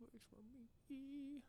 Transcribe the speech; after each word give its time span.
works 0.00 0.24
for 0.30 0.36
me. 0.90 1.42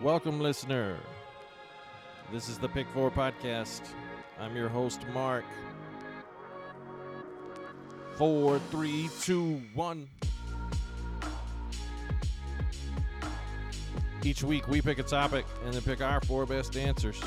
Welcome, 0.00 0.40
listener. 0.40 0.96
This 2.32 2.48
is 2.48 2.58
the 2.58 2.68
Pick 2.68 2.86
Four 2.88 3.10
Podcast. 3.10 3.82
I'm 4.40 4.56
your 4.56 4.68
host, 4.68 5.00
Mark. 5.12 5.44
Four, 8.16 8.58
three, 8.70 9.10
two, 9.22 9.60
one. 9.74 10.08
Each 14.24 14.42
week, 14.42 14.68
we 14.68 14.80
pick 14.80 14.98
a 14.98 15.02
topic 15.02 15.44
and 15.64 15.74
then 15.74 15.82
pick 15.82 16.00
our 16.00 16.20
four 16.22 16.46
best 16.46 16.76
answers. 16.76 17.20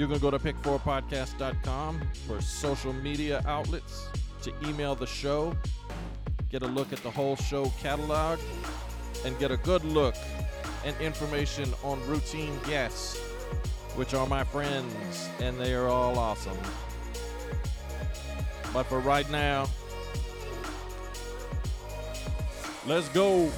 You 0.00 0.08
can 0.08 0.18
go 0.18 0.30
to 0.30 0.38
pick4podcast.com 0.38 2.00
for 2.26 2.40
social 2.40 2.94
media 2.94 3.42
outlets 3.44 4.08
to 4.40 4.50
email 4.66 4.94
the 4.94 5.06
show, 5.06 5.54
get 6.48 6.62
a 6.62 6.66
look 6.66 6.90
at 6.94 7.02
the 7.02 7.10
whole 7.10 7.36
show 7.36 7.70
catalog, 7.82 8.38
and 9.26 9.38
get 9.38 9.50
a 9.50 9.58
good 9.58 9.84
look 9.84 10.14
and 10.86 10.98
information 11.02 11.74
on 11.84 12.00
routine 12.06 12.58
guests, 12.66 13.18
which 13.94 14.14
are 14.14 14.26
my 14.26 14.42
friends, 14.42 15.28
and 15.38 15.60
they 15.60 15.74
are 15.74 15.88
all 15.88 16.18
awesome. 16.18 16.56
But 18.72 18.84
for 18.84 19.00
right 19.00 19.30
now, 19.30 19.68
let's 22.86 23.10
go. 23.10 23.52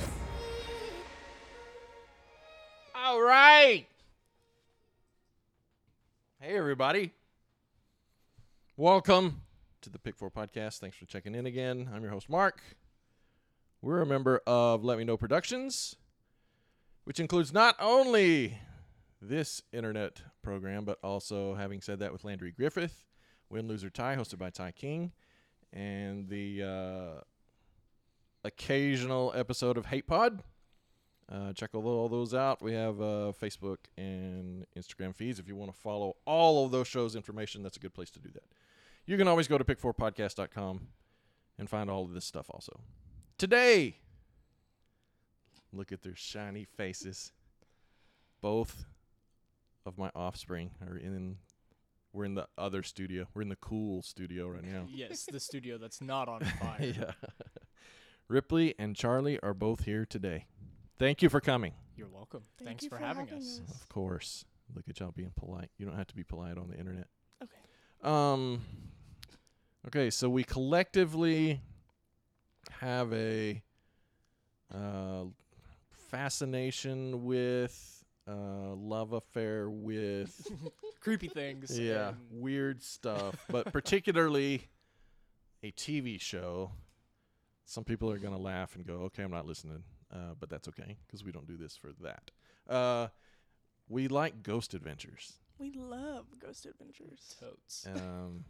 All 2.96 3.22
right. 3.22 3.86
Everybody. 6.72 7.12
Welcome 8.78 9.42
to 9.82 9.90
the 9.90 9.98
Pick 9.98 10.16
Four 10.16 10.30
Podcast. 10.30 10.78
Thanks 10.78 10.96
for 10.96 11.04
checking 11.04 11.34
in 11.34 11.44
again. 11.44 11.90
I'm 11.94 12.00
your 12.00 12.10
host, 12.10 12.30
Mark. 12.30 12.62
We're 13.82 14.00
a 14.00 14.06
member 14.06 14.40
of 14.46 14.82
Let 14.82 14.96
Me 14.96 15.04
Know 15.04 15.18
Productions 15.18 15.96
which 17.04 17.20
includes 17.20 17.52
not 17.52 17.76
only 17.78 18.58
this 19.20 19.60
internet 19.70 20.22
program, 20.40 20.86
but 20.86 20.98
also, 21.04 21.54
having 21.54 21.82
said 21.82 21.98
that, 21.98 22.10
with 22.10 22.24
Landry 22.24 22.52
Griffith, 22.52 23.04
Win, 23.50 23.68
Loser, 23.68 23.90
Tie, 23.90 24.16
hosted 24.16 24.38
by 24.38 24.48
Ty 24.48 24.70
King, 24.72 25.12
and 25.74 26.26
the 26.30 26.62
uh, 26.62 27.20
occasional 28.44 29.30
episode 29.36 29.76
of 29.76 29.84
Hate 29.84 30.06
Pod. 30.06 30.42
Uh, 31.30 31.52
check 31.52 31.70
all, 31.74 31.86
all 31.86 32.08
those 32.08 32.34
out. 32.34 32.62
We 32.62 32.72
have 32.74 33.00
uh, 33.00 33.32
Facebook 33.40 33.78
and 33.96 34.66
Instagram 34.76 35.14
feeds. 35.14 35.38
If 35.38 35.48
you 35.48 35.56
want 35.56 35.72
to 35.72 35.78
follow 35.78 36.16
all 36.26 36.64
of 36.64 36.72
those 36.72 36.88
shows' 36.88 37.16
information, 37.16 37.62
that's 37.62 37.76
a 37.76 37.80
good 37.80 37.94
place 37.94 38.10
to 38.10 38.18
do 38.20 38.30
that. 38.34 38.44
You 39.06 39.16
can 39.16 39.28
always 39.28 39.48
go 39.48 39.58
to 39.58 39.64
pick4podcast.com 39.64 40.88
and 41.58 41.70
find 41.70 41.90
all 41.90 42.04
of 42.04 42.12
this 42.12 42.24
stuff 42.24 42.46
also. 42.50 42.80
Today, 43.38 43.96
Look 45.72 45.90
at 45.90 46.02
their 46.02 46.14
shiny 46.14 46.64
faces. 46.64 47.32
Both 48.40 48.84
of 49.86 49.96
my 49.96 50.10
offspring 50.14 50.72
are 50.86 50.96
in. 50.96 51.38
We're 52.12 52.26
in 52.26 52.34
the 52.34 52.46
other 52.58 52.82
studio. 52.82 53.26
We're 53.32 53.42
in 53.42 53.48
the 53.48 53.56
cool 53.56 54.02
studio 54.02 54.48
right 54.48 54.64
now. 54.64 54.86
yes, 54.94 55.26
the 55.30 55.40
studio 55.40 55.78
that's 55.78 56.02
not 56.02 56.28
on 56.28 56.40
fire. 56.60 56.76
yeah. 56.80 57.12
Ripley 58.28 58.74
and 58.78 58.94
Charlie 58.94 59.40
are 59.40 59.54
both 59.54 59.84
here 59.84 60.04
today. 60.04 60.46
Thank 60.98 61.22
you 61.22 61.28
for 61.28 61.40
coming. 61.40 61.72
You're 61.96 62.08
welcome. 62.08 62.42
Thank 62.58 62.68
Thanks 62.68 62.84
you 62.84 62.90
for, 62.90 62.96
for 62.98 63.04
having, 63.04 63.26
having 63.26 63.42
us. 63.42 63.60
us. 63.68 63.74
Of 63.82 63.88
course. 63.88 64.44
Look 64.74 64.84
at 64.88 65.00
y'all 65.00 65.12
being 65.12 65.32
polite. 65.36 65.70
You 65.78 65.86
don't 65.86 65.96
have 65.96 66.06
to 66.08 66.14
be 66.14 66.24
polite 66.24 66.56
on 66.56 66.68
the 66.68 66.78
internet. 66.78 67.06
Okay. 67.42 68.08
Um. 68.10 68.62
Okay, 69.86 70.10
so 70.10 70.30
we 70.30 70.44
collectively 70.44 71.60
have 72.80 73.12
a 73.12 73.60
uh, 74.72 75.24
fascination 76.10 77.24
with, 77.24 78.04
uh, 78.28 78.74
love 78.76 79.12
affair 79.12 79.68
with, 79.68 80.46
Creepy 81.00 81.26
things. 81.26 81.76
yeah, 81.76 82.12
weird 82.30 82.80
stuff, 82.80 83.34
but 83.50 83.72
particularly 83.72 84.68
a 85.64 85.72
TV 85.72 86.20
show. 86.20 86.70
Some 87.64 87.82
people 87.82 88.08
are 88.10 88.18
gonna 88.18 88.38
laugh 88.38 88.76
and 88.76 88.86
go, 88.86 88.94
"Okay, 89.06 89.24
I'm 89.24 89.32
not 89.32 89.46
listening," 89.46 89.82
uh, 90.12 90.34
but 90.38 90.48
that's 90.50 90.68
okay 90.68 90.96
because 91.06 91.24
we 91.24 91.32
don't 91.32 91.46
do 91.46 91.56
this 91.56 91.76
for 91.76 91.90
that. 92.00 92.30
Uh, 92.68 93.08
we 93.88 94.08
like 94.08 94.42
Ghost 94.42 94.74
Adventures. 94.74 95.34
We 95.58 95.72
love 95.72 96.26
Ghost 96.40 96.66
Adventures. 96.66 97.36
Totes. 97.38 97.86
um, 97.94 98.44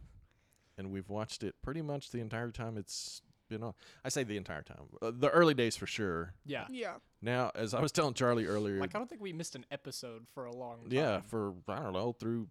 and 0.77 0.91
we've 0.91 1.09
watched 1.09 1.43
it 1.43 1.55
pretty 1.61 1.81
much 1.81 2.09
the 2.11 2.19
entire 2.19 2.49
time 2.51 2.77
it's 2.77 3.21
been 3.49 3.61
on. 3.61 3.73
I 4.03 4.09
say 4.09 4.23
the 4.23 4.37
entire 4.37 4.61
time, 4.63 4.83
uh, 5.01 5.11
the 5.13 5.29
early 5.29 5.53
days 5.53 5.75
for 5.75 5.85
sure. 5.85 6.33
Yeah. 6.45 6.65
Yeah. 6.69 6.95
Now, 7.21 7.51
as 7.55 7.73
I 7.73 7.81
was 7.81 7.91
telling 7.91 8.13
Charlie 8.15 8.45
earlier, 8.47 8.79
Like 8.79 8.95
I 8.95 8.97
don't 8.97 9.09
think 9.09 9.21
we 9.21 9.33
missed 9.33 9.55
an 9.55 9.65
episode 9.71 10.25
for 10.33 10.45
a 10.45 10.55
long 10.55 10.77
time. 10.83 10.91
yeah, 10.91 11.19
for 11.21 11.53
I 11.67 11.79
don't 11.79 11.93
know 11.93 12.13
through 12.13 12.47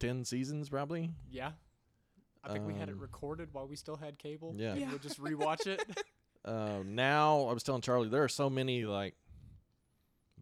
ten 0.00 0.24
seasons 0.24 0.68
probably. 0.68 1.10
Yeah. 1.30 1.52
I 2.44 2.52
think 2.52 2.66
we 2.66 2.74
had 2.74 2.88
it 2.88 2.94
Um, 2.94 2.98
recorded 2.98 3.50
while 3.52 3.68
we 3.68 3.76
still 3.76 3.94
had 3.96 4.18
cable. 4.18 4.52
yeah. 4.56 4.74
Yeah. 4.74 4.88
we'll 4.90 4.98
just 4.98 5.20
rewatch 5.22 5.66
it. 5.68 5.82
Uh, 6.44 6.80
now 6.84 7.46
I 7.48 7.52
was 7.52 7.62
telling 7.62 7.82
Charlie 7.82 8.08
there 8.08 8.24
are 8.24 8.28
so 8.28 8.50
many 8.50 8.84
like 8.84 9.14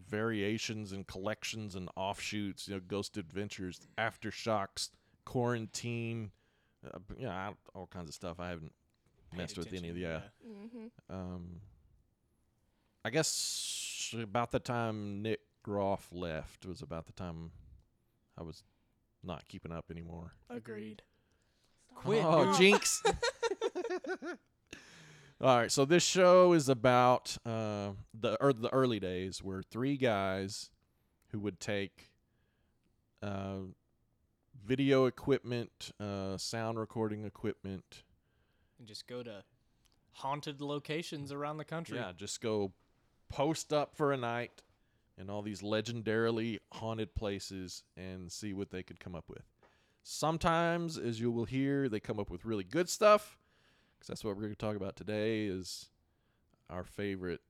variations 0.08 0.92
and 0.92 1.06
collections 1.06 1.74
and 1.74 1.88
offshoots. 1.96 2.68
You 2.68 2.74
know, 2.74 2.80
Ghost 2.86 3.16
Adventures, 3.16 3.86
Aftershocks, 3.98 4.90
Quarantine, 5.24 6.30
uh, 6.92 6.98
b- 7.00 7.16
yeah, 7.20 7.30
I- 7.50 7.54
all 7.78 7.86
kinds 7.86 8.08
of 8.08 8.14
stuff. 8.14 8.40
I 8.40 8.48
haven't 8.48 8.72
Paid 9.30 9.38
messed 9.38 9.58
with 9.58 9.72
any 9.72 9.90
of 9.90 9.94
the. 9.94 10.04
attention, 10.04 10.30
Yeah. 10.42 10.50
Mm-hmm. 11.10 11.14
Um, 11.14 11.60
I 13.04 13.10
guess 13.10 14.14
about 14.20 14.50
the 14.50 14.58
time 14.58 15.22
Nick 15.22 15.40
Groff 15.62 16.08
left 16.12 16.66
was 16.66 16.82
about 16.82 17.06
the 17.06 17.12
time 17.12 17.50
I 18.38 18.42
was 18.42 18.62
not 19.22 19.46
keeping 19.48 19.72
up 19.72 19.86
anymore. 19.90 20.32
Agreed. 20.48 21.02
Stop. 21.92 22.02
Quit, 22.04 22.24
oh, 22.24 22.56
jinx! 22.58 23.02
All 25.42 25.56
right, 25.56 25.72
so 25.72 25.86
this 25.86 26.02
show 26.02 26.52
is 26.52 26.68
about 26.68 27.34
uh, 27.46 27.92
the 28.12 28.36
er, 28.44 28.52
the 28.52 28.70
early 28.74 29.00
days 29.00 29.42
where 29.42 29.62
three 29.62 29.96
guys 29.96 30.68
who 31.28 31.38
would 31.40 31.58
take 31.58 32.10
uh, 33.22 33.60
video 34.66 35.06
equipment, 35.06 35.92
uh, 35.98 36.36
sound 36.36 36.78
recording 36.78 37.24
equipment, 37.24 38.02
And 38.78 38.86
just 38.86 39.06
go 39.06 39.22
to 39.22 39.42
haunted 40.12 40.60
locations 40.60 41.32
around 41.32 41.56
the 41.56 41.64
country. 41.64 41.96
Yeah, 41.96 42.12
just 42.14 42.42
go 42.42 42.72
post 43.30 43.72
up 43.72 43.96
for 43.96 44.12
a 44.12 44.18
night 44.18 44.60
in 45.16 45.30
all 45.30 45.40
these 45.40 45.62
legendarily 45.62 46.58
haunted 46.70 47.14
places 47.14 47.82
and 47.96 48.30
see 48.30 48.52
what 48.52 48.70
they 48.70 48.82
could 48.82 49.00
come 49.00 49.14
up 49.14 49.24
with. 49.30 49.44
Sometimes, 50.02 50.98
as 50.98 51.18
you 51.18 51.30
will 51.30 51.46
hear, 51.46 51.88
they 51.88 51.98
come 51.98 52.20
up 52.20 52.28
with 52.30 52.44
really 52.44 52.64
good 52.64 52.90
stuff. 52.90 53.38
Because 54.00 54.08
that's 54.08 54.24
what 54.24 54.34
we're 54.34 54.44
going 54.44 54.54
to 54.54 54.58
talk 54.58 54.76
about 54.76 54.96
today 54.96 55.44
is 55.44 55.90
our 56.70 56.84
favorite 56.84 57.42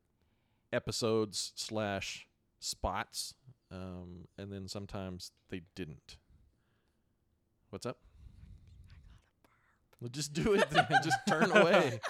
episodes 0.72 1.52
slash 1.54 2.26
spots. 2.58 3.34
Um, 3.70 4.26
and 4.36 4.52
then 4.52 4.66
sometimes 4.66 5.30
they 5.48 5.62
didn't. 5.76 6.16
What's 7.70 7.86
up? 7.86 7.98
Well, 10.00 10.08
just 10.08 10.32
do 10.32 10.54
it. 10.54 10.68
then. 10.70 10.88
just 11.04 11.18
turn 11.28 11.52
away. 11.56 12.00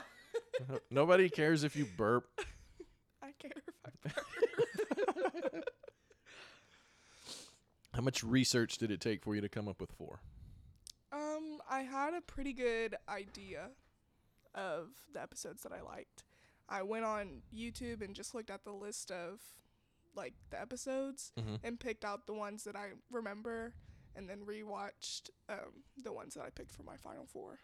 Nobody 0.90 1.28
cares 1.28 1.62
if 1.62 1.76
you 1.76 1.86
burp. 1.98 2.24
I 3.22 3.32
care 3.38 3.52
if 3.54 3.74
I 3.84 3.90
burp. 4.08 5.64
How 7.92 8.00
much 8.00 8.24
research 8.24 8.78
did 8.78 8.90
it 8.90 9.02
take 9.02 9.22
for 9.22 9.34
you 9.34 9.42
to 9.42 9.50
come 9.50 9.68
up 9.68 9.82
with 9.82 9.92
four? 9.92 10.20
Um, 11.12 11.60
I 11.68 11.80
had 11.80 12.14
a 12.14 12.22
pretty 12.22 12.54
good 12.54 12.96
idea 13.06 13.68
of 14.54 14.88
the 15.12 15.20
episodes 15.22 15.62
that 15.62 15.72
I 15.72 15.80
liked. 15.82 16.24
I 16.68 16.82
went 16.82 17.04
on 17.04 17.42
YouTube 17.54 18.00
and 18.02 18.14
just 18.14 18.34
looked 18.34 18.50
at 18.50 18.64
the 18.64 18.72
list 18.72 19.10
of 19.10 19.40
like 20.14 20.34
the 20.50 20.60
episodes 20.60 21.32
Mm-hmm. 21.38 21.56
and 21.64 21.78
picked 21.80 22.04
out 22.04 22.26
the 22.26 22.34
ones 22.34 22.64
that 22.64 22.76
I 22.76 22.88
remember 23.10 23.74
and 24.16 24.28
then 24.28 24.40
rewatched 24.40 25.30
um, 25.48 25.84
the 26.02 26.12
ones 26.12 26.34
that 26.34 26.42
I 26.42 26.50
picked 26.50 26.72
for 26.72 26.82
my 26.82 26.96
final 26.96 27.26
four. 27.26 27.60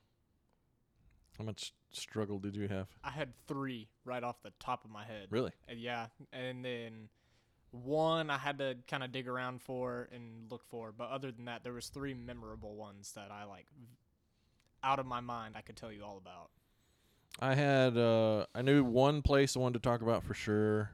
How 1.38 1.44
much 1.44 1.73
struggle 1.91 2.38
did 2.38 2.56
you 2.56 2.67
have? 2.69 2.87
I 3.05 3.11
had 3.11 3.33
three 3.47 3.88
right 4.05 4.23
off 4.23 4.43
the 4.43 4.53
top 4.59 4.85
of 4.85 4.91
my 4.91 5.05
head. 5.05 5.27
Really? 5.31 5.50
Uh, 5.69 5.75
yeah, 5.77 6.06
and 6.33 6.65
then 6.65 7.09
one 7.73 8.31
I 8.31 8.38
had 8.38 8.59
to 8.59 8.77
kind 8.88 9.03
of 9.05 9.12
dig 9.12 9.29
around 9.29 9.61
for 9.61 10.09
and 10.12 10.50
look 10.50 10.65
for, 10.65 10.93
but 10.97 11.11
other 11.11 11.31
than 11.31 11.44
that, 11.44 11.62
there 11.62 11.75
was 11.75 11.88
three 11.88 12.15
memorable 12.15 12.75
ones 12.77 13.12
that 13.17 13.31
I 13.31 13.44
like 13.44 13.67
out 14.83 14.99
of 14.99 15.05
my 15.06 15.21
mind. 15.21 15.55
I 15.59 15.61
could 15.61 15.77
tell 15.77 15.93
you 15.93 16.05
all 16.05 16.17
about. 16.17 16.50
I 17.38 17.55
had 17.55 17.97
uh 17.99 18.47
I 18.55 18.62
knew 18.62 18.83
one 18.85 19.23
place 19.23 19.56
I 19.56 19.61
wanted 19.61 19.83
to 19.83 19.88
talk 19.88 20.00
about 20.03 20.25
for 20.25 20.35
sure. 20.35 20.91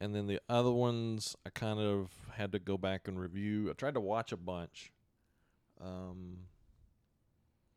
And 0.00 0.14
then 0.14 0.26
the 0.26 0.40
other 0.48 0.72
ones 0.72 1.36
I 1.46 1.50
kind 1.50 1.78
of 1.78 2.10
had 2.34 2.50
to 2.52 2.58
go 2.58 2.76
back 2.76 3.06
and 3.06 3.20
review. 3.20 3.70
I 3.70 3.74
tried 3.74 3.94
to 3.94 4.00
watch 4.00 4.32
a 4.32 4.36
bunch. 4.36 4.92
Um 5.80 6.38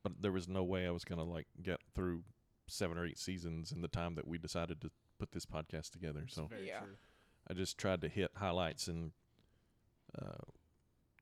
but 0.04 0.22
there 0.22 0.32
was 0.32 0.48
no 0.48 0.64
way 0.64 0.88
I 0.88 0.92
was 0.92 1.04
gonna 1.06 1.24
like 1.24 1.48
get 1.62 1.80
through 1.94 2.24
seven 2.68 2.98
or 2.98 3.06
eight 3.06 3.20
seasons 3.20 3.72
in 3.72 3.82
the 3.82 3.88
time 3.88 4.16
that 4.16 4.28
we 4.28 4.38
decided 4.40 4.82
to 4.82 4.90
put 5.20 5.32
this 5.32 5.46
podcast 5.46 5.92
together. 5.92 6.22
It's 6.26 6.36
So 6.36 6.48
very 6.48 6.68
Yeah. 6.68 6.80
true. 6.80 6.96
I 7.48 7.54
just 7.54 7.78
tried 7.78 8.02
to 8.02 8.10
hit 8.10 8.32
highlights 8.36 8.88
and 8.88 9.12
uh, 10.20 10.44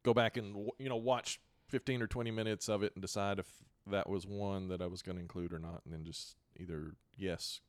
go 0.03 0.13
back 0.13 0.37
and 0.37 0.53
w- 0.53 0.71
you 0.79 0.87
know 0.87 0.95
watch 0.95 1.41
15 1.67 2.01
or 2.01 2.07
20 2.07 2.31
minutes 2.31 2.69
of 2.69 2.81
it 2.83 2.93
and 2.95 3.01
decide 3.01 3.39
if 3.39 3.47
that 3.87 4.09
was 4.09 4.25
one 4.25 4.67
that 4.69 4.81
I 4.81 4.87
was 4.87 5.01
going 5.01 5.15
to 5.17 5.21
include 5.21 5.53
or 5.53 5.59
not, 5.59 5.81
and 5.85 5.93
then 5.93 6.03
just 6.05 6.35
either 6.57 6.95
yes, 7.17 7.61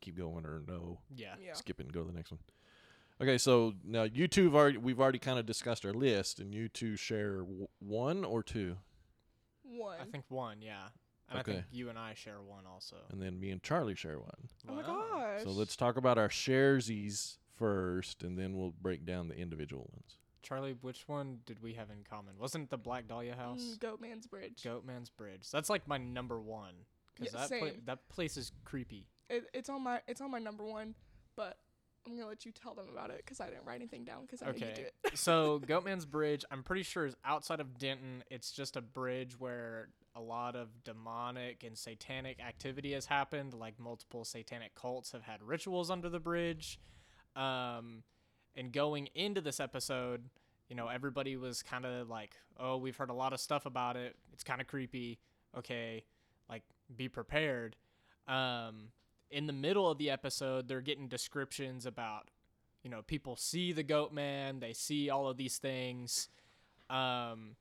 keep 0.00 0.16
going, 0.16 0.44
or 0.44 0.62
no, 0.66 0.98
Yeah. 1.14 1.34
Yeah. 1.40 1.52
skip 1.54 1.80
it 1.80 1.84
and 1.84 1.92
go 1.92 2.00
to 2.02 2.06
the 2.10 2.16
next 2.16 2.30
one. 2.30 2.40
Okay, 3.20 3.38
so 3.38 3.74
now 3.84 4.02
you 4.02 4.26
two 4.26 4.44
have 4.44 4.54
already 4.54 4.76
we've 4.78 5.00
already 5.00 5.18
kind 5.20 5.38
of 5.38 5.46
discussed 5.46 5.84
our 5.86 5.92
list, 5.94 6.40
and 6.40 6.52
you 6.54 6.68
two 6.68 6.96
share 6.96 7.38
w- 7.38 7.68
one 7.78 8.24
or 8.24 8.42
two, 8.42 8.76
One. 9.62 9.96
I 10.00 10.04
think 10.04 10.24
one, 10.28 10.60
yeah. 10.60 10.88
And 11.30 11.38
I 11.38 11.40
Okay. 11.40 11.52
think 11.54 11.64
you 11.72 11.88
and 11.88 11.98
I 11.98 12.12
share 12.14 12.42
one 12.42 12.66
also. 12.66 12.96
and 13.10 13.22
then 13.22 13.40
me 13.40 13.50
and 13.50 13.62
Charlie 13.62 13.94
share 13.94 14.18
one. 14.18 14.48
oh 14.68 14.74
my 14.74 14.82
gosh. 14.82 15.42
So 15.44 15.50
let's 15.50 15.74
talk 15.76 15.96
about 15.96 16.18
our 16.18 16.28
sharesies 16.28 17.38
first, 17.54 18.22
and 18.22 18.36
then 18.38 18.56
we'll 18.58 18.74
break 18.82 19.06
down 19.06 19.28
the 19.28 19.36
individual 19.36 19.88
ones. 19.92 20.18
Charlie, 20.44 20.76
which 20.80 21.08
one 21.08 21.38
did 21.46 21.62
we 21.62 21.74
have 21.74 21.90
in 21.90 22.04
common? 22.08 22.34
Wasn't 22.38 22.70
the 22.70 22.76
Black 22.76 23.08
Dahlia 23.08 23.34
house? 23.34 23.62
Mm, 23.62 23.78
Goatman's 23.78 24.26
Bridge. 24.26 24.62
Goatman's 24.62 25.10
Bridge. 25.10 25.50
That's 25.50 25.68
like 25.70 25.88
my 25.88 25.98
number 25.98 26.40
one. 26.40 26.74
Because 27.14 27.34
Yeah, 27.34 27.46
that, 27.46 27.58
pla- 27.58 27.80
that 27.86 28.08
place 28.08 28.36
is 28.36 28.52
creepy. 28.64 29.06
It, 29.30 29.44
it's 29.54 29.68
on 29.68 29.82
my 29.82 30.00
it's 30.06 30.20
on 30.20 30.30
my 30.30 30.38
number 30.38 30.64
one, 30.64 30.94
but 31.36 31.58
I'm 32.06 32.14
gonna 32.16 32.28
let 32.28 32.44
you 32.44 32.52
tell 32.52 32.74
them 32.74 32.86
about 32.92 33.10
it 33.10 33.18
because 33.24 33.40
I 33.40 33.48
didn't 33.48 33.64
write 33.64 33.76
anything 33.76 34.04
down 34.04 34.22
because 34.22 34.42
I 34.42 34.50
knew 34.50 34.66
you 34.66 34.74
do 34.74 34.82
it. 34.82 34.94
so 35.18 35.60
Goatman's 35.66 36.04
Bridge, 36.04 36.44
I'm 36.50 36.62
pretty 36.62 36.82
sure 36.82 37.06
is 37.06 37.16
outside 37.24 37.60
of 37.60 37.78
Denton. 37.78 38.22
It's 38.30 38.52
just 38.52 38.76
a 38.76 38.82
bridge 38.82 39.38
where 39.38 39.88
a 40.14 40.20
lot 40.20 40.54
of 40.54 40.68
demonic 40.84 41.64
and 41.64 41.76
satanic 41.76 42.40
activity 42.40 42.92
has 42.92 43.06
happened. 43.06 43.54
Like 43.54 43.80
multiple 43.80 44.24
satanic 44.24 44.74
cults 44.74 45.12
have 45.12 45.22
had 45.22 45.42
rituals 45.42 45.90
under 45.90 46.08
the 46.08 46.20
bridge. 46.20 46.78
Um, 47.34 48.02
and 48.56 48.72
going 48.72 49.08
into 49.14 49.40
this 49.40 49.60
episode, 49.60 50.22
you 50.68 50.76
know, 50.76 50.88
everybody 50.88 51.36
was 51.36 51.62
kind 51.62 51.84
of 51.84 52.08
like, 52.08 52.36
"Oh, 52.58 52.76
we've 52.76 52.96
heard 52.96 53.10
a 53.10 53.14
lot 53.14 53.32
of 53.32 53.40
stuff 53.40 53.66
about 53.66 53.96
it. 53.96 54.16
It's 54.32 54.44
kind 54.44 54.60
of 54.60 54.66
creepy. 54.66 55.18
Okay, 55.56 56.04
like 56.48 56.62
be 56.96 57.08
prepared." 57.08 57.76
Um, 58.26 58.88
in 59.30 59.46
the 59.46 59.52
middle 59.52 59.90
of 59.90 59.98
the 59.98 60.10
episode, 60.10 60.68
they're 60.68 60.80
getting 60.80 61.08
descriptions 61.08 61.86
about 61.86 62.30
you 62.84 62.90
know, 62.90 63.02
people 63.02 63.34
see 63.34 63.72
the 63.72 63.82
goat 63.82 64.12
man, 64.12 64.60
they 64.60 64.74
see 64.74 65.08
all 65.10 65.26
of 65.26 65.38
these 65.38 65.56
things. 65.56 66.28
Um, 66.90 67.56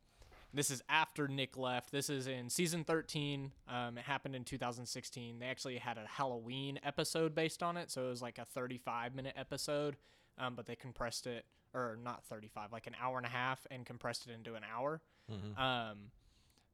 this 0.53 0.69
is 0.69 0.83
after 0.87 1.27
Nick 1.27 1.57
left. 1.57 1.91
This 1.91 2.09
is 2.09 2.27
in 2.27 2.49
season 2.49 2.83
13. 2.83 3.53
Um, 3.67 3.97
it 3.97 4.03
happened 4.03 4.35
in 4.35 4.43
2016. 4.43 5.39
They 5.39 5.45
actually 5.47 5.77
had 5.77 5.97
a 5.97 6.05
Halloween 6.05 6.77
episode 6.83 7.33
based 7.33 7.63
on 7.63 7.77
it, 7.77 7.89
so 7.89 8.05
it 8.05 8.09
was 8.09 8.21
like 8.21 8.37
a 8.37 8.45
35 8.45 9.15
minute 9.15 9.33
episode, 9.35 9.95
um, 10.37 10.55
but 10.55 10.65
they 10.65 10.75
compressed 10.75 11.27
it, 11.27 11.45
or 11.73 11.97
not 12.03 12.23
35, 12.25 12.71
like 12.71 12.87
an 12.87 12.95
hour 13.01 13.17
and 13.17 13.25
a 13.25 13.29
half, 13.29 13.65
and 13.71 13.85
compressed 13.85 14.27
it 14.27 14.33
into 14.33 14.55
an 14.55 14.63
hour. 14.63 15.01
Mm-hmm. 15.31 15.61
Um, 15.61 15.97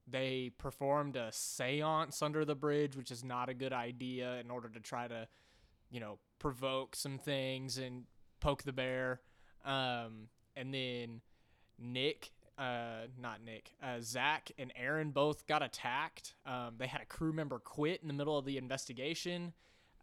they 0.07 0.51
performed 0.57 1.15
a 1.15 1.31
seance 1.31 2.21
under 2.21 2.45
the 2.45 2.55
bridge, 2.55 2.95
which 2.95 3.11
is 3.11 3.23
not 3.23 3.49
a 3.49 3.53
good 3.53 3.73
idea 3.73 4.39
in 4.39 4.49
order 4.49 4.69
to 4.69 4.79
try 4.79 5.07
to, 5.07 5.27
you 5.91 5.99
know, 5.99 6.17
provoke 6.39 6.95
some 6.95 7.17
things 7.17 7.77
and 7.77 8.05
poke 8.39 8.63
the 8.63 8.73
bear. 8.73 9.21
Um, 9.65 10.29
and 10.55 10.73
then 10.73 11.21
Nick, 11.77 12.31
uh, 12.57 13.07
not 13.21 13.43
Nick, 13.43 13.71
uh, 13.83 13.97
Zach 14.01 14.51
and 14.57 14.73
Aaron 14.75 15.11
both 15.11 15.45
got 15.47 15.61
attacked. 15.61 16.33
Um, 16.45 16.75
they 16.77 16.87
had 16.87 17.01
a 17.01 17.05
crew 17.05 17.33
member 17.33 17.59
quit 17.59 18.01
in 18.01 18.07
the 18.07 18.13
middle 18.13 18.37
of 18.37 18.45
the 18.45 18.57
investigation. 18.57 19.53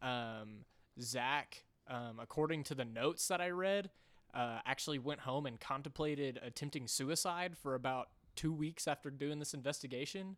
Um, 0.02 0.64
Zach, 1.00 1.64
um, 1.88 2.18
according 2.20 2.64
to 2.64 2.74
the 2.74 2.84
notes 2.84 3.28
that 3.28 3.40
I 3.40 3.50
read, 3.50 3.90
uh, 4.34 4.58
actually 4.66 4.98
went 4.98 5.20
home 5.20 5.46
and 5.46 5.58
contemplated 5.60 6.38
attempting 6.42 6.86
suicide 6.88 7.56
for 7.56 7.74
about 7.74 8.08
two 8.34 8.52
weeks 8.52 8.86
after 8.86 9.10
doing 9.10 9.38
this 9.38 9.54
investigation. 9.54 10.36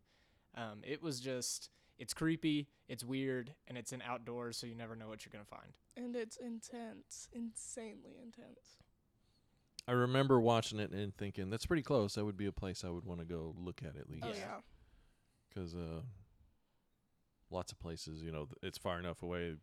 Um, 0.55 0.81
it 0.83 1.01
was 1.01 1.19
just, 1.19 1.69
it's 1.97 2.13
creepy, 2.13 2.69
it's 2.87 3.03
weird, 3.03 3.53
and 3.67 3.77
it's 3.77 3.91
in 3.91 4.01
outdoors, 4.01 4.57
so 4.57 4.67
you 4.67 4.75
never 4.75 4.95
know 4.95 5.07
what 5.09 5.25
you're 5.25 5.31
gonna 5.31 5.43
find. 5.45 5.73
and 5.97 6.15
it's 6.15 6.37
intense, 6.37 7.27
insanely 7.33 8.15
intense. 8.21 8.77
I 9.87 9.91
remember 9.93 10.39
watching 10.39 10.79
it 10.79 10.91
and 10.91 11.15
thinking 11.17 11.49
that's 11.49 11.65
pretty 11.65 11.81
close. 11.83 12.13
That 12.15 12.23
would 12.25 12.37
be 12.37 12.45
a 12.45 12.51
place 12.51 12.83
I 12.85 12.89
would 12.89 13.05
want 13.05 13.19
to 13.21 13.25
go 13.25 13.55
look 13.57 13.81
at 13.83 13.95
at 13.99 14.09
least. 14.09 14.23
Oh 14.25 14.29
Yeah. 14.29 14.35
yeah. 14.37 14.59
because 15.49 15.73
uh, 15.75 16.01
lots 17.49 17.71
of 17.71 17.79
places, 17.79 18.21
you 18.21 18.31
know, 18.31 18.45
th- 18.45 18.57
it's 18.61 18.77
far 18.77 18.99
enough 18.99 19.23
away, 19.23 19.55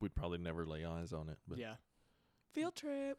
we'd 0.00 0.14
probably 0.14 0.38
never 0.38 0.64
lay 0.66 0.84
eyes 0.84 1.12
on 1.12 1.28
it. 1.28 1.38
But 1.46 1.58
yeah, 1.58 1.74
Field 2.52 2.74
trip. 2.74 3.18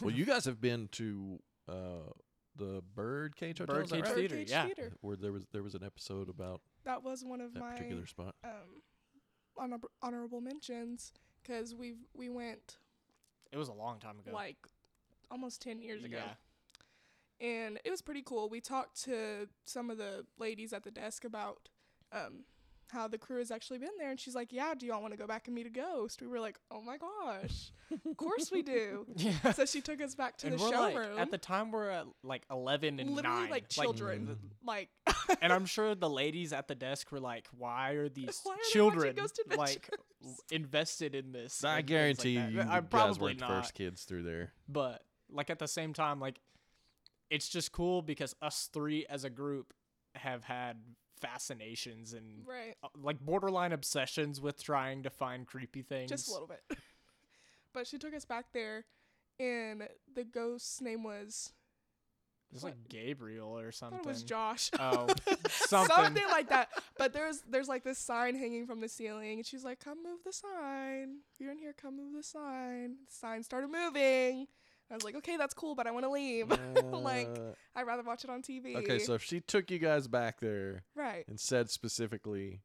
well, 0.00 0.14
you 0.14 0.24
guys 0.32 0.44
have 0.44 0.60
been 0.60 0.88
to 0.92 1.38
uh, 1.68 2.10
the 2.56 2.82
Birdcage 2.94 3.58
Hotel, 3.58 3.76
is 3.76 3.90
that 3.90 3.96
Birdcage 3.98 4.08
right? 4.08 4.14
Theater, 4.16 4.34
Birdcage 4.36 4.50
yeah. 4.50 4.64
Theater. 4.66 4.92
Where 5.00 5.16
there 5.16 5.32
was 5.32 5.46
there 5.52 5.62
was 5.62 5.74
an 5.74 5.84
episode 5.84 6.28
about 6.28 6.60
That 6.84 7.02
was 7.02 7.24
one 7.24 7.40
of 7.40 7.54
that 7.54 7.60
my 7.60 7.70
particular 7.72 8.06
spot. 8.06 8.34
um 8.44 8.82
honor- 9.56 9.78
honorable 10.02 10.40
mentions 10.40 11.12
because 11.42 11.74
we 11.74 11.94
we 12.14 12.28
went 12.28 12.78
it 13.52 13.58
was 13.58 13.68
a 13.68 13.72
long 13.74 13.98
time 13.98 14.18
ago. 14.18 14.30
like 14.32 14.56
almost 15.30 15.60
10 15.62 15.80
years 15.82 16.04
ago. 16.04 16.16
Yeah. 16.18 17.46
And 17.46 17.78
it 17.84 17.90
was 17.90 18.00
pretty 18.02 18.22
cool. 18.22 18.48
We 18.48 18.60
talked 18.60 19.02
to 19.04 19.48
some 19.64 19.90
of 19.90 19.98
the 19.98 20.24
ladies 20.38 20.72
at 20.72 20.84
the 20.84 20.90
desk 20.90 21.24
about 21.24 21.68
um, 22.12 22.44
how 22.92 23.08
the 23.08 23.18
crew 23.18 23.38
has 23.38 23.50
actually 23.50 23.78
been 23.78 23.90
there. 23.98 24.10
And 24.10 24.20
she's 24.20 24.34
like, 24.34 24.52
Yeah, 24.52 24.74
do 24.74 24.86
y'all 24.86 25.00
want 25.00 25.12
to 25.12 25.18
go 25.18 25.26
back 25.26 25.46
and 25.48 25.54
meet 25.54 25.66
a 25.66 25.70
ghost? 25.70 26.20
We 26.20 26.28
were 26.28 26.40
like, 26.40 26.58
Oh 26.70 26.82
my 26.82 26.98
gosh, 26.98 27.72
of 27.90 28.16
course 28.16 28.50
we 28.52 28.62
do. 28.62 29.06
Yeah. 29.16 29.52
So 29.52 29.66
she 29.66 29.80
took 29.80 30.00
us 30.00 30.14
back 30.14 30.36
to 30.38 30.48
and 30.48 30.58
the 30.58 30.62
we're 30.62 30.70
like, 30.70 30.94
showroom. 30.94 31.18
at 31.18 31.30
the 31.30 31.38
time 31.38 31.70
we're 31.70 31.90
at 31.90 32.06
like 32.24 32.42
11 32.50 32.98
and 33.00 33.10
literally 33.10 33.42
9. 33.42 33.50
like 33.50 33.68
children. 33.68 34.26
Mm. 34.26 34.36
Like, 34.66 34.88
and 35.40 35.52
I'm 35.52 35.66
sure 35.66 35.94
the 35.94 36.10
ladies 36.10 36.52
at 36.52 36.68
the 36.68 36.74
desk 36.74 37.12
were 37.12 37.20
like, 37.20 37.46
why 37.56 37.92
are 37.92 38.08
these 38.08 38.40
Why 38.42 38.54
are 38.54 38.58
children 38.72 39.14
Ghost 39.14 39.40
like 39.56 39.88
invested 40.50 41.14
in 41.14 41.32
this? 41.32 41.64
I 41.64 41.82
guarantee 41.82 42.38
like 42.38 42.50
you, 42.52 42.60
I 42.60 42.64
guys 42.64 42.84
probably 42.90 43.22
weren't 43.28 43.38
the 43.38 43.48
not. 43.48 43.62
first 43.62 43.74
kids 43.74 44.02
through 44.04 44.24
there. 44.24 44.52
But 44.68 45.02
like 45.30 45.50
at 45.50 45.58
the 45.58 45.68
same 45.68 45.92
time, 45.92 46.20
like 46.20 46.40
it's 47.30 47.48
just 47.48 47.72
cool 47.72 48.02
because 48.02 48.34
us 48.42 48.68
three 48.72 49.06
as 49.08 49.24
a 49.24 49.30
group 49.30 49.72
have 50.14 50.44
had 50.44 50.76
fascinations 51.22 52.12
and 52.12 52.44
right. 52.46 52.74
uh, 52.82 52.88
like 53.00 53.20
borderline 53.20 53.72
obsessions 53.72 54.40
with 54.40 54.62
trying 54.62 55.04
to 55.04 55.10
find 55.10 55.46
creepy 55.46 55.82
things. 55.82 56.10
Just 56.10 56.28
a 56.28 56.32
little 56.32 56.48
bit. 56.48 56.62
but 57.72 57.86
she 57.86 57.98
took 57.98 58.14
us 58.14 58.24
back 58.24 58.46
there, 58.52 58.84
and 59.38 59.88
the 60.14 60.24
ghost's 60.24 60.80
name 60.80 61.04
was, 61.04 61.52
It's 62.52 62.64
like 62.64 62.88
Gabriel 62.88 63.56
or 63.56 63.70
something. 63.72 64.00
it 64.00 64.06
was 64.06 64.22
Josh. 64.22 64.70
Oh, 64.78 65.06
something. 65.48 66.22
like 66.30 66.48
that. 66.48 66.68
But 66.98 67.12
there's 67.12 67.42
there's 67.48 67.68
like 67.68 67.84
this 67.84 67.98
sign 67.98 68.34
hanging 68.34 68.66
from 68.66 68.80
the 68.80 68.88
ceiling, 68.88 69.38
and 69.38 69.46
she's 69.46 69.64
like, 69.64 69.80
"Come 69.80 70.02
move 70.02 70.20
the 70.24 70.32
sign. 70.32 71.18
If 71.32 71.40
you're 71.40 71.52
in 71.52 71.58
here, 71.58 71.74
come 71.80 71.96
move 71.96 72.14
the 72.14 72.22
sign." 72.22 72.96
The 73.06 73.12
sign 73.12 73.42
started 73.42 73.70
moving. 73.70 74.48
I 74.92 74.94
was 74.94 75.04
like, 75.04 75.16
"Okay, 75.16 75.36
that's 75.36 75.54
cool, 75.54 75.74
but 75.74 75.86
I 75.86 75.90
want 75.90 76.04
to 76.04 76.10
leave. 76.10 76.48
Like, 76.92 77.28
Uh, 77.28 77.52
I'd 77.74 77.86
rather 77.86 78.02
watch 78.02 78.24
it 78.24 78.30
on 78.30 78.42
TV." 78.42 78.76
okay, 78.76 78.98
so 78.98 79.14
if 79.14 79.22
she 79.22 79.40
took 79.40 79.70
you 79.70 79.78
guys 79.78 80.06
back 80.06 80.38
there 80.40 80.84
right. 80.94 81.24
and 81.26 81.40
said 81.40 81.70
specifically, 81.70 82.60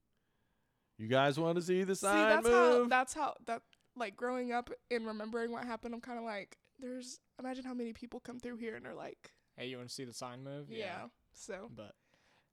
"You 0.97 1.07
guys 1.07 1.39
want 1.39 1.55
to 1.57 1.61
see 1.61 1.83
the 1.83 1.95
See, 1.95 2.05
sign 2.05 2.29
that's 2.29 2.47
how 2.47 2.87
that's 2.87 3.13
how 3.13 3.33
that 3.45 3.61
like 3.95 4.15
growing 4.15 4.51
up 4.51 4.69
and 4.91 5.05
remembering 5.07 5.51
what 5.51 5.65
happened. 5.65 5.93
I'm 5.95 6.01
kind 6.01 6.19
of 6.19 6.25
like, 6.25 6.57
there's 6.79 7.19
imagine 7.39 7.63
how 7.65 7.73
many 7.73 7.93
people 7.93 8.19
come 8.19 8.39
through 8.39 8.57
here 8.57 8.75
and 8.75 8.85
are 8.85 8.93
like, 8.93 9.31
hey, 9.55 9.67
you 9.67 9.77
want 9.77 9.89
to 9.89 9.95
see 9.95 10.05
the 10.05 10.13
sign 10.13 10.43
move? 10.43 10.67
yeah. 10.69 11.05
So 11.33 11.69
But 11.75 11.93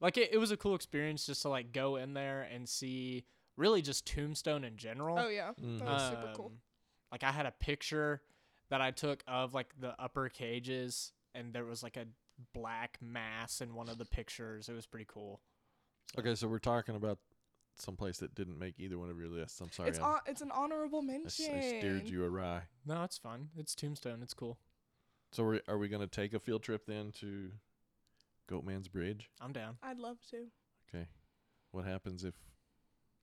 like 0.00 0.16
it, 0.18 0.30
it 0.32 0.38
was 0.38 0.50
a 0.50 0.56
cool 0.56 0.74
experience 0.74 1.26
just 1.26 1.42
to 1.42 1.48
like 1.48 1.72
go 1.72 1.96
in 1.96 2.14
there 2.14 2.42
and 2.42 2.68
see 2.68 3.24
really 3.56 3.82
just 3.82 4.06
Tombstone 4.06 4.64
in 4.64 4.76
general. 4.76 5.18
oh 5.18 5.28
yeah, 5.28 5.52
Mhm. 5.60 5.78
that 5.78 5.86
was 5.88 6.02
super 6.08 6.32
cool. 6.34 6.46
Um, 6.46 6.60
Like 7.12 7.22
I 7.24 7.30
had 7.32 7.46
a 7.46 7.52
picture 7.52 8.22
that 8.74 8.80
I 8.80 8.90
took 8.90 9.22
of 9.28 9.54
like 9.54 9.68
the 9.78 9.94
upper 10.02 10.28
cages, 10.28 11.12
and 11.32 11.52
there 11.52 11.64
was 11.64 11.84
like 11.84 11.96
a 11.96 12.06
black 12.52 12.98
mass 13.00 13.60
in 13.60 13.72
one 13.72 13.88
of 13.88 13.98
the 13.98 14.04
pictures. 14.04 14.68
It 14.68 14.72
was 14.74 14.84
pretty 14.84 15.06
cool. 15.08 15.40
So- 16.12 16.20
Okay, 16.20 16.34
so 16.34 16.48
we're 16.48 16.58
talking 16.58 16.96
about 16.96 17.20
someplace 17.76 18.18
that 18.18 18.34
didn't 18.34 18.58
make 18.58 18.80
either 18.80 18.98
one 18.98 19.10
of 19.10 19.18
your 19.20 19.28
lists. 19.28 19.60
I'm 19.60 19.70
sorry, 19.70 19.90
It's 19.90 20.00
I, 20.00 20.02
on, 20.02 20.18
it's 20.26 20.40
an 20.42 20.50
honorable 20.50 21.02
mention. 21.02 21.54
I 21.54 21.60
steered 21.60 22.08
you 22.08 22.24
awry. 22.24 22.62
No, 22.84 23.04
it's 23.04 23.16
fun. 23.16 23.50
It's 23.56 23.76
Tombstone. 23.76 24.22
It's 24.24 24.34
cool. 24.34 24.58
So 25.30 25.44
we're, 25.44 25.60
are 25.68 25.78
we 25.78 25.86
going 25.88 26.02
to 26.02 26.08
take 26.08 26.34
a 26.34 26.40
field 26.40 26.64
trip 26.64 26.84
then 26.86 27.12
to 27.20 27.52
Goatman's 28.50 28.88
Bridge? 28.88 29.30
I'm 29.40 29.52
down. 29.52 29.76
I'd 29.84 30.00
love 30.00 30.16
to. 30.32 30.46
Okay. 30.92 31.06
What 31.70 31.84
happens 31.84 32.24
if 32.24 32.34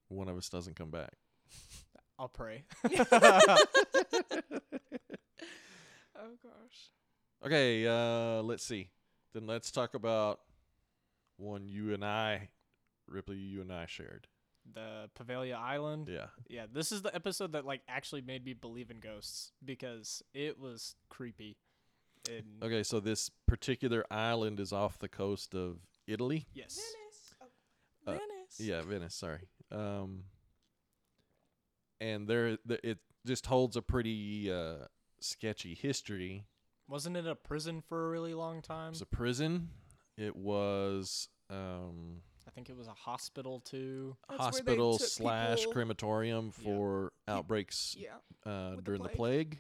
one 0.08 0.30
of 0.30 0.38
us 0.38 0.48
doesn't 0.48 0.78
come 0.78 0.92
back? 0.92 1.16
I'll 2.18 2.30
pray. 2.30 2.64
Oh 6.18 6.32
gosh. 6.44 6.90
Okay, 7.46 7.88
uh, 7.88 8.42
let's 8.44 8.64
see. 8.64 8.90
Then 9.34 9.48
let's 9.48 9.72
talk 9.72 9.94
about 9.94 10.42
one 11.38 11.68
you 11.68 11.94
and 11.94 12.04
I 12.06 12.50
Ripley, 13.08 13.38
you 13.38 13.62
and 13.62 13.72
I 13.72 13.86
shared. 13.88 14.28
The 14.74 15.10
Poveglia 15.20 15.56
Island. 15.56 16.08
Yeah. 16.12 16.28
Yeah, 16.48 16.66
this 16.72 16.92
is 16.92 17.02
the 17.02 17.14
episode 17.16 17.54
that 17.54 17.66
like 17.66 17.82
actually 17.88 18.22
made 18.22 18.46
me 18.46 18.54
believe 18.54 18.92
in 18.92 19.00
ghosts 19.00 19.52
because 19.66 20.22
it 20.34 20.60
was 20.60 20.96
creepy. 21.10 21.58
And 22.30 22.62
Okay, 22.64 22.84
so 22.84 23.00
this 23.00 23.32
particular 23.48 24.06
island 24.12 24.60
is 24.60 24.72
off 24.72 25.00
the 25.00 25.10
coast 25.10 25.56
of 25.56 25.78
Italy. 26.08 26.46
yes, 26.54 26.78
Venice. 26.78 27.34
Oh, 27.42 28.12
Uh, 28.12 28.18
Venice. 28.18 28.60
Yeah, 28.60 28.82
Venice. 28.82 29.16
Sorry. 29.16 29.48
Um, 29.72 30.26
and 32.00 32.28
there, 32.28 32.58
th- 32.68 32.80
it 32.84 33.00
just 33.26 33.46
holds 33.48 33.76
a 33.78 33.82
pretty 33.82 34.52
uh, 34.52 34.86
sketchy 35.22 35.76
history. 35.76 36.46
wasn't 36.88 37.16
it 37.16 37.26
a 37.28 37.36
prison 37.36 37.82
for 37.82 38.08
a 38.08 38.10
really 38.10 38.34
long 38.34 38.62
time? 38.62 38.62
It 38.62 38.68
time? 38.68 38.92
was 38.92 39.02
a 39.02 39.06
prison. 39.06 39.70
It 40.18 40.36
was 40.36 41.30
um, 41.50 42.22
I 42.48 42.52
think 42.52 42.70
it 42.70 42.76
was 42.78 42.88
a 42.88 42.94
hospital 42.94 43.60
too. 43.60 44.16
That's 44.30 44.42
hospital 44.42 44.98
slash 45.00 45.60
people- 45.60 45.74
crematorium 45.74 46.52
Yeah. 46.58 46.64
for 46.66 47.14
outbreaks 47.28 47.96
Yeah. 47.98 48.16
uh, 48.46 48.70
with 48.72 48.78
the 48.78 48.82
during 48.84 49.04
the 49.04 49.10
plague. 49.10 49.60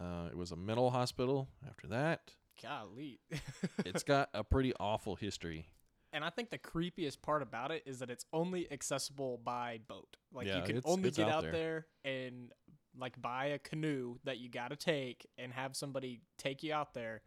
Uh, 0.00 0.28
it 0.30 0.36
was 0.36 0.50
a 0.50 0.56
mental 0.56 0.90
hospital 0.90 1.48
after 1.68 1.86
that. 1.88 2.32
Golly. 2.62 3.20
It's 3.84 4.02
got 4.02 4.28
a 4.34 4.42
pretty 4.42 4.72
awful 4.80 5.14
history. 5.16 5.68
and 6.12 6.24
I 6.24 6.30
think 6.30 6.50
the 6.50 6.58
creepiest 6.58 7.20
part 7.22 7.42
about 7.42 7.70
it 7.72 7.82
is 7.86 7.98
that 8.00 8.10
it's 8.10 8.24
only 8.32 8.70
accessible 8.72 9.38
by 9.44 9.80
boat. 9.88 10.16
Like 10.32 10.46
Yeah, 10.46 10.58
you 10.58 10.62
can 10.62 10.80
only 10.84 11.10
get 11.10 11.26
out 11.28 11.32
out 11.32 11.42
there. 11.42 11.52
there. 11.52 11.86
and 12.04 12.52
like 12.98 13.20
buy 13.20 13.46
a 13.46 13.58
canoe 13.58 14.16
that 14.24 14.38
you 14.38 14.48
got 14.48 14.68
to 14.70 14.76
take 14.76 15.26
and 15.38 15.52
have 15.52 15.74
somebody 15.76 16.20
take 16.38 16.62
you 16.62 16.72
out 16.72 16.94
there. 16.94 17.22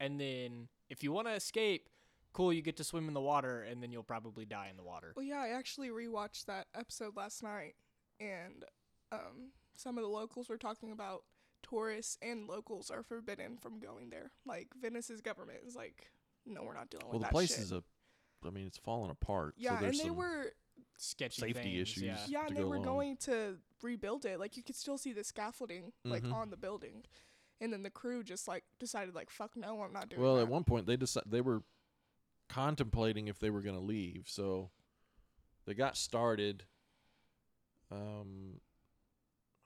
And 0.00 0.20
then 0.20 0.68
if 0.90 1.02
you 1.02 1.12
want 1.12 1.26
to 1.28 1.34
escape, 1.34 1.88
cool, 2.32 2.52
you 2.52 2.62
get 2.62 2.76
to 2.76 2.84
swim 2.84 3.08
in 3.08 3.14
the 3.14 3.20
water 3.20 3.62
and 3.62 3.82
then 3.82 3.90
you'll 3.90 4.02
probably 4.02 4.44
die 4.44 4.68
in 4.70 4.76
the 4.76 4.82
water. 4.82 5.12
Well, 5.16 5.24
yeah, 5.24 5.40
I 5.40 5.48
actually 5.48 5.88
rewatched 5.88 6.44
that 6.46 6.66
episode 6.74 7.16
last 7.16 7.42
night, 7.42 7.74
and 8.20 8.64
um, 9.10 9.52
some 9.76 9.96
of 9.98 10.02
the 10.04 10.08
locals 10.10 10.48
were 10.48 10.58
talking 10.58 10.92
about 10.92 11.24
tourists 11.62 12.16
and 12.22 12.46
locals 12.46 12.90
are 12.90 13.02
forbidden 13.02 13.56
from 13.56 13.80
going 13.80 14.10
there. 14.10 14.30
Like 14.46 14.68
Venice's 14.80 15.20
government 15.20 15.58
is 15.66 15.74
like, 15.74 16.10
no, 16.46 16.62
we're 16.62 16.74
not 16.74 16.90
dealing 16.90 17.06
Well, 17.08 17.18
with 17.18 17.22
that. 17.22 17.32
Well, 17.34 17.42
the 17.42 17.46
that 17.46 17.48
place 17.48 17.50
shit. 17.56 17.64
is 17.64 17.72
a, 17.72 17.82
I 18.46 18.50
mean, 18.50 18.66
it's 18.66 18.78
falling 18.78 19.10
apart. 19.10 19.54
yeah, 19.56 19.78
so 19.80 19.84
and 19.86 19.94
they 19.94 19.98
some, 19.98 20.16
were 20.16 20.52
Sketchy 21.00 21.40
Safety 21.40 21.62
things, 21.62 21.82
issues. 21.82 22.02
Yeah. 22.02 22.18
yeah, 22.28 22.46
and 22.48 22.56
they 22.56 22.60
go 22.62 22.68
were 22.68 22.74
along. 22.76 22.84
going 22.86 23.16
to 23.18 23.56
rebuild 23.82 24.24
it. 24.24 24.38
Like 24.40 24.56
you 24.56 24.62
could 24.62 24.76
still 24.76 24.98
see 24.98 25.12
the 25.12 25.22
scaffolding 25.24 25.92
like 26.04 26.24
Mhm. 26.24 26.32
on 26.34 26.50
the 26.50 26.56
building, 26.56 27.04
and 27.60 27.72
then 27.72 27.82
the 27.84 27.90
crew 27.90 28.22
just 28.24 28.48
like 28.48 28.64
decided 28.80 29.14
like, 29.14 29.30
fuck 29.30 29.56
no, 29.56 29.82
I'm 29.82 29.92
not 29.92 30.08
doing 30.08 30.20
Well, 30.22 30.36
that. 30.36 30.42
at 30.42 30.48
one 30.48 30.64
point 30.64 30.86
they 30.86 30.96
decided 30.96 31.30
they 31.30 31.40
were 31.40 31.62
contemplating 32.48 33.28
if 33.28 33.38
they 33.38 33.50
were 33.50 33.60
going 33.62 33.76
to 33.76 33.80
leave, 33.84 34.24
so 34.28 34.70
they 35.66 35.74
got 35.74 35.96
started. 35.96 36.64
Um, 37.90 38.60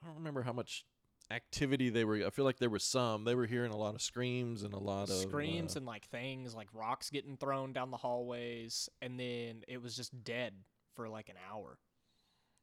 I 0.03 0.07
don't 0.07 0.17
remember 0.17 0.43
how 0.43 0.53
much 0.53 0.85
activity 1.31 1.89
they 1.91 2.05
were. 2.05 2.27
I 2.27 2.31
feel 2.31 2.45
like 2.45 2.59
there 2.59 2.69
was 2.71 2.85
some. 2.85 3.25
They 3.25 3.35
were 3.35 3.47
hearing 3.47 3.73
a 3.73 3.77
lot 3.77 3.95
of 3.95 4.03
screams 4.03 4.63
and 4.63 4.75
a 4.75 4.79
lot 4.79 5.05
of 5.11 5.17
Screams 5.17 5.77
uh, 5.77 5.79
and 5.79 5.87
like 5.87 6.05
things 6.09 6.55
like 6.55 6.69
rocks 6.75 7.09
getting 7.11 7.37
thrown 7.37 7.73
down 7.73 7.91
the 7.91 7.97
hallways, 7.97 8.89
and 9.01 9.19
then 9.19 9.65
it 9.67 9.81
was 9.81 9.97
just 9.97 10.25
dead 10.25 10.55
for 10.95 11.09
like 11.09 11.29
an 11.29 11.37
hour. 11.51 11.79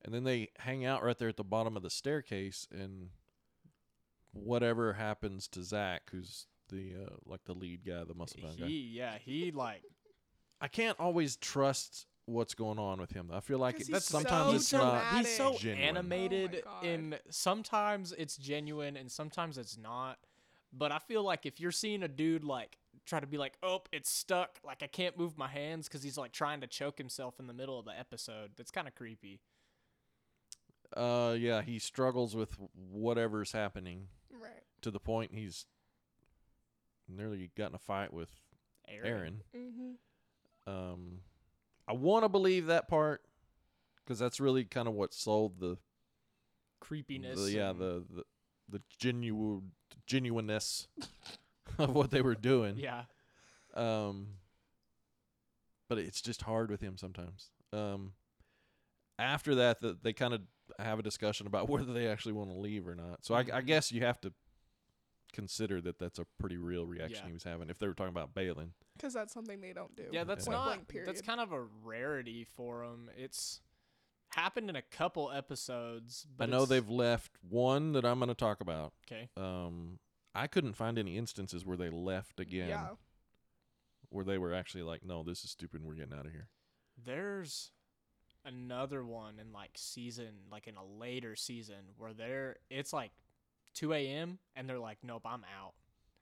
and 0.06 0.14
then 0.14 0.24
they 0.24 0.50
hang 0.60 0.86
out 0.86 1.04
right 1.04 1.18
there 1.18 1.30
at 1.30 1.38
the 1.38 1.44
bottom 1.44 1.76
of 1.76 1.84
the 1.84 1.90
staircase, 1.90 2.68
and 2.72 3.10
whatever 4.34 4.94
happens 4.94 5.48
to 5.50 5.64
Zach, 5.64 6.04
who's 6.12 6.48
the 6.70 6.94
uh, 7.06 7.16
like 7.26 7.44
the 7.46 7.54
lead 7.54 7.86
guy, 7.86 8.04
the 8.04 8.14
muscle 8.14 8.40
bound 8.42 8.60
guy. 8.60 8.68
He, 8.68 8.92
yeah, 8.94 9.18
he 9.24 9.52
like 9.52 9.82
I 10.62 10.68
can't 10.68 11.00
always 11.00 11.36
trust 11.36 12.06
what's 12.26 12.54
going 12.54 12.78
on 12.78 13.00
with 13.00 13.12
him. 13.12 13.28
Though. 13.30 13.38
I 13.38 13.40
feel 13.40 13.58
like 13.58 13.80
it, 13.82 13.88
he's 13.88 14.04
sometimes 14.04 14.50
so 14.50 14.56
it's 14.56 14.68
so 14.68 14.78
not. 14.78 15.04
he's 15.16 15.36
so 15.36 15.56
genuine. 15.58 15.84
animated 15.84 16.64
Oh 16.66 16.86
and 16.86 17.20
sometimes 17.32 18.12
it's 18.12 18.38
genuine 18.38 18.96
and 18.96 19.10
sometimes 19.12 19.58
it's 19.58 19.78
not 19.80 20.20
but 20.72 20.92
i 20.92 21.00
feel 21.00 21.24
like 21.24 21.48
if 21.48 21.60
you're 21.60 21.72
seeing 21.72 22.04
a 22.04 22.08
dude 22.08 22.44
like 22.44 22.78
try 23.06 23.20
to 23.20 23.28
be 23.28 23.38
like 23.38 23.54
oh 23.64 23.82
it's 23.92 24.10
stuck 24.10 24.60
like 24.66 24.82
i 24.84 24.88
can't 24.88 25.18
move 25.18 25.38
my 25.38 25.48
hands 25.48 25.88
because 25.88 26.04
he's 26.04 26.18
like 26.18 26.32
trying 26.32 26.62
to 26.62 26.68
choke 26.68 26.98
himself 26.98 27.40
in 27.40 27.48
the 27.48 27.54
middle 27.54 27.78
of 27.80 27.86
the 27.86 27.98
episode 27.98 28.52
that's 28.58 28.72
kind 28.72 28.88
of 28.88 28.96
creepy 28.96 29.40
Uh, 30.96 31.36
yeah, 31.38 31.62
he 31.62 31.78
struggles 31.80 32.36
with 32.36 32.58
whatever's 32.74 33.52
happening 33.52 34.08
right. 34.32 34.64
to 34.82 34.90
the 34.92 35.00
point 35.00 35.32
he's 35.34 35.66
nearly 37.08 37.52
got 37.56 37.70
in 37.70 37.76
a 37.76 37.80
fight 37.80 38.12
with 38.14 38.30
aaron, 38.88 39.08
Aaron. 39.08 39.42
Mm-hmm. 39.56 40.72
Um, 40.72 41.20
I 41.88 41.94
want 41.94 42.24
to 42.24 42.30
believe 42.30 42.68
that 42.68 42.88
part 42.88 43.22
because 44.04 44.18
that's 44.20 44.40
really 44.40 44.64
kind 44.66 44.88
of 44.88 44.94
what 44.96 45.14
sold 45.14 45.60
the, 45.60 45.78
creepiness 46.80 47.38
the 47.44 47.52
yeah 47.52 47.74
the 47.74 48.04
the 48.10 48.24
the 48.70 48.82
genuine 48.98 49.72
genuineness 50.08 50.88
of 51.90 51.96
what 51.96 52.12
they 52.12 52.22
were 52.22 52.36
doing. 52.36 52.78
yeah 52.78 53.04
Um, 53.74 54.28
but 55.88 55.98
it's 55.98 56.22
just 56.22 56.42
hard 56.44 56.70
with 56.70 56.82
him 56.82 56.98
sometimes. 56.98 57.50
Um, 57.74 58.14
after 59.18 59.56
that, 59.56 59.82
the, 59.82 59.98
they 60.02 60.14
kind 60.14 60.34
of 60.34 60.42
have 60.80 61.00
a 61.00 61.04
discussion 61.04 61.48
about 61.48 61.68
whether 61.70 61.92
they 61.94 62.08
actually 62.08 62.34
want 62.34 62.50
to 62.52 62.58
leave 62.58 62.88
or 62.88 62.96
not. 62.96 63.26
So 63.26 63.34
I, 63.36 63.40
I 63.40 63.44
Mhm. 63.62 63.66
guess 63.66 63.92
you 63.92 64.02
have 64.02 64.20
to 64.22 64.34
consider 65.34 65.80
that 65.82 66.00
that's 66.00 66.20
a 66.20 66.26
pretty 66.40 66.58
real 66.58 66.86
reaction 66.86 67.20
Yeah. 67.24 67.28
he 67.28 67.34
was 67.34 67.44
having. 67.44 67.70
If 67.70 67.78
they 67.80 67.88
were 67.88 67.94
talking 67.94 68.14
about 68.14 68.34
bailing, 68.34 68.74
Because 68.98 69.14
that's 69.14 69.34
something 69.34 69.62
they 69.62 69.74
don't 69.74 69.96
do. 69.96 70.08
yeah 70.12 70.24
that's 70.24 70.46
Point 70.48 70.58
not 70.58 70.88
period. 70.88 71.08
that's 71.08 71.22
kind 71.22 71.40
of 71.40 71.52
a 71.52 71.62
rarity 71.84 72.44
for 72.56 72.84
him 72.84 73.10
it's 73.16 73.62
happened 74.30 74.70
in 74.70 74.76
a 74.76 74.82
couple 74.82 75.32
episodes 75.32 76.26
I 76.40 76.46
know 76.48 76.66
they've 76.66 76.88
left 76.90 77.32
one 77.48 77.94
that 77.94 78.06
I'm 78.06 78.20
going 78.20 78.30
to 78.30 78.36
talk 78.36 78.60
about. 78.62 78.94
okay 79.12 79.30
Um, 79.38 80.00
I 80.36 80.48
couldn't 80.48 80.74
find 80.74 80.98
any 80.98 81.18
instances 81.18 81.66
where 81.66 81.78
they 81.78 81.90
left 81.90 82.40
again, 82.40 82.70
Yeah. 82.70 82.90
where 84.10 84.24
they 84.26 84.38
were 84.38 84.54
actually 84.54 84.84
like, 84.84 85.04
"No, 85.04 85.24
this 85.24 85.44
is 85.44 85.52
stupid. 85.52 85.82
and 85.82 85.90
We're 85.90 85.96
getting 85.96 86.14
out 86.18 86.26
of 86.26 86.32
here." 86.32 86.50
There's 86.98 87.72
another 88.46 89.04
one 89.06 89.40
in 89.40 89.52
like 89.52 89.72
season, 89.76 90.46
like 90.52 90.68
in 90.68 90.76
a 90.78 90.84
later 90.86 91.36
season, 91.36 91.94
where 91.98 92.14
they're 92.14 92.58
it's 92.70 92.94
like 92.94 93.12
2 93.76 93.94
a.m. 93.94 94.40
and 94.56 94.68
they're 94.68 94.80
like, 94.80 94.98
nope, 95.04 95.24
I'm 95.26 95.44
out. 95.60 95.74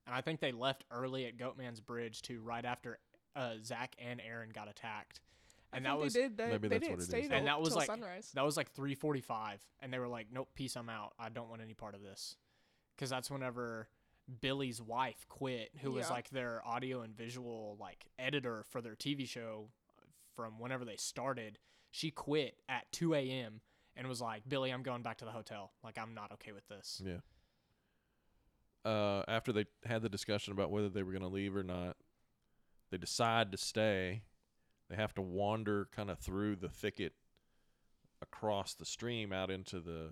And 0.06 0.16
I 0.16 0.22
think 0.22 0.40
they 0.40 0.52
left 0.52 0.84
early 0.92 1.26
at 1.26 1.38
Goatman's 1.38 1.80
Bridge 1.82 2.22
too, 2.22 2.42
right 2.42 2.64
after 2.66 3.00
uh, 3.36 3.56
Zach 3.64 3.96
and 4.00 4.22
Aaron 4.22 4.50
got 4.50 4.68
attacked. 4.70 5.22
And 5.74 5.86
I 5.86 5.92
that 5.92 5.96
think 5.96 6.04
was 6.04 6.14
they 6.14 6.22
did. 6.22 6.38
They, 6.38 6.48
maybe 6.48 6.68
they 6.70 6.76
that's 6.76 6.88
didn't 6.88 6.98
what 6.98 7.04
it 7.04 7.08
stay 7.10 7.22
is. 7.22 7.28
till, 7.28 7.38
And 7.38 7.48
that 7.48 7.62
was 7.62 7.76
like- 7.76 7.86
sunrise. 7.88 8.32
that 8.34 8.44
was 8.46 8.58
like 8.58 8.74
3:45, 8.74 9.60
and 9.82 9.92
they 9.94 10.00
were 10.00 10.08
like, 10.08 10.28
nope, 10.32 10.50
peace, 10.56 10.76
I'm 10.78 10.90
out. 10.90 11.14
I 11.20 11.30
don't 11.30 11.50
want 11.50 11.62
any 11.62 11.74
part 11.74 11.94
of 11.94 12.02
this, 12.02 12.36
because 12.96 13.10
that's 13.10 13.30
whenever 13.30 13.90
Billy's 14.42 14.82
wife 14.82 15.26
quit, 15.30 15.72
who 15.82 15.92
was 15.92 16.10
like 16.10 16.30
their 16.30 16.62
audio 16.66 17.02
and 17.02 17.16
visual 17.16 17.78
like 17.80 18.06
editor 18.20 18.64
for 18.70 18.82
their 18.82 18.96
TV 18.96 19.28
show 19.28 19.70
from 20.36 20.60
whenever 20.60 20.84
they 20.86 20.98
started. 20.98 21.60
She 21.92 22.12
quit 22.12 22.56
at 22.68 22.92
2 22.92 23.14
a.m. 23.16 23.62
and 23.96 24.08
was 24.08 24.22
like, 24.22 24.44
Billy, 24.48 24.72
I'm 24.72 24.84
going 24.84 25.02
back 25.02 25.18
to 25.20 25.26
the 25.26 25.32
hotel. 25.32 25.72
Like, 25.84 25.98
I'm 25.98 26.14
not 26.14 26.32
okay 26.34 26.52
with 26.52 26.68
this. 26.68 27.02
Yeah. 27.04 27.18
Uh, 28.86 29.24
after 29.28 29.52
they 29.52 29.66
had 29.86 30.02
the 30.02 30.10
discussion 30.10 30.54
about 30.54 30.72
whether 30.72 30.90
they 30.90 31.04
were 31.04 31.12
going 31.12 31.22
to 31.24 31.28
leave 31.28 31.56
or 31.56 31.64
not, 31.64 31.98
they 32.92 32.98
decide 32.98 33.52
to 33.52 33.58
stay. 33.58 34.22
They 34.90 34.96
have 34.96 35.14
to 35.16 35.22
wander 35.22 35.88
kind 35.94 36.10
of 36.10 36.20
through 36.20 36.58
the 36.58 36.70
thicket 36.70 37.14
across 38.22 38.74
the 38.74 38.86
stream 38.86 39.34
out 39.34 39.50
into 39.52 39.80
the. 39.80 40.12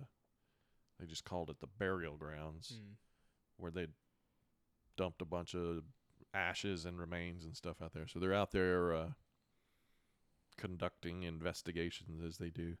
They 1.00 1.06
just 1.06 1.24
called 1.24 1.50
it 1.50 1.60
the 1.60 1.66
burial 1.66 2.16
grounds, 2.16 2.72
Mm. 2.78 2.94
where 3.58 3.70
they 3.70 3.86
dumped 4.96 5.22
a 5.22 5.26
bunch 5.26 5.54
of 5.54 5.82
ashes 6.34 6.84
and 6.84 6.98
remains 6.98 7.44
and 7.44 7.56
stuff 7.56 7.80
out 7.82 7.92
there. 7.92 8.06
So 8.06 8.18
they're 8.18 8.34
out 8.34 8.52
there 8.52 8.94
uh, 8.94 9.08
conducting 10.56 11.22
investigations 11.22 12.22
as 12.22 12.38
they 12.38 12.50
do, 12.50 12.76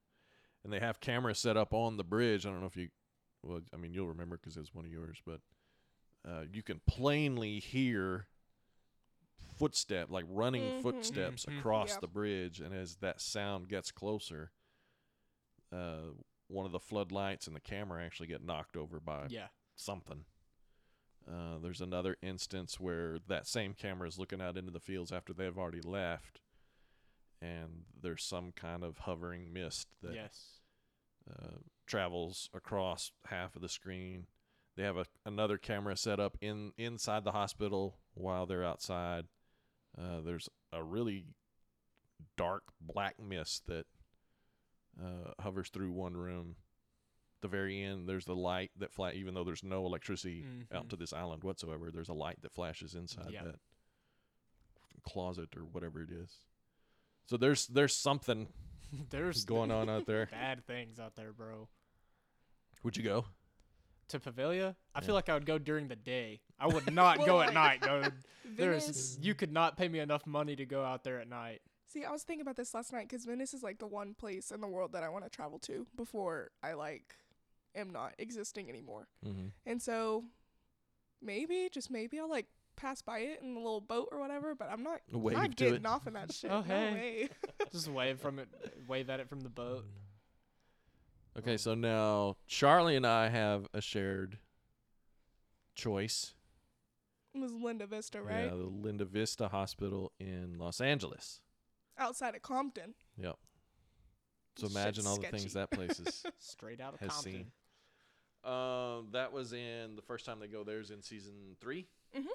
and 0.64 0.72
they 0.72 0.80
have 0.80 1.00
cameras 1.00 1.38
set 1.38 1.56
up 1.56 1.72
on 1.72 1.96
the 1.96 2.04
bridge. 2.04 2.46
I 2.46 2.50
don't 2.50 2.60
know 2.60 2.66
if 2.66 2.76
you 2.76 2.88
well, 3.42 3.60
I 3.72 3.76
mean, 3.76 3.92
you'll 3.92 4.08
remember 4.08 4.36
because 4.38 4.56
it 4.56 4.60
was 4.60 4.74
one 4.74 4.84
of 4.84 4.90
yours, 4.90 5.18
but 5.24 5.40
uh, 6.28 6.42
you 6.52 6.62
can 6.62 6.80
plainly 6.86 7.60
hear 7.60 8.26
footstep, 9.58 10.10
like 10.10 10.24
running 10.28 10.70
Mhm. 10.70 10.82
footsteps 10.82 11.44
Mhm. 11.44 11.58
across 11.58 11.90
Yep. 11.92 12.00
the 12.00 12.08
bridge, 12.08 12.60
and 12.60 12.74
as 12.74 12.96
that 12.96 13.20
sound 13.20 13.68
gets 13.68 13.90
closer, 13.92 14.52
uh, 15.72 16.10
one 16.48 16.66
of 16.66 16.72
the 16.72 16.80
floodlights 16.80 17.46
and 17.46 17.54
the 17.54 17.60
camera 17.60 18.04
actually 18.04 18.28
get 18.28 18.42
knocked 18.42 18.76
over 18.76 18.98
by 19.00 19.28
Yeah. 19.28 19.48
something. 19.76 20.24
Uh, 21.28 21.58
there's 21.60 21.80
another 21.80 22.16
instance 22.22 22.78
where 22.78 23.18
that 23.28 23.46
same 23.46 23.74
camera 23.74 24.06
is 24.06 24.18
looking 24.18 24.40
out 24.40 24.56
into 24.56 24.70
the 24.70 24.78
fields 24.80 25.10
after 25.12 25.32
they've 25.32 25.58
already 25.58 25.80
left, 25.80 26.40
and 27.42 27.82
there's 28.00 28.22
some 28.24 28.52
kind 28.52 28.84
of 28.84 28.98
hovering 28.98 29.52
mist 29.52 29.88
that 30.02 30.14
Yes. 30.14 30.60
uh, 31.30 31.58
travels 31.86 32.48
across 32.54 33.10
half 33.26 33.56
of 33.56 33.62
the 33.62 33.68
screen. 33.68 34.26
They 34.76 34.82
have 34.84 34.96
a 34.98 35.06
another 35.24 35.58
camera 35.58 35.96
set 35.96 36.20
up 36.20 36.36
in 36.40 36.72
inside 36.76 37.24
the 37.24 37.32
hospital 37.32 37.98
while 38.14 38.46
they're 38.46 38.64
outside. 38.64 39.24
Uh, 39.98 40.20
there's 40.20 40.48
a 40.72 40.82
really 40.84 41.24
dark 42.36 42.64
black 42.80 43.18
mist 43.18 43.66
that 43.66 43.86
uh, 45.02 45.32
hovers 45.42 45.70
through 45.70 45.92
one 45.92 46.14
room. 46.16 46.56
The 47.46 47.56
very 47.56 47.80
end, 47.80 48.08
there's 48.08 48.24
the 48.24 48.34
light 48.34 48.72
that 48.78 48.92
flat. 48.92 49.14
Even 49.14 49.32
though 49.34 49.44
there's 49.44 49.62
no 49.62 49.86
electricity 49.86 50.44
out 50.74 50.86
Mhm. 50.86 50.90
to 50.90 50.96
this 50.96 51.12
island 51.12 51.44
whatsoever, 51.44 51.92
there's 51.92 52.08
a 52.08 52.12
light 52.12 52.42
that 52.42 52.52
flashes 52.52 52.96
inside 52.96 53.30
Yeah. 53.30 53.44
that 53.44 53.60
closet 55.04 55.56
or 55.56 55.64
whatever 55.64 56.02
it 56.02 56.10
is. 56.10 56.40
So 57.26 57.36
there's 57.36 57.68
there's 57.68 57.94
something 57.94 58.52
There's 59.10 59.44
going 59.44 59.70
on 59.70 59.88
out 59.88 60.06
there. 60.06 60.26
bad 60.30 60.64
things 60.66 60.98
out 60.98 61.14
there, 61.14 61.32
bro. 61.32 61.68
Would 62.82 62.96
you 62.96 63.02
go? 63.04 63.26
To 64.08 64.18
Poveglia, 64.20 64.74
I 64.94 65.00
Yeah. 65.00 65.06
feel 65.06 65.14
like 65.14 65.28
I 65.28 65.34
would 65.34 65.46
go 65.46 65.58
during 65.58 65.86
the 65.88 65.96
day. 65.96 66.40
I 66.58 66.66
would 66.66 66.86
not 66.92 67.18
Well, 67.18 67.26
go 67.26 67.40
at 67.42 67.54
night, 67.54 67.80
dude. 67.82 68.24
There's 68.44 69.18
you 69.20 69.34
could 69.36 69.52
not 69.52 69.76
pay 69.76 69.86
me 69.88 70.00
enough 70.00 70.26
money 70.26 70.56
to 70.56 70.66
go 70.66 70.84
out 70.84 71.04
there 71.04 71.20
at 71.20 71.28
night. 71.28 71.62
See, 71.88 72.04
I 72.04 72.10
was 72.10 72.24
thinking 72.24 72.42
about 72.42 72.56
this 72.56 72.74
last 72.74 72.92
night 72.92 73.08
because 73.08 73.24
Venice 73.24 73.54
is 73.54 73.62
like 73.62 73.78
the 73.78 73.86
one 73.86 74.12
place 74.14 74.50
in 74.50 74.60
the 74.60 74.66
world 74.66 74.90
that 74.92 75.02
I 75.04 75.08
want 75.08 75.24
to 75.24 75.30
travel 75.30 75.58
to 75.60 75.86
before 75.96 76.50
I 76.62 76.72
like 76.74 77.14
am 77.76 77.90
not 77.90 78.14
existing 78.18 78.68
anymore. 78.68 79.06
Mm-hmm. 79.26 79.48
And 79.66 79.80
so 79.80 80.24
maybe, 81.22 81.68
just 81.72 81.90
maybe, 81.90 82.18
I'll 82.18 82.28
like 82.30 82.46
pass 82.76 83.00
by 83.02 83.20
it 83.20 83.40
in 83.42 83.54
a 83.54 83.58
little 83.58 83.80
boat 83.80 84.08
or 84.12 84.18
whatever. 84.20 84.54
But 84.54 84.70
I'm 84.70 84.82
not, 84.82 85.00
Wave 85.12 85.36
not 85.36 85.56
getting 85.56 85.74
it. 85.76 85.86
off 85.86 86.06
in 86.06 86.14
that 86.14 86.32
shit. 86.34 86.50
Oh, 86.50 86.60
no 86.60 86.64
hey. 86.74 86.92
way. 86.92 87.28
Just 87.72 87.88
wave 87.88 88.18
from 88.20 88.38
it, 88.38 88.48
wave 88.86 89.10
at 89.10 89.20
it 89.20 89.28
from 89.28 89.40
the 89.40 89.48
boat. 89.48 89.84
Okay, 91.38 91.54
Oh. 91.54 91.56
so 91.56 91.74
now 91.74 92.36
Charlie 92.46 92.96
and 92.96 93.06
I 93.06 93.28
have 93.28 93.66
a 93.74 93.80
shared 93.80 94.38
choice. 95.74 96.34
It 97.34 97.40
was 97.40 97.52
Linda 97.52 97.86
Vista, 97.86 98.22
right? 98.22 98.44
Yeah, 98.44 98.50
the 98.50 98.56
Linda 98.64 99.04
Vista 99.04 99.48
Hospital 99.48 100.12
in 100.18 100.56
Los 100.58 100.80
Angeles. 100.80 101.40
Outside 101.98 102.34
of 102.34 102.42
Compton. 102.42 102.94
Yep. 103.18 103.36
So 104.56 104.62
Shit's 104.68 104.74
imagine 104.74 105.06
all 105.06 105.16
the 105.18 105.26
things 105.28 105.52
that 105.52 105.70
place 105.70 106.00
is. 106.00 106.24
Straight 106.38 106.80
out 106.80 106.94
of 106.94 107.00
Has 107.00 107.10
Compton. 107.10 107.32
seen. 107.32 107.46
Um, 108.46 109.08
that 109.12 109.32
was 109.32 109.52
in 109.52 109.96
the 109.96 110.02
first 110.02 110.24
time 110.24 110.38
they 110.38 110.46
go 110.46 110.62
there's 110.64 110.90
in 110.90 111.02
season 111.02 111.56
3 111.60 111.86
Mhm. 112.16 112.26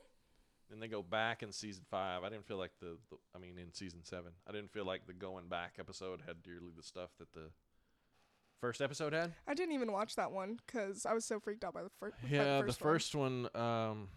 Then 0.69 0.79
they 0.79 0.87
go 0.87 1.01
back 1.01 1.41
in 1.43 1.51
season 1.51 1.83
five. 1.89 2.23
I 2.23 2.29
didn't 2.29 2.45
feel 2.47 2.57
like 2.57 2.71
the, 2.79 2.97
the, 3.09 3.17
I 3.35 3.39
mean, 3.39 3.57
in 3.57 3.73
season 3.73 4.03
seven, 4.03 4.31
I 4.47 4.51
didn't 4.51 4.71
feel 4.71 4.85
like 4.85 5.05
the 5.07 5.13
going 5.13 5.47
back 5.47 5.75
episode 5.79 6.21
had 6.25 6.37
nearly 6.45 6.71
the 6.75 6.83
stuff 6.83 7.09
that 7.19 7.31
the 7.33 7.49
first 8.61 8.81
episode 8.81 9.11
had. 9.13 9.33
I 9.47 9.53
didn't 9.53 9.73
even 9.73 9.91
watch 9.91 10.15
that 10.15 10.31
one 10.31 10.59
because 10.65 11.05
I 11.05 11.13
was 11.13 11.25
so 11.25 11.39
freaked 11.39 11.63
out 11.65 11.73
by 11.73 11.83
the, 11.83 11.89
fir- 11.99 12.11
by 12.11 12.27
Yeah, 12.29 12.59
the 12.61 12.67
the 12.67 12.73
first. 12.73 13.15
one. 13.15 13.43
first 13.45 13.55
one, 13.55 13.61
um, 13.63 14.07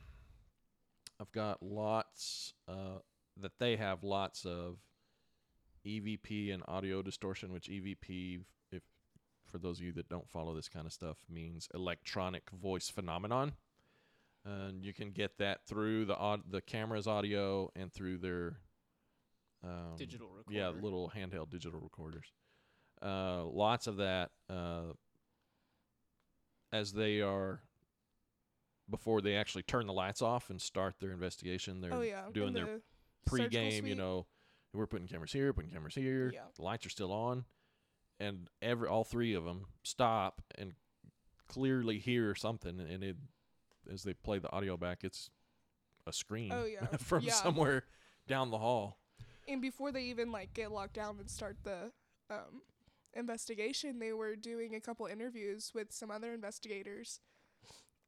I've 1.20 1.32
got 1.32 1.62
lots 1.62 2.54
uh, 2.68 2.98
that 3.40 3.58
they 3.58 3.76
have 3.76 4.04
lots 4.04 4.44
of 4.44 4.76
EVP 5.86 6.52
and 6.52 6.62
audio 6.68 7.02
distortion, 7.02 7.52
which 7.52 7.68
EVP, 7.68 8.40
if 8.70 8.82
for 9.54 9.58
those 9.58 9.78
of 9.78 9.84
you 9.84 9.92
that 9.92 10.08
don't 10.08 10.28
follow 10.28 10.52
this 10.52 10.68
kind 10.68 10.84
of 10.84 10.92
stuff, 10.92 11.16
means 11.30 11.68
electronic 11.74 12.50
voice 12.50 12.88
phenomenon. 12.88 13.52
And 14.44 14.84
you 14.84 14.92
can 14.92 15.12
get 15.12 15.38
that 15.38 15.64
through 15.64 16.06
the 16.06 16.16
aud- 16.16 16.50
the 16.50 16.60
camera's 16.60 17.06
audio 17.06 17.70
and 17.76 17.92
through 17.92 18.18
their 18.18 18.56
um, 19.62 19.94
Digital 19.96 20.28
recorder. 20.36 20.58
yeah, 20.58 20.70
little 20.70 21.12
handheld 21.16 21.50
digital 21.50 21.78
recorders. 21.78 22.32
Uh, 23.00 23.44
lots 23.44 23.86
of 23.86 23.98
that 23.98 24.32
uh, 24.50 24.92
as 26.72 26.92
they 26.92 27.20
are 27.20 27.60
before 28.90 29.20
they 29.20 29.36
actually 29.36 29.62
turn 29.62 29.86
the 29.86 29.92
lights 29.92 30.20
off 30.20 30.50
and 30.50 30.60
start 30.60 30.96
their 30.98 31.12
investigation. 31.12 31.80
They're 31.80 31.94
oh 31.94 32.02
yeah, 32.02 32.22
doing 32.32 32.48
in 32.48 32.54
their 32.54 32.64
the 32.64 32.80
pre-game. 33.24 33.86
You 33.86 33.94
know, 33.94 34.26
we're 34.72 34.88
putting 34.88 35.06
cameras 35.06 35.32
here, 35.32 35.52
putting 35.52 35.70
cameras 35.70 35.94
here. 35.94 36.32
Yeah. 36.34 36.40
The 36.56 36.62
lights 36.62 36.84
are 36.86 36.90
still 36.90 37.12
on, 37.12 37.44
and 38.20 38.48
every 38.62 38.88
all 38.88 39.04
three 39.04 39.34
of 39.34 39.44
them 39.44 39.66
stop 39.82 40.42
and 40.56 40.74
clearly 41.48 41.98
hear 41.98 42.34
something, 42.34 42.80
and 42.80 43.02
it 43.04 43.16
as 43.92 44.02
they 44.02 44.14
play 44.14 44.38
the 44.38 44.50
audio 44.50 44.76
back, 44.76 45.04
it's 45.04 45.30
a 46.06 46.12
scream 46.12 46.52
Oh 46.52 46.64
yeah, 46.64 46.86
from 46.98 47.22
yeah. 47.24 47.32
somewhere 47.32 47.84
down 48.26 48.50
the 48.50 48.58
hall. 48.58 48.98
And 49.46 49.60
before 49.60 49.92
they 49.92 50.04
even 50.04 50.32
like 50.32 50.54
get 50.54 50.72
locked 50.72 50.94
down 50.94 51.18
and 51.18 51.28
start 51.28 51.56
the 51.64 51.92
um, 52.30 52.62
investigation, 53.12 53.98
they 53.98 54.12
were 54.12 54.36
doing 54.36 54.74
a 54.74 54.80
couple 54.80 55.06
interviews 55.06 55.72
with 55.74 55.92
some 55.92 56.10
other 56.10 56.32
investigators. 56.32 57.20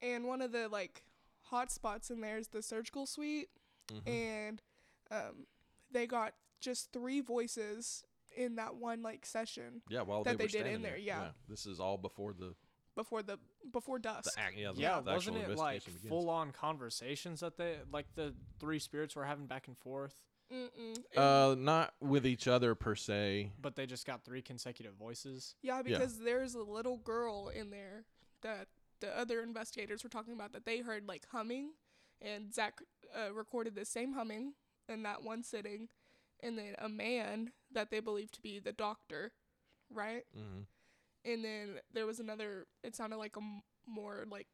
And 0.00 0.24
one 0.26 0.40
of 0.40 0.52
the 0.52 0.68
like 0.68 1.02
hot 1.42 1.70
spots 1.70 2.10
in 2.10 2.20
there 2.20 2.38
is 2.38 2.48
the 2.48 2.62
surgical 2.62 3.06
suite, 3.06 3.48
Mhm. 3.92 4.08
and 4.08 4.62
um, 5.10 5.46
they 5.90 6.06
got 6.06 6.34
just 6.60 6.92
three 6.92 7.20
voices 7.20 8.02
in 8.36 8.56
that 8.56 8.76
one 8.76 9.02
like 9.02 9.24
session 9.26 9.82
Yeah, 9.88 10.02
while 10.02 10.22
that 10.24 10.36
they, 10.36 10.36
they 10.36 10.44
were 10.44 10.48
did 10.48 10.56
in 10.58 10.62
standing 10.62 10.82
there, 10.82 10.98
yeah. 10.98 11.28
This 11.48 11.66
is 11.66 11.80
all 11.80 11.96
before 11.98 12.32
the 12.32 12.54
before 12.94 13.22
the 13.22 13.38
before 13.72 13.98
the 13.98 14.02
dusk. 14.04 14.38
act. 14.38 14.54
Yeah, 14.56 14.72
the, 14.72 14.80
yeah, 14.80 15.00
the 15.00 15.12
wasn't 15.12 15.36
it 15.38 15.56
like 15.56 15.84
begins. 15.84 16.04
full 16.08 16.30
on 16.30 16.50
conversations 16.52 17.40
that 17.40 17.56
they 17.56 17.76
like 17.92 18.06
the 18.14 18.34
three 18.60 18.78
spirits 18.78 19.14
were 19.16 19.24
having 19.24 19.46
back 19.46 19.66
and 19.68 19.76
forth, 19.76 20.14
Mm-mm. 20.52 20.96
Uh, 21.16 21.54
not 21.56 21.94
with 22.00 22.26
each 22.26 22.46
other 22.48 22.74
per 22.74 22.94
se. 22.94 23.52
but 23.60 23.76
they 23.76 23.84
just 23.86 24.06
got 24.06 24.24
three 24.24 24.42
consecutive 24.42 24.94
voices. 24.94 25.56
Yeah, 25.62 25.76
Yeah. 25.78 25.82
because 25.98 26.18
there's 26.20 26.54
a 26.54 26.62
little 26.62 26.98
girl 26.98 27.48
in 27.48 27.70
there 27.70 28.04
that 28.42 28.68
the 29.00 29.16
other 29.18 29.42
investigators 29.42 30.02
were 30.04 30.08
talking 30.10 30.32
about 30.34 30.52
that 30.52 30.64
they 30.64 30.78
heard 30.78 31.06
like 31.06 31.24
humming, 31.32 31.72
and 32.22 32.54
Zach 32.54 32.80
uh, 33.14 33.32
recorded 33.34 33.74
the 33.74 33.84
same 33.84 34.12
humming 34.14 34.54
in 34.88 35.02
that 35.02 35.22
one 35.22 35.42
sitting, 35.42 35.88
and 36.42 36.58
then 36.58 36.74
a 36.78 36.88
man 36.88 37.52
that 37.72 37.90
they 37.90 38.00
believed 38.00 38.34
to 38.34 38.40
be 38.42 38.58
the 38.58 38.72
doctor, 38.72 39.32
right? 39.90 40.24
hmm 40.34 40.62
And 41.24 41.44
then 41.44 41.80
there 41.92 42.06
was 42.06 42.20
another. 42.20 42.66
It 42.84 42.94
sounded 42.94 43.16
like 43.16 43.36
a 43.36 43.40
m- 43.40 43.62
more 43.86 44.24
like 44.30 44.48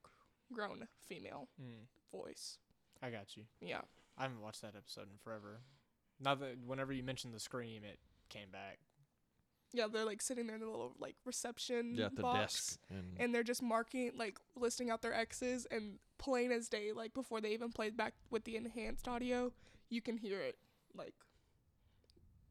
grown 0.52 0.86
female 1.06 1.48
Mm, 1.60 1.86
voice. 2.10 2.58
I 3.02 3.10
got 3.10 3.36
you. 3.36 3.44
Yeah. 3.60 3.80
I 4.18 4.22
haven't 4.22 4.40
watched 4.42 4.62
that 4.62 4.74
episode 4.76 5.08
in 5.10 5.18
forever. 5.22 5.60
Now 6.20 6.34
that 6.36 6.58
whenever 6.66 6.92
you 6.92 7.02
mentioned 7.02 7.34
the 7.34 7.40
scream, 7.40 7.82
it 7.84 7.98
came 8.28 8.50
back. 8.52 8.78
Yeah, 9.74 9.86
they're 9.90 10.04
like 10.04 10.20
sitting 10.20 10.46
there 10.46 10.56
in 10.56 10.60
the 10.62 10.68
little 10.68 10.94
like 10.98 11.16
reception 11.24 11.94
Yeah, 11.96 12.06
at 12.06 12.16
the 12.16 12.22
box. 12.22 12.38
desk. 12.76 12.80
And, 12.90 13.16
and 13.18 13.34
they're 13.34 13.42
just 13.42 13.62
marking 13.62 14.12
like 14.16 14.38
listing 14.54 14.90
out 14.90 15.00
their 15.02 15.14
exes 15.14 15.66
and 15.70 15.98
plain 16.18 16.52
as 16.52 16.68
day, 16.68 16.92
like 16.92 17.14
before 17.14 17.40
they 17.40 17.52
even 17.52 17.72
played 17.72 17.96
back 17.96 18.12
with 18.30 18.44
the 18.44 18.56
enhanced 18.56 19.08
audio, 19.08 19.52
you 19.88 20.00
can 20.02 20.18
hear 20.18 20.40
it 20.40 20.58
like 20.94 21.14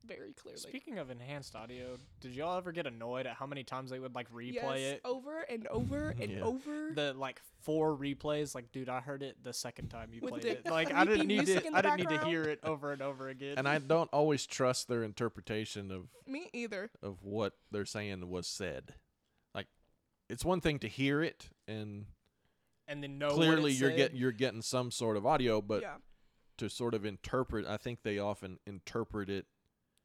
very 0.05 0.33
clearly. 0.33 0.59
Speaking 0.59 0.97
of 0.97 1.09
enhanced 1.09 1.55
audio, 1.55 1.97
did 2.19 2.33
y'all 2.35 2.57
ever 2.57 2.71
get 2.71 2.87
annoyed 2.87 3.25
at 3.27 3.35
how 3.35 3.45
many 3.45 3.63
times 3.63 3.89
they 3.91 3.99
would 3.99 4.15
like 4.15 4.31
replay 4.31 4.53
yes, 4.53 4.93
it? 4.93 5.01
over 5.05 5.41
and 5.49 5.67
over 5.67 6.09
and 6.19 6.31
Yeah. 6.31 6.41
over. 6.41 6.91
The 6.93 7.13
like 7.13 7.41
four 7.61 7.95
replays, 7.95 8.53
like 8.55 8.71
dude, 8.71 8.89
I 8.89 8.99
heard 8.99 9.23
it 9.23 9.43
the 9.43 9.53
second 9.53 9.89
time 9.89 10.09
you 10.13 10.21
With 10.21 10.31
played 10.31 10.45
it. 10.45 10.65
Like 10.65 10.93
I 10.93 11.05
didn't 11.05 11.27
need 11.27 11.37
music 11.45 11.63
to, 11.65 11.75
I 11.75 11.81
didn't 11.81 11.97
need 11.97 12.09
to 12.09 12.25
hear 12.25 12.43
it 12.43 12.59
over 12.63 12.91
and 12.91 13.01
over 13.01 13.29
again. 13.29 13.57
and 13.57 13.67
I 13.67 13.77
don't 13.79 14.09
always 14.11 14.45
trust 14.45 14.87
their 14.87 15.03
interpretation 15.03 15.91
of 15.91 16.07
Me 16.27 16.49
either. 16.53 16.89
of 17.01 17.23
what 17.23 17.53
they're 17.71 17.85
saying 17.85 18.27
was 18.29 18.47
said. 18.47 18.95
Like, 19.53 19.67
it's 20.29 20.43
one 20.45 20.61
thing 20.61 20.79
to 20.79 20.87
hear 20.87 21.21
it 21.21 21.49
and 21.67 22.05
and 22.87 23.03
then 23.03 23.17
know 23.17 23.27
what 23.27 23.35
clearly 23.35 23.71
it 23.71 23.79
you're 23.79 23.91
said. 23.91 23.97
get 23.97 24.15
you're 24.15 24.31
getting 24.31 24.61
some 24.61 24.91
sort 24.91 25.15
of 25.17 25.25
audio, 25.25 25.61
but 25.61 25.81
yeah. 25.81 25.95
to 26.57 26.69
sort 26.69 26.93
of 26.93 27.05
interpret, 27.05 27.65
I 27.65 27.77
think 27.77 28.03
they 28.03 28.17
often 28.19 28.59
interpret 28.65 29.29
it 29.29 29.45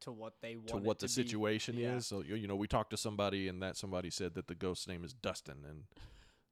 to 0.01 0.13
what 0.13 0.35
they 0.43 0.57
want 0.57 0.69
to 0.69 0.77
it 0.77 0.83
what 0.83 0.99
the 0.99 1.07
be. 1.07 1.13
situation 1.13 1.77
yeah. 1.77 1.97
is. 1.97 2.07
So 2.07 2.23
you, 2.23 2.35
you 2.37 2.47
know, 2.47 2.57
we 2.57 2.67
talked 2.67 2.91
to 2.91 2.97
somebody 2.97 3.49
and 3.49 3.63
that 3.63 3.77
somebody 3.77 4.11
said 4.11 4.35
that 4.35 4.47
the 4.47 4.55
ghost's 4.55 4.87
name 4.89 5.05
is 5.05 5.13
Dustin, 5.15 5.65
and 5.69 5.85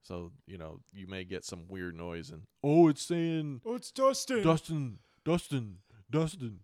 so 0.02 0.32
you 0.46 0.58
know 0.58 0.80
you 0.92 1.06
may 1.06 1.24
get 1.24 1.44
some 1.44 1.66
weird 1.68 1.96
noise 1.96 2.30
and 2.30 2.42
oh, 2.62 2.88
it's 2.88 3.02
saying 3.02 3.60
Oh, 3.64 3.74
it's 3.74 3.90
Dustin. 3.90 4.42
Dustin, 4.42 4.98
Dustin, 5.24 5.78
Dustin. 6.10 6.60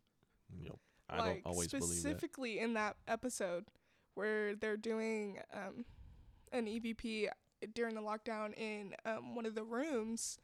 You 0.58 0.68
know, 0.70 0.78
I 1.08 1.18
like 1.18 1.26
don't 1.44 1.46
always 1.52 1.68
believe 1.68 1.88
that. 1.88 1.94
specifically 1.96 2.58
in 2.58 2.74
that 2.74 2.96
episode 3.06 3.64
where 4.14 4.54
they're 4.56 4.76
doing 4.76 5.38
um, 5.54 5.84
an 6.52 6.66
EVP 6.66 7.28
during 7.74 7.94
the 7.94 8.00
lockdown 8.00 8.52
in 8.58 8.94
um, 9.04 9.34
one 9.34 9.46
of 9.46 9.54
the 9.54 9.62
rooms 9.62 10.38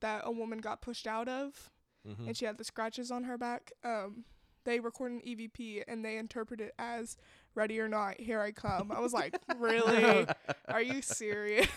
that 0.00 0.22
a 0.24 0.32
woman 0.32 0.58
got 0.58 0.80
pushed 0.82 1.06
out 1.06 1.28
of. 1.28 1.70
Mhm. 2.04 2.26
and 2.26 2.36
she 2.36 2.44
had 2.44 2.58
the 2.58 2.64
scratches 2.64 3.12
on 3.12 3.22
her 3.22 3.38
back. 3.38 3.70
Um, 3.84 4.24
they 4.64 4.80
record 4.80 5.12
an 5.12 5.20
EVP 5.26 5.82
and 5.88 6.04
they 6.04 6.16
interpret 6.16 6.60
it 6.60 6.72
as 6.78 7.16
"Ready 7.54 7.78
or 7.80 7.88
not, 7.88 8.20
here 8.20 8.40
I 8.40 8.52
come." 8.52 8.90
I 8.92 9.00
was 9.00 9.12
like, 9.12 9.34
"Really? 9.58 10.26
Are 10.68 10.82
you 10.82 11.02
serious?" 11.02 11.68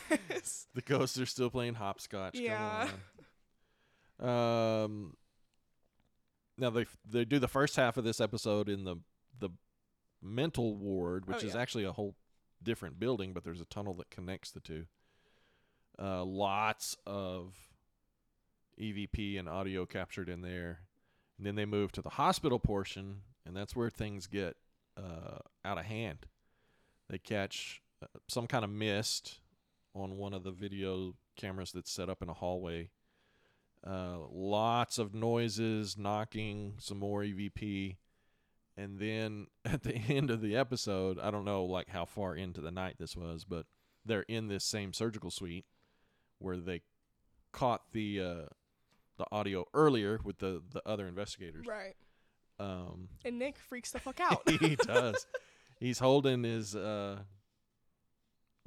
The 0.74 0.82
ghosts 0.82 1.20
are 1.20 1.26
still 1.26 1.50
playing 1.50 1.76
hopscotch. 1.76 2.38
Yeah. 2.40 2.90
Um. 4.20 5.16
Now 6.58 6.70
they 6.70 6.82
f- 6.82 6.98
they 7.06 7.26
do 7.26 7.40
the 7.40 7.48
first 7.48 7.76
half 7.76 7.98
of 7.98 8.04
this 8.04 8.22
episode 8.22 8.70
in 8.70 8.84
the 8.86 8.96
the 9.40 9.50
mental 10.22 10.76
ward, 10.76 11.28
which 11.28 11.44
Oh, 11.44 11.48
is 11.48 11.56
actually 11.56 11.84
a 11.84 11.92
whole 11.92 12.16
different 12.64 13.00
building, 13.00 13.34
but 13.34 13.44
there's 13.44 13.62
a 13.62 13.66
tunnel 13.66 13.94
that 13.96 14.10
connects 14.10 14.52
the 14.52 14.62
two. 14.62 14.86
Uh, 16.00 16.24
lots 16.24 16.96
of 17.06 17.54
EVP 18.80 19.38
and 19.38 19.48
audio 19.50 19.86
captured 19.86 20.30
in 20.30 20.42
there. 20.42 20.80
And 21.38 21.46
then 21.46 21.56
they 21.56 21.66
move 21.66 21.92
to 21.94 22.02
the 22.02 22.12
hospital 22.12 22.60
portion, 22.60 23.22
and 23.46 23.56
that's 23.56 23.76
where 23.76 23.90
things 23.90 24.28
get 24.28 24.56
uh, 24.98 25.40
out 25.64 25.78
of 25.78 25.86
hand. 25.86 26.20
They 27.10 27.18
catch 27.18 27.82
uh, 28.02 28.08
some 28.28 28.48
kind 28.48 28.64
of 28.64 28.72
mist 28.72 29.40
on 29.94 30.18
one 30.18 30.34
of 30.34 30.44
the 30.44 30.52
video 30.52 31.14
cameras 31.36 31.72
that's 31.72 31.92
set 31.92 32.10
up 32.10 32.22
in 32.22 32.30
a 32.30 32.34
hallway. 32.34 32.90
Uh, 33.86 34.18
lots 34.32 34.98
of 34.98 35.14
noises, 35.14 35.98
knocking, 35.98 36.74
some 36.80 36.98
more 36.98 37.22
EVP, 37.22 37.98
and 38.78 39.00
then 39.00 39.48
at 39.66 39.84
the 39.84 39.96
end 39.96 40.32
of 40.32 40.42
the 40.42 40.56
episode, 40.56 41.20
I 41.20 41.32
don't 41.32 41.46
know 41.46 41.66
like 41.66 41.90
how 41.90 42.06
far 42.06 42.36
into 42.36 42.62
the 42.62 42.72
night 42.72 42.96
this 43.00 43.16
was, 43.16 43.46
but 43.46 43.66
they're 44.06 44.22
in 44.24 44.48
this 44.48 44.64
same 44.64 44.94
surgical 44.94 45.32
suite 45.32 45.66
where 46.40 46.58
they 46.58 46.82
caught 47.52 47.92
the 47.92 48.22
uh, 48.22 48.46
the 49.18 49.26
audio 49.32 49.66
earlier 49.74 50.20
with 50.24 50.40
the 50.40 50.62
the 50.72 50.82
other 50.88 51.08
investigators. 51.08 51.66
Right. 51.68 51.96
Um, 52.60 53.10
And 53.26 53.38
Nick 53.40 53.58
freaks 53.58 53.92
the 53.92 54.00
fuck 54.00 54.20
out. 54.22 54.50
he 54.50 54.76
does. 54.88 55.26
He's 55.80 56.00
holding 56.00 56.44
his 56.44 56.76
uh, 56.76 57.20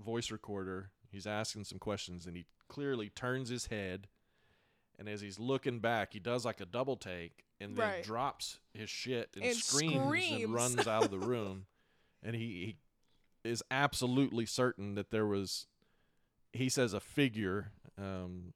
voice 0.00 0.30
recorder. 0.30 0.90
He's 1.10 1.26
asking 1.26 1.64
some 1.64 1.78
questions, 1.78 2.26
and 2.26 2.36
he 2.36 2.44
clearly 2.68 3.08
turns 3.08 3.48
his 3.48 3.66
head. 3.66 4.08
And 4.98 5.08
as 5.08 5.20
he's 5.20 5.38
looking 5.38 5.78
back, 5.78 6.12
he 6.12 6.18
does 6.18 6.44
like 6.44 6.60
a 6.60 6.66
double 6.66 6.96
take, 6.96 7.44
and 7.60 7.76
then 7.76 7.88
Right. 7.88 8.04
drops 8.04 8.58
his 8.74 8.90
shit 8.90 9.30
and, 9.36 9.44
And 9.44 9.56
screams, 9.56 10.04
screams. 10.04 10.44
and 10.44 10.52
runs 10.54 10.86
out 10.86 11.04
of 11.04 11.10
the 11.10 11.18
room. 11.26 11.66
and 12.22 12.34
he, 12.34 12.42
he 13.44 13.48
is 13.48 13.62
absolutely 13.70 14.44
certain 14.44 14.96
that 14.96 15.10
there 15.10 15.24
was. 15.26 15.66
He 16.52 16.68
says 16.68 16.92
a 16.94 17.00
figure. 17.00 17.70
Um, 17.96 18.52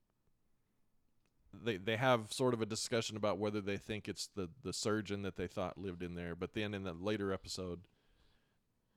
they 1.52 1.76
they 1.76 1.96
have 1.96 2.32
sort 2.32 2.54
of 2.54 2.62
a 2.62 2.66
discussion 2.66 3.16
about 3.16 3.38
whether 3.38 3.60
they 3.60 3.76
think 3.76 4.08
it's 4.08 4.28
the 4.34 4.48
the 4.62 4.72
surgeon 4.72 5.22
that 5.22 5.36
they 5.36 5.46
thought 5.46 5.78
lived 5.78 6.02
in 6.02 6.14
there, 6.14 6.34
but 6.34 6.54
then 6.54 6.74
in 6.74 6.84
the 6.84 6.92
later 6.92 7.32
episode, 7.32 7.80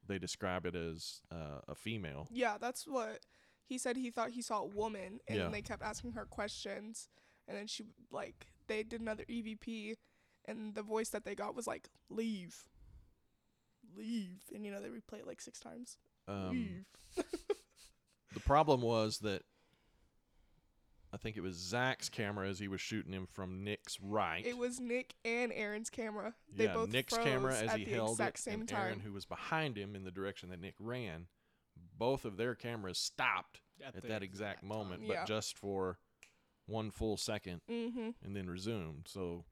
they 0.08 0.18
describe 0.20 0.66
it 0.66 0.76
as 0.76 1.22
uh, 1.32 1.62
a 1.68 1.76
female. 1.76 2.28
yeah, 2.32 2.58
that's 2.60 2.88
what 2.88 3.20
he 3.66 3.78
said. 3.78 3.98
He 3.98 4.12
thought 4.12 4.30
he 4.32 4.42
saw 4.42 4.60
a 4.62 4.66
woman, 4.68 5.20
and 5.28 5.38
Yeah. 5.38 5.48
they 5.50 5.62
kept 5.62 5.82
asking 5.84 6.12
her 6.14 6.26
questions, 6.26 7.10
and 7.48 7.58
then 7.58 7.68
she 7.68 7.84
like 8.12 8.48
they 8.68 8.84
did 8.84 9.02
another 9.02 9.24
EVP, 9.30 9.96
and 10.46 10.76
the 10.76 10.84
voice 10.84 11.10
that 11.10 11.26
they 11.26 11.36
got 11.36 11.56
was 11.56 11.68
like 11.68 11.90
leave, 12.10 12.56
leave, 13.98 14.44
and 14.54 14.66
you 14.66 14.72
know 14.72 14.82
they 14.82 14.90
replay 14.90 15.20
it 15.20 15.28
like 15.28 15.42
six 15.42 15.60
times. 15.60 15.98
Um, 16.28 16.52
leave. 16.52 16.86
the 18.34 18.40
problem 18.42 18.82
was 18.82 19.20
that 19.20 19.44
I 21.16 21.18
think 21.18 21.38
it 21.38 21.42
was 21.42 21.56
Zach's 21.56 22.10
camera 22.10 22.50
as 22.50 22.60
he 22.60 22.68
was 22.68 22.82
shooting 22.82 23.14
him 23.14 23.26
from 23.26 23.64
Nick's 23.64 23.98
right. 24.02 24.46
It 24.46 24.58
was 24.58 24.82
Nick 24.82 25.16
and 25.24 25.54
Aaron's 25.54 25.90
camera. 25.90 26.34
They 26.54 26.66
yeah, 26.66 26.74
both 26.74 26.90
Nick's 26.92 27.16
froze 27.16 27.26
camera 27.26 27.56
as 27.56 27.70
at 27.70 27.80
he 27.80 27.86
the 27.86 27.92
held 27.92 28.12
exact 28.12 28.40
it, 28.40 28.42
same 28.42 28.60
and 28.60 28.68
time. 28.70 28.82
Aaron, 28.82 29.00
who 29.00 29.14
was 29.14 29.24
behind 29.24 29.78
him 29.78 29.96
in 29.96 30.04
the 30.04 30.12
direction 30.12 30.50
that 30.50 30.60
Nick 30.60 30.76
ran, 30.78 31.28
both 31.98 32.26
of 32.26 32.36
their 32.36 32.54
cameras 32.54 32.98
stopped 32.98 33.62
at, 33.82 33.94
the 33.94 34.06
that 34.10 34.24
exact 34.24 34.60
time. 34.60 34.68
moment, 34.68 35.04
Yeah. 35.04 35.22
but 35.22 35.28
just 35.28 35.58
for 35.58 36.00
one 36.66 36.92
full 36.92 37.16
second, 37.16 37.62
mm-hmm. 37.72 38.10
and 38.22 38.36
then 38.36 38.50
resumed. 38.50 39.08
So 39.08 39.46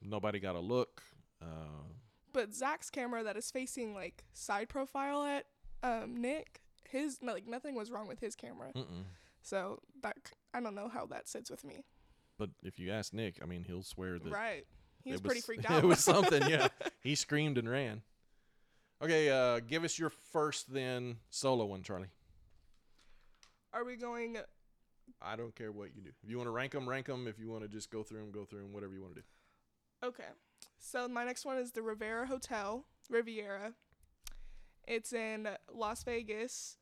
nobody 0.00 0.40
got 0.40 0.54
a 0.54 0.60
look. 0.60 1.02
Uh, 1.42 1.92
But 2.32 2.54
Zach's 2.54 2.88
camera 2.88 3.22
that 3.22 3.36
is 3.36 3.50
facing 3.50 3.92
like 3.92 4.24
side 4.32 4.70
profile 4.70 5.24
at 5.24 5.44
um 5.82 6.16
Nick, 6.16 6.62
his 6.88 7.18
like 7.22 7.46
nothing 7.46 7.74
was 7.74 7.90
wrong 7.90 8.08
with 8.08 8.20
his 8.20 8.34
camera. 8.34 8.72
mm-mm. 8.74 9.04
So 9.46 9.78
that 10.02 10.16
c- 10.26 10.34
I 10.52 10.60
don't 10.60 10.74
know 10.74 10.88
how 10.88 11.06
that 11.06 11.28
sits 11.28 11.52
with 11.52 11.62
me. 11.62 11.84
But 12.36 12.50
if 12.64 12.80
you 12.80 12.90
ask 12.90 13.14
Nick, 13.14 13.38
I 13.40 13.46
mean, 13.46 13.62
he'll 13.62 13.84
swear 13.84 14.18
that 14.18 14.32
Right. 14.32 14.66
He 15.04 15.12
was 15.12 15.20
it 15.20 15.24
pretty 15.24 15.40
freaked 15.40 15.70
out. 15.70 15.84
It 15.84 15.86
was 15.86 16.00
something, 16.00 16.48
yeah. 16.50 16.66
he 17.00 17.14
screamed 17.14 17.56
and 17.56 17.70
ran. 17.70 18.02
Okay, 19.00 19.30
uh, 19.30 19.60
give 19.60 19.84
us 19.84 20.00
your 20.00 20.10
first 20.10 20.72
then 20.72 21.18
solo 21.30 21.64
one, 21.64 21.84
Charlie. 21.84 22.08
Are 23.72 23.84
we 23.84 23.94
going 23.94 24.38
I 25.22 25.36
don't 25.36 25.54
care 25.54 25.70
what 25.70 25.94
you 25.94 26.02
do. 26.02 26.10
If 26.24 26.28
you 26.28 26.38
want 26.38 26.48
to 26.48 26.52
rank 26.52 26.72
them, 26.72 26.88
rank 26.88 27.06
them. 27.06 27.28
If 27.28 27.38
you 27.38 27.48
want 27.48 27.62
to 27.62 27.68
just 27.68 27.88
go 27.88 28.02
through 28.02 28.18
them, 28.22 28.32
go 28.32 28.44
through 28.44 28.62
them. 28.62 28.72
Whatever 28.72 28.94
you 28.94 29.02
want 29.02 29.14
to 29.14 29.20
do. 29.20 29.26
Okay. 30.08 30.28
So 30.80 31.06
my 31.06 31.24
next 31.24 31.44
one 31.44 31.56
is 31.56 31.70
the 31.70 31.82
Rivera 31.82 32.26
Hotel, 32.26 32.84
Riviera. 33.08 33.74
It's 34.88 35.12
in 35.12 35.48
Las 35.72 36.02
Vegas 36.02 36.78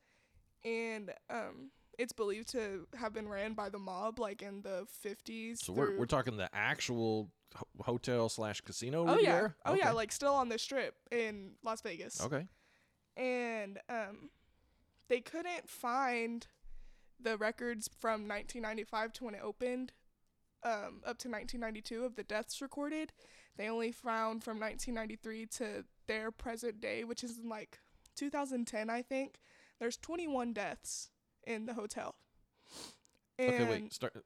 and 0.63 1.13
um 1.29 1.69
it's 1.97 2.13
believed 2.13 2.49
to 2.49 2.87
have 2.97 3.13
been 3.13 3.27
ran 3.27 3.53
by 3.53 3.69
the 3.69 3.79
mob 3.79 4.19
like 4.19 4.41
in 4.41 4.61
the 4.61 4.85
50s. 5.05 5.59
So 5.59 5.73
we're 5.73 5.97
we're 5.97 6.05
talking 6.05 6.37
the 6.37 6.49
actual 6.53 7.31
ho- 7.55 7.67
hotel 7.81 8.29
slash 8.29 8.61
casino. 8.61 9.05
Oh 9.07 9.17
yeah. 9.17 9.31
Riviera? 9.31 9.55
Oh 9.65 9.73
yeah, 9.73 9.91
like 9.91 10.11
still 10.11 10.33
on 10.33 10.49
the 10.49 10.57
strip 10.59 10.95
in 11.11 11.51
Las 11.63 11.81
Vegas. 11.81 12.21
okay. 12.21 12.47
And 13.17 13.79
um 13.89 14.29
they 15.07 15.21
couldn't 15.21 15.69
find 15.69 16.47
the 17.19 17.37
records 17.37 17.89
from 17.99 18.27
1995 18.27 19.13
to 19.13 19.23
when 19.23 19.35
it 19.35 19.41
opened 19.43 19.93
um 20.63 21.01
up 21.05 21.17
to 21.19 21.29
1992 21.29 22.03
of 22.03 22.15
the 22.15 22.23
deaths 22.23 22.61
recorded. 22.61 23.13
They 23.57 23.69
only 23.69 23.91
found 23.93 24.43
from 24.43 24.59
1993 24.59 25.45
to 25.57 25.85
their 26.07 26.29
present 26.31 26.81
day, 26.81 27.03
which 27.05 27.23
is 27.23 27.37
in 27.37 27.47
like 27.47 27.79
2010, 28.15 28.89
I 28.89 29.01
think. 29.01 29.39
There's 29.79 29.97
21 29.97 30.53
deaths 30.53 31.09
in 31.45 31.65
the 31.65 31.73
hotel. 31.73 32.15
And 33.37 33.53
Okay, 33.53 33.65
wait. 33.69 33.93
Start. 33.93 34.23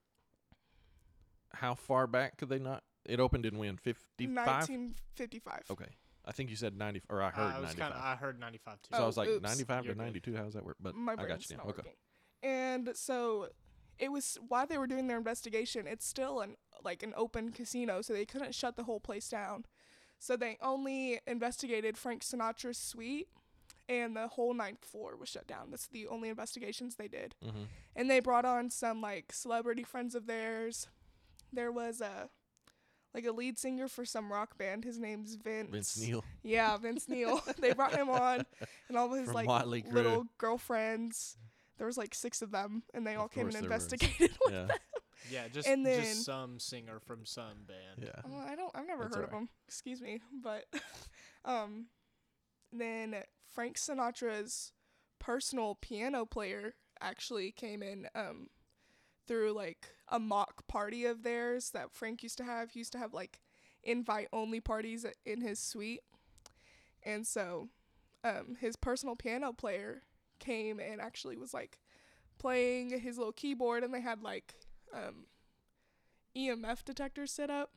How 1.54 1.74
far 1.76 2.08
back 2.08 2.38
could 2.38 2.50
they 2.50 2.60
not? 2.60 2.84
It 3.06 3.20
opened 3.20 3.46
in 3.46 3.58
when 3.58 3.78
fifty 3.78 4.28
five. 4.28 4.68
1955. 4.70 5.64
Okay, 5.72 5.86
I 6.26 6.32
think 6.32 6.50
you 6.50 6.56
said 6.56 6.78
ninety, 6.78 7.02
or 7.10 7.22
I 7.22 7.30
heard 7.32 7.54
uh, 7.54 7.58
I 7.58 7.60
was 7.60 7.74
kind 7.74 7.94
of. 7.94 8.00
I 8.02 8.16
heard 8.16 8.40
95 8.40 8.82
too. 8.82 8.90
so 8.96 9.04
I 9.04 9.06
was 9.08 9.18
Oh, 9.18 9.22
like 9.22 9.42
ninety 9.42 9.64
five 9.64 9.86
You're 9.86 9.96
to 9.96 10.02
ninety 10.02 10.20
two. 10.20 10.36
How 10.36 10.44
does 10.44 10.54
that 10.54 10.64
work? 10.64 10.78
But 10.80 10.96
my 10.96 11.14
I 11.14 11.26
got 11.26 11.50
you 11.50 11.58
now. 11.58 11.64
Okay. 11.64 11.74
working. 11.78 11.92
And 12.44 12.92
so 12.94 13.48
it 13.98 14.12
was 14.12 14.38
while 14.48 14.68
they 14.68 14.78
were 14.78 14.88
doing 14.88 15.08
their 15.08 15.18
investigation, 15.18 15.88
it's 15.88 16.06
still 16.06 16.42
an 16.42 16.56
like 16.84 17.02
an 17.04 17.14
open 17.18 17.52
casino, 17.52 18.02
so 18.02 18.14
they 18.14 18.26
couldn't 18.26 18.54
shut 18.54 18.76
the 18.76 18.84
whole 18.84 19.00
place 19.00 19.28
down. 19.28 19.66
So 20.20 20.36
they 20.38 20.58
only 20.62 21.20
investigated 21.26 21.98
Frank 21.98 22.22
Sinatra's 22.24 22.78
suite 22.78 23.30
and 23.90 24.16
the 24.16 24.28
whole 24.28 24.54
ninth 24.54 24.86
floor 24.86 25.18
was 25.18 25.28
shut 25.28 25.48
down. 25.48 25.72
That's 25.72 25.88
the 25.88 26.08
only 26.08 26.30
investigations 26.30 26.96
they 26.96 27.08
did. 27.10 27.36
Mm-hmm. 27.46 27.64
And 27.96 28.10
they 28.10 28.20
brought 28.22 28.46
on 28.46 28.70
some 28.70 29.02
like 29.02 29.34
celebrity 29.34 29.84
friends 29.84 30.16
of 30.16 30.28
theirs. 30.28 30.88
There 31.52 31.72
was 31.72 32.00
a 32.00 32.30
like 33.14 33.26
a 33.26 33.32
lead 33.32 33.58
singer 33.58 33.88
for 33.88 34.06
some 34.06 34.32
rock 34.32 34.58
band. 34.58 34.86
His 34.86 35.00
name's 35.00 35.34
Vince. 35.36 35.72
Vince 35.72 36.00
Neil. 36.00 36.24
Yeah, 36.44 36.78
Vince 36.78 37.10
Neil. 37.10 37.42
they 37.60 37.74
brought 37.74 37.96
him 37.96 38.08
on, 38.10 38.46
and 38.88 38.98
all 38.98 39.12
of 39.12 39.18
his 39.18 39.26
From 39.26 39.34
like 39.36 39.48
Motley 39.48 39.82
Crue. 39.82 39.94
little 39.94 40.26
girlfriends. 40.38 41.36
There 41.80 41.88
was 41.88 41.98
like 41.98 42.14
six 42.14 42.42
of 42.44 42.52
them, 42.52 42.84
and 42.94 43.08
they 43.08 43.16
all 43.16 43.28
came 43.28 43.48
and 43.48 43.54
course 43.56 43.62
there 43.62 43.70
was. 43.72 43.84
investigated. 43.86 44.38
with 44.46 44.54
Yeah. 44.54 44.66
them. 44.66 44.78
yeah, 45.32 45.48
just 45.48 45.68
and 45.68 45.84
then- 45.84 46.04
just 46.04 46.24
some 46.26 46.60
singer 46.60 47.00
from 47.00 47.26
some 47.26 47.64
band. 47.68 48.04
Yeah. 48.04 48.22
Oh, 48.26 48.38
I 48.48 48.56
don't. 48.56 48.70
I've 48.76 48.86
never 48.86 49.04
That's 49.06 49.16
heard 49.16 49.24
of 49.26 49.30
alright. 49.34 49.48
them. 49.48 49.50
Excuse 49.68 50.02
me, 50.02 50.22
but 50.44 50.66
um, 51.46 51.86
then 52.72 53.16
Frank 53.50 53.78
Sinatra's 53.78 54.72
personal 55.20 55.76
piano 55.76 56.26
player 56.26 56.76
actually 57.02 57.52
came 57.52 57.82
in 57.82 58.08
um 58.16 58.48
through 59.28 59.54
like 59.54 59.88
a 60.08 60.20
mock 60.20 60.68
party 60.68 61.06
of 61.06 61.24
theirs 61.24 61.72
that 61.72 61.92
Frank 61.94 62.24
used 62.24 62.38
to 62.38 62.44
have. 62.44 62.72
He 62.72 62.80
used 62.80 62.92
to 62.94 62.98
have 62.98 63.14
like 63.14 63.40
invite 63.84 64.28
only 64.34 64.60
parties 64.60 65.06
in 65.26 65.42
his 65.42 65.60
suite, 65.60 66.02
and 67.04 67.26
so 67.28 67.70
um 68.24 68.58
his 68.60 68.76
personal 68.76 69.16
piano 69.16 69.54
player 69.54 70.04
came 70.40 70.80
and 70.80 71.00
actually 71.02 71.38
was 71.38 71.54
like 71.54 71.80
playing 72.40 73.00
his 73.00 73.18
little 73.18 73.34
keyboard, 73.34 73.84
and 73.84 73.94
they 73.94 74.02
had 74.02 74.22
like 74.24 74.56
um 74.94 75.26
EMF 76.36 76.84
detectors 76.84 77.32
set 77.32 77.50
up. 77.50 77.72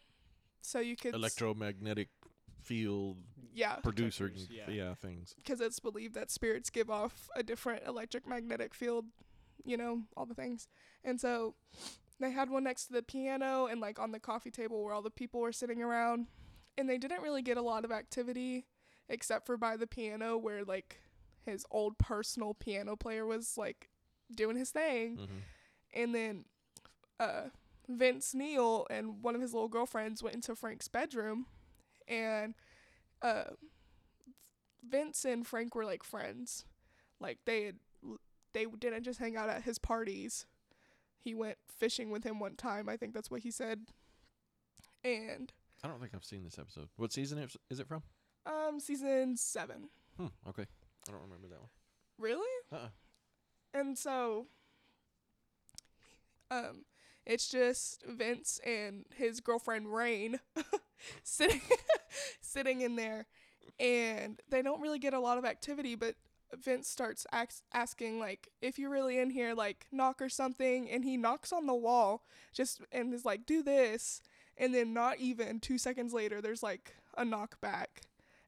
So 0.61 0.79
you 0.79 0.97
could 0.97 1.15
Electromagnetic 1.15 2.09
field 2.63 3.19
yeah, 3.55 3.77
producer, 3.77 4.29
Detectors, 4.29 4.57
yeah. 4.69 4.71
yeah. 4.73 4.95
things. 4.95 5.35
because 5.37 5.61
it's 5.61 5.81
believed 5.81 6.15
that 6.15 6.31
spirits 6.31 6.71
give 6.71 6.91
off 6.91 7.29
a 7.37 7.43
different 7.43 7.87
electric 7.87 8.27
magnetic 8.27 8.75
field, 8.75 9.07
you 9.65 9.77
know, 9.77 10.03
all 10.17 10.27
the 10.27 10.35
things. 10.35 10.69
And 11.05 11.21
so 11.21 11.55
they 12.21 12.31
had 12.31 12.51
one 12.51 12.65
next 12.65 12.87
to 12.87 12.93
the 12.93 13.03
piano 13.03 13.67
and 13.67 13.81
like 13.81 13.99
on 13.99 14.13
the 14.13 14.21
coffee 14.21 14.51
table 14.51 14.83
where 14.83 14.95
all 14.95 15.03
the 15.03 15.11
people 15.11 15.41
were 15.41 15.53
sitting 15.53 15.83
around. 15.83 16.27
And 16.79 16.89
they 16.89 16.99
didn't 16.99 17.23
really 17.23 17.43
get 17.43 17.57
a 17.59 17.63
lot 17.63 17.85
of 17.85 17.93
activity 17.93 18.67
except 19.09 19.47
for 19.47 19.57
by 19.57 19.77
the 19.77 19.87
piano 19.87 20.39
where 20.39 20.65
like 20.65 21.01
his 21.45 21.67
old 21.71 21.99
personal 21.99 22.55
piano 22.55 22.97
player 22.97 23.27
was 23.27 23.59
like 23.59 23.89
doing 24.35 24.57
his 24.57 24.71
thing. 24.71 25.19
Mm-hmm. 25.19 25.39
And 25.95 26.15
then 26.15 26.45
uh, 27.21 27.49
Vince 27.89 28.35
Neil 28.35 28.87
and 28.91 29.23
one 29.23 29.35
of 29.35 29.41
his 29.41 29.53
little 29.53 29.69
girlfriends 29.69 30.23
went 30.23 30.35
into 30.35 30.55
Frank's 30.55 30.89
bedroom, 30.89 31.47
and 32.09 32.55
uh, 33.23 33.45
Vince 34.87 35.25
and 35.25 35.47
Frank 35.47 35.75
were 35.75 35.85
like 35.85 36.03
friends. 36.03 36.65
Like 37.21 37.39
they 37.45 37.65
had, 37.65 37.77
they 38.53 38.67
didn't 38.79 39.05
just 39.05 39.19
hang 39.19 39.37
out 39.37 39.49
at 39.49 39.63
his 39.63 39.79
parties. 39.79 40.47
He 41.19 41.35
went 41.35 41.59
fishing 41.69 42.11
with 42.11 42.25
him 42.25 42.41
one 42.41 42.57
time. 42.57 42.89
I 42.89 42.97
think 42.97 43.15
that's 43.15 43.31
what 43.31 43.43
he 43.43 43.51
said. 43.51 43.87
And 45.05 45.53
I 45.85 45.89
don't 45.89 46.01
think 46.01 46.13
I've 46.15 46.25
seen 46.25 46.45
this 46.45 46.59
episode. 46.59 46.89
What 46.97 47.13
season 47.13 47.39
is, 47.71 47.81
it 47.81 47.87
from? 47.89 48.03
Um, 48.45 48.81
season 48.81 49.37
seven. 49.37 49.89
Hmm. 50.17 50.27
Okay. 50.49 50.67
I 51.09 51.13
don't 51.13 51.23
remember 51.23 51.49
that 51.49 51.61
one. 51.61 51.71
Really? 52.19 52.49
Uh-uh. 52.73 52.89
And 53.75 53.97
so, 53.97 54.47
um, 56.51 56.85
it's 57.25 57.49
just 57.49 58.03
Vince 58.07 58.61
and 58.65 59.05
his 59.15 59.41
girlfriend 59.41 59.93
Rain 59.93 60.41
sitting 61.23 61.61
sitting 62.41 62.81
in 62.81 62.97
there, 62.97 63.27
and 63.79 64.41
they 64.49 64.63
don't 64.63 64.81
really 64.81 64.99
get 64.99 65.15
a 65.15 65.21
lot 65.21 65.39
of 65.39 65.45
activity. 65.45 65.95
But 65.95 66.17
Vince 66.55 66.89
starts 66.89 67.27
ax- 67.33 67.63
asking 67.73 68.19
like, 68.19 68.49
"If 68.61 68.79
you're 68.79 68.91
really 68.91 69.19
in 69.19 69.31
here, 69.31 69.55
like 69.55 69.87
knock 69.93 70.21
or 70.21 70.29
something," 70.29 70.91
and 70.91 71.05
he 71.05 71.17
knocks 71.17 71.53
on 71.53 71.67
the 71.67 71.75
wall 71.75 72.25
just 72.53 72.81
and 72.91 73.15
is 73.15 73.25
like, 73.25 73.47
"Do 73.47 73.63
this," 73.63 74.21
and 74.57 74.75
then 74.75 74.93
not 74.93 75.19
even 75.19 75.61
two 75.61 75.79
seconds 75.79 76.13
later, 76.13 76.41
there's 76.41 76.63
like 76.63 76.97
a 77.17 77.25
knock 77.25 77.61
back. 77.61 78.03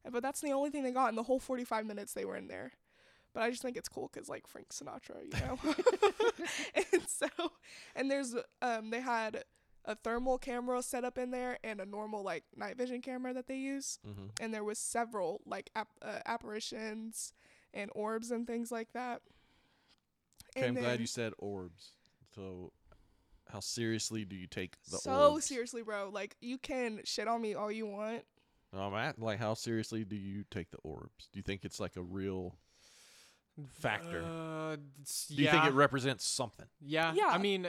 But 0.09 0.21
that's 0.21 0.41
the 0.41 0.51
only 0.51 0.69
thing 0.69 0.83
they 0.83 0.91
got 0.91 1.09
in 1.09 1.15
the 1.15 1.23
whole 1.23 1.39
45 1.39 1.85
minutes 1.85 2.13
they 2.13 2.25
were 2.25 2.35
in 2.35 2.47
there. 2.47 2.73
But 3.35 3.43
I 3.43 3.51
just 3.51 3.61
think 3.61 3.75
it's 3.77 3.89
cool 3.89 4.09
because 4.11 4.27
like 4.29 4.47
Frank 4.47 4.69
Sinatra, 4.69 5.17
you 5.21 5.45
know. 5.45 5.59
and 6.93 7.07
so, 7.07 7.27
and 7.95 8.09
there's 8.09 8.33
um 8.63 8.89
they 8.89 9.01
had 9.01 9.43
a 9.83 9.93
thermal 9.93 10.37
camera 10.39 10.81
set 10.81 11.03
up 11.03 11.17
in 11.19 11.29
there 11.31 11.59
and 11.63 11.79
a 11.79 11.85
normal 11.85 12.23
like 12.23 12.43
night 12.55 12.77
vision 12.77 13.01
camera 13.01 13.33
that 13.33 13.47
they 13.47 13.57
use, 13.57 13.99
Mm-hmm. 14.07 14.27
and 14.41 14.53
there 14.53 14.63
was 14.63 14.79
several 14.79 15.41
like 15.45 15.69
ap- 15.75 15.89
uh, 16.01 16.19
apparitions 16.25 17.33
and 17.73 17.91
orbs 17.93 18.31
and 18.31 18.47
things 18.47 18.71
like 18.71 18.93
that. 18.93 19.21
Okay, 20.57 20.67
And 20.67 20.77
I'm 20.77 20.83
glad 20.83 20.99
you 21.01 21.07
said 21.07 21.33
orbs. 21.37 21.89
So, 22.35 22.71
how 23.51 23.59
seriously 23.59 24.23
do 24.25 24.35
you 24.35 24.47
take 24.47 24.81
the 24.89 24.97
so 24.97 25.31
orbs? 25.33 25.45
seriously, 25.45 25.83
bro. 25.83 26.09
Like 26.11 26.35
you 26.39 26.57
can 26.57 27.01
shit 27.03 27.27
on 27.27 27.41
me 27.41 27.53
all 27.53 27.71
you 27.71 27.85
want. 27.85 28.23
I'm 28.73 28.93
at 28.93 29.19
like, 29.19 29.39
how 29.39 29.53
seriously 29.53 30.03
do 30.05 30.15
you 30.15 30.45
take 30.49 30.71
the 30.71 30.77
orbs? 30.83 31.27
Do 31.31 31.37
you 31.39 31.43
think 31.43 31.63
it's 31.63 31.79
like 31.79 31.95
a 31.97 32.01
real 32.01 32.55
factor? 33.69 34.23
Uh, 34.23 34.73
it's- 34.73 35.27
do 35.29 35.35
you 35.35 35.45
yeah. 35.45 35.51
think 35.51 35.65
it 35.65 35.73
represents 35.73 36.25
something? 36.25 36.65
Yeah. 36.81 37.13
Yeah. 37.13 37.27
I 37.27 37.37
mean, 37.37 37.67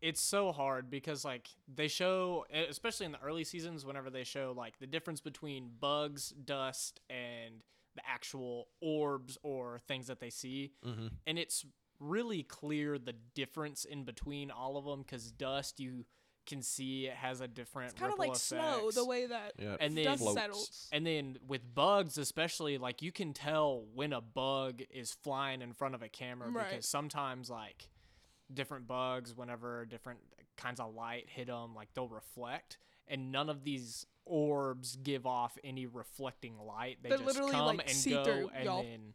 it's 0.00 0.20
so 0.20 0.50
hard 0.52 0.90
because 0.90 1.24
like 1.24 1.48
they 1.72 1.88
show, 1.88 2.46
especially 2.68 3.06
in 3.06 3.12
the 3.12 3.20
early 3.22 3.44
seasons, 3.44 3.84
whenever 3.84 4.08
they 4.10 4.24
show 4.24 4.54
like 4.56 4.78
the 4.78 4.86
difference 4.86 5.20
between 5.20 5.70
bugs, 5.78 6.30
dust, 6.30 7.00
and 7.10 7.62
the 7.96 8.02
actual 8.08 8.68
orbs 8.80 9.36
or 9.42 9.78
things 9.88 10.06
that 10.06 10.20
they 10.20 10.30
see, 10.30 10.72
Mm-hmm. 10.86 11.08
and 11.26 11.38
it's 11.38 11.66
really 11.98 12.42
clear 12.42 12.98
the 12.98 13.12
difference 13.34 13.84
in 13.84 14.04
between 14.04 14.50
all 14.50 14.78
of 14.78 14.86
them 14.86 15.02
because 15.02 15.30
dust 15.32 15.78
you 15.80 16.06
can 16.46 16.62
see 16.62 17.06
it 17.06 17.14
has 17.14 17.40
a 17.40 17.46
different 17.48 17.92
It's 17.92 18.00
kind 18.00 18.12
of 18.12 18.18
ripple 18.18 18.32
like 18.32 18.40
snow, 18.40 18.90
the 18.92 19.04
way 19.04 19.26
that 19.26 19.52
Yeah. 19.58 19.76
And 19.80 19.96
then- 19.96 20.04
dust 20.04 20.22
floats. 20.22 20.34
settles. 20.40 20.88
And 20.92 21.06
then 21.06 21.38
with 21.46 21.74
bugs, 21.74 22.18
especially, 22.18 22.78
like 22.78 23.02
you 23.02 23.12
can 23.12 23.32
tell 23.32 23.82
when 23.94 24.12
a 24.12 24.20
bug 24.20 24.82
is 24.90 25.12
flying 25.12 25.62
in 25.62 25.72
front 25.72 25.94
of 25.94 26.02
a 26.02 26.08
camera 26.08 26.48
Right. 26.50 26.70
because 26.70 26.88
sometimes, 26.88 27.50
like, 27.50 27.88
different 28.52 28.86
bugs, 28.88 29.34
whenever 29.36 29.84
different 29.86 30.20
kinds 30.56 30.80
of 30.80 30.92
light 30.94 31.28
hit 31.28 31.46
them, 31.46 31.74
like 31.74 31.92
they'll 31.94 32.08
reflect, 32.08 32.78
and 33.06 33.30
none 33.30 33.48
of 33.48 33.62
these 33.64 34.06
orbs 34.24 34.96
give 34.96 35.26
off 35.26 35.56
any 35.64 35.86
reflecting 35.86 36.58
light. 36.58 36.98
They 37.02 37.10
They're 37.10 37.18
just 37.18 37.26
literally, 37.28 37.52
come 37.52 37.76
like, 37.76 37.88
and 37.88 37.96
see-through, 37.96 38.22
go, 38.48 38.50
and 38.54 38.64
y'all. 38.64 38.82
then, 38.82 39.14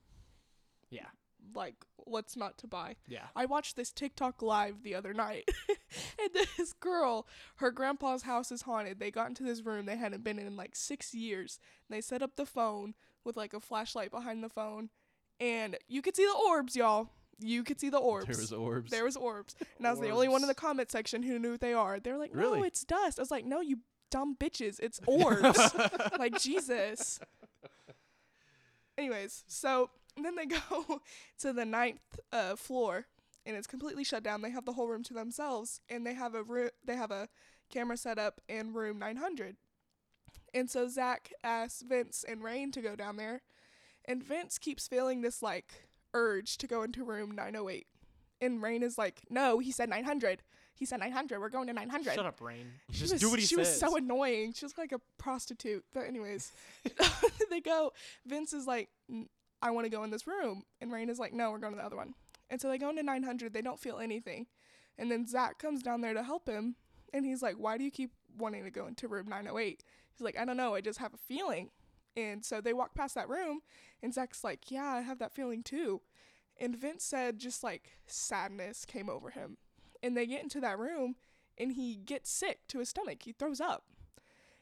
yeah, 0.90 1.08
like 1.54 1.76
what's 1.98 2.36
not 2.36 2.58
to 2.60 2.68
buy. 2.68 2.96
yeah. 3.08 3.28
I 3.36 3.46
watched 3.46 3.76
this 3.76 3.92
TikTok 3.92 4.42
live 4.42 4.84
the 4.84 4.96
other 4.96 5.14
night, 5.14 5.50
and 6.22 6.30
this 6.58 6.74
girl, 6.74 7.28
her 7.58 7.72
grandpa's 7.72 8.24
house 8.24 8.52
is 8.52 8.64
haunted. 8.64 9.00
They 9.00 9.12
got 9.12 9.30
into 9.30 9.44
this 9.44 9.62
room 9.62 9.86
they 9.86 9.98
hadn't 9.98 10.24
been 10.24 10.40
in 10.40 10.48
in 10.48 10.56
like 10.58 10.76
six 10.76 11.14
years. 11.14 11.60
And 11.88 11.96
they 11.96 12.02
set 12.02 12.22
up 12.22 12.36
the 12.36 12.46
phone 12.46 12.94
with 13.24 13.36
like 13.38 13.54
a 13.54 13.60
flashlight 13.60 14.12
behind 14.12 14.44
the 14.44 14.50
phone, 14.50 14.90
and 15.40 15.78
you 15.88 16.02
could 16.02 16.16
see 16.16 16.26
the 16.26 16.38
orbs, 16.50 16.76
y'all. 16.76 17.10
You 17.40 17.64
could 17.64 17.80
see 17.82 17.90
the 17.90 17.98
orbs. 17.98 18.28
There 18.28 18.38
was 18.38 18.54
orbs. 18.54 18.92
There 18.92 19.04
was 19.04 19.18
orbs, 19.18 19.56
and 19.78 19.86
I 19.86 19.92
was 19.92 20.00
the 20.00 20.10
only 20.10 20.30
one 20.30 20.42
in 20.42 20.48
the 20.48 20.56
comment 20.56 20.90
section 20.92 21.22
who 21.24 21.38
knew 21.40 21.52
what 21.52 21.62
they 21.62 21.74
are. 21.74 22.00
They 22.00 22.12
were 22.12 22.18
like, 22.18 22.34
"No, 22.34 22.42
Really? 22.54 22.68
it's 22.68 22.84
dust." 22.86 23.20
I 23.20 23.22
was 23.22 23.32
like, 23.32 23.46
"No, 23.46 23.60
you 23.62 23.80
dumb 24.10 24.36
bitches, 24.40 24.80
it's 24.80 25.02
orbs." 25.08 25.60
like 26.18 26.40
Jesus. 26.40 27.20
Anyways, 28.98 29.44
so 29.48 29.90
then 30.22 30.36
they 30.36 30.46
go 30.70 31.02
to 31.40 31.52
the 31.54 31.66
ninth 31.66 32.00
uh, 32.32 32.56
floor, 32.56 33.08
and 33.46 33.56
it's 33.56 33.68
completely 33.68 34.04
shut 34.04 34.24
down. 34.24 34.42
They 34.42 34.50
have 34.52 34.66
the 34.66 34.74
whole 34.74 34.88
room 34.88 35.04
to 35.04 35.14
themselves, 35.14 35.82
and 35.90 36.06
they 36.06 36.14
have 36.14 36.36
a 36.36 36.44
room. 36.44 36.70
They 36.84 36.96
have 36.96 37.12
a 37.12 37.30
camera 37.70 37.98
set 37.98 38.18
up 38.18 38.42
in 38.48 38.74
room 38.74 39.00
900. 39.00 39.58
And 40.54 40.70
so 40.70 40.88
Zach 40.88 41.34
asks 41.44 41.82
Vince 41.82 42.24
and 42.28 42.44
Rain 42.44 42.72
to 42.72 42.82
go 42.82 42.96
down 42.96 43.18
there, 43.18 43.42
and 44.06 44.24
Vince 44.24 44.58
keeps 44.58 44.88
feeling 44.88 45.22
this 45.22 45.42
like 45.42 45.74
urge 46.14 46.58
to 46.60 46.68
go 46.68 46.84
into 46.84 47.04
room 47.04 47.32
908, 47.36 47.88
and 48.42 48.62
Rain 48.62 48.82
is 48.84 48.98
like, 48.98 49.24
"No, 49.30 49.60
he 49.60 49.72
said 49.72 49.90
900. 49.90 50.42
He 50.74 50.86
said 50.86 51.00
900. 51.00 51.40
We're 51.40 51.50
going 51.50 51.68
to 51.68 51.74
900." 51.74 52.16
Shut 52.16 52.26
up, 52.26 52.42
Rain. 52.42 52.72
She 52.92 53.00
Just 53.02 53.14
was, 53.14 53.22
do 53.22 53.30
what 53.30 53.40
he 53.40 53.46
she 53.46 53.56
says. 53.56 53.68
was 53.68 53.80
so 53.80 53.96
annoying. 53.98 54.54
She 54.54 54.66
was 54.66 54.78
like 54.78 54.92
a 54.92 55.00
prostitute. 55.18 55.84
But 55.94 56.02
anyways, 56.08 56.52
they 57.50 57.60
go. 57.62 57.92
Vince 58.26 58.54
is 58.54 58.66
like, 58.68 58.90
I 59.62 59.72
want 59.72 59.86
to 59.86 59.90
go 59.90 60.04
in 60.04 60.10
this 60.10 60.26
room, 60.28 60.64
and 60.82 60.92
Rain 60.92 61.10
is 61.10 61.20
like, 61.20 61.34
No, 61.34 61.52
we're 61.52 61.60
going 61.60 61.74
to 61.74 61.78
the 61.80 61.86
other 61.86 61.96
one. 61.98 62.14
And 62.50 62.62
so 62.62 62.70
they 62.70 62.78
go 62.78 62.90
into 62.90 63.04
900. 63.04 63.54
They 63.54 63.62
don't 63.62 63.80
feel 63.80 63.98
anything, 63.98 64.48
and 64.98 65.12
then 65.12 65.28
Zach 65.28 65.58
comes 65.60 65.82
down 65.82 66.02
there 66.02 66.14
to 66.14 66.24
help 66.24 66.48
him, 66.48 66.76
and 67.14 67.26
he's 67.26 67.42
like, 67.42 67.56
Why 67.56 67.78
do 67.78 67.84
you 67.84 67.92
keep 67.92 68.12
wanting 68.38 68.64
to 68.64 68.72
go 68.72 68.88
into 68.88 69.08
room 69.08 69.28
908? 69.28 69.84
He's 70.12 70.24
like, 70.24 70.38
I 70.38 70.46
don't 70.46 70.58
know. 70.58 70.76
I 70.76 70.82
just 70.82 71.00
have 71.00 71.14
a 71.14 71.18
feeling. 71.18 71.72
And 72.18 72.46
so 72.46 72.62
they 72.62 72.72
walk 72.74 72.96
past 72.96 73.16
that 73.16 73.30
room, 73.30 73.62
and 74.02 74.14
Zach's 74.14 74.44
like, 74.44 74.72
Yeah, 74.72 74.86
I 74.86 75.02
have 75.02 75.20
that 75.20 75.34
feeling 75.34 75.64
too. 75.64 76.02
And 76.60 76.78
Vince 76.78 77.04
said 77.04 77.38
just 77.38 77.64
like 77.64 77.98
sadness 78.08 78.86
came 78.86 79.10
over 79.10 79.32
him. 79.32 79.58
And 80.02 80.16
they 80.16 80.26
get 80.26 80.44
into 80.44 80.62
that 80.62 80.80
room, 80.80 81.16
and 81.58 81.74
he 81.74 81.96
gets 81.96 82.30
sick 82.30 82.60
to 82.70 82.80
his 82.80 82.90
stomach. 82.90 83.24
He 83.24 83.34
throws 83.34 83.60
up. 83.60 83.84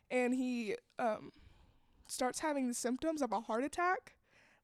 And 0.09 0.33
he 0.33 0.75
um, 0.99 1.31
starts 2.07 2.39
having 2.39 2.67
the 2.67 2.73
symptoms 2.73 3.21
of 3.21 3.31
a 3.31 3.41
heart 3.41 3.63
attack. 3.63 4.15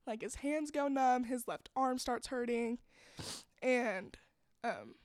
Like 0.08 0.22
his 0.22 0.36
hands 0.36 0.72
go 0.72 0.88
numb, 0.88 1.26
his 1.26 1.48
left 1.48 1.70
arm 1.76 2.00
starts 2.00 2.28
hurting. 2.28 2.80
And 3.62 4.18
um, 4.64 4.96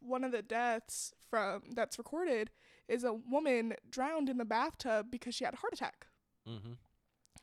one 0.00 0.24
of 0.24 0.32
the 0.32 0.42
deaths 0.42 1.12
from 1.30 1.62
that's 1.74 1.98
recorded 1.98 2.50
is 2.88 3.04
a 3.04 3.12
woman 3.12 3.74
drowned 3.88 4.28
in 4.28 4.38
the 4.38 4.44
bathtub 4.44 5.06
because 5.10 5.34
she 5.34 5.44
had 5.44 5.54
a 5.54 5.58
heart 5.58 5.72
attack. 5.72 6.06
mm-hmm. 6.48 6.72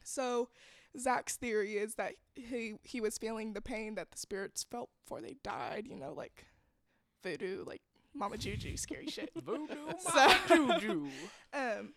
So 0.04 0.50
Zach's 0.98 1.36
theory 1.36 1.74
is 1.78 1.96
that 1.96 2.14
he 2.36 2.76
he 2.84 3.02
was 3.02 3.18
feeling 3.18 3.54
the 3.54 3.62
pain 3.62 3.96
that 3.96 4.12
the 4.12 4.18
spirits 4.18 4.66
felt 4.70 4.90
before 5.04 5.22
they 5.22 5.36
died, 5.44 5.86
you 5.88 5.96
know, 5.96 6.14
like 6.14 6.46
voodoo, 7.24 7.64
like 7.66 7.82
Mama 8.14 8.38
Juju, 8.38 8.78
scary 8.78 9.08
shit. 9.08 9.30
Voodoo 9.44 9.76
So- 10.00 10.34
Mama 10.56 10.80
Juju. 10.80 11.08
Um, 11.54 11.94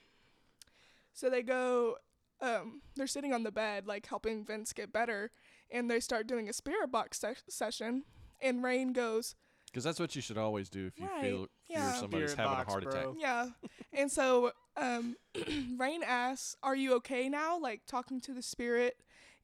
so 1.12 1.28
they 1.28 1.42
go, 1.42 1.96
um, 2.40 2.82
they're 2.96 3.06
sitting 3.06 3.32
on 3.34 3.42
the 3.42 3.50
bed, 3.52 3.86
like 3.86 4.06
helping 4.06 4.44
Vince 4.44 4.72
get 4.72 4.92
better, 4.92 5.30
and 5.72 5.90
they 5.90 6.00
start 6.00 6.26
doing 6.26 6.48
a 6.48 6.52
spirit 6.52 6.90
box 6.90 7.18
se- 7.20 7.34
session. 7.48 8.04
And 8.42 8.62
Rain 8.62 8.92
goes, 8.92 9.34
Because 9.66 9.84
that's 9.84 10.00
what 10.00 10.16
you 10.16 10.22
should 10.22 10.38
always 10.38 10.68
do 10.70 10.86
if 10.86 10.98
you 10.98 11.06
Right, 11.06 11.22
feel 11.22 11.46
yeah. 11.68 11.92
fear 11.92 12.00
somebody's 12.00 12.32
Spirit 12.32 12.48
having 12.48 12.58
box, 12.64 12.68
a 12.68 12.70
heart 12.70 12.86
attack. 12.86 13.06
yeah. 13.18 13.48
and 13.92 14.10
so, 14.10 14.52
um, 14.76 15.16
Rain 15.78 16.02
asks, 16.02 16.56
"Are 16.62 16.74
you 16.76 16.94
okay 16.94 17.28
now?" 17.28 17.58
Like 17.58 17.82
talking 17.86 18.20
to 18.22 18.32
the 18.32 18.42
spirit, 18.42 18.96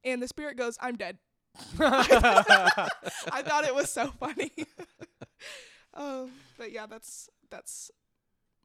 and 0.05 0.23
the 0.23 0.29
spirit 0.29 0.57
goes, 0.57 0.79
"I'm 0.81 0.97
dead." 0.97 1.19
I 1.81 3.43
thought 3.45 3.65
it 3.65 3.75
was 3.75 3.91
so 3.91 4.13
funny. 4.21 4.53
um, 5.95 6.31
but 6.59 6.73
yeah, 6.73 6.87
that's 6.87 7.29
that's 7.51 7.91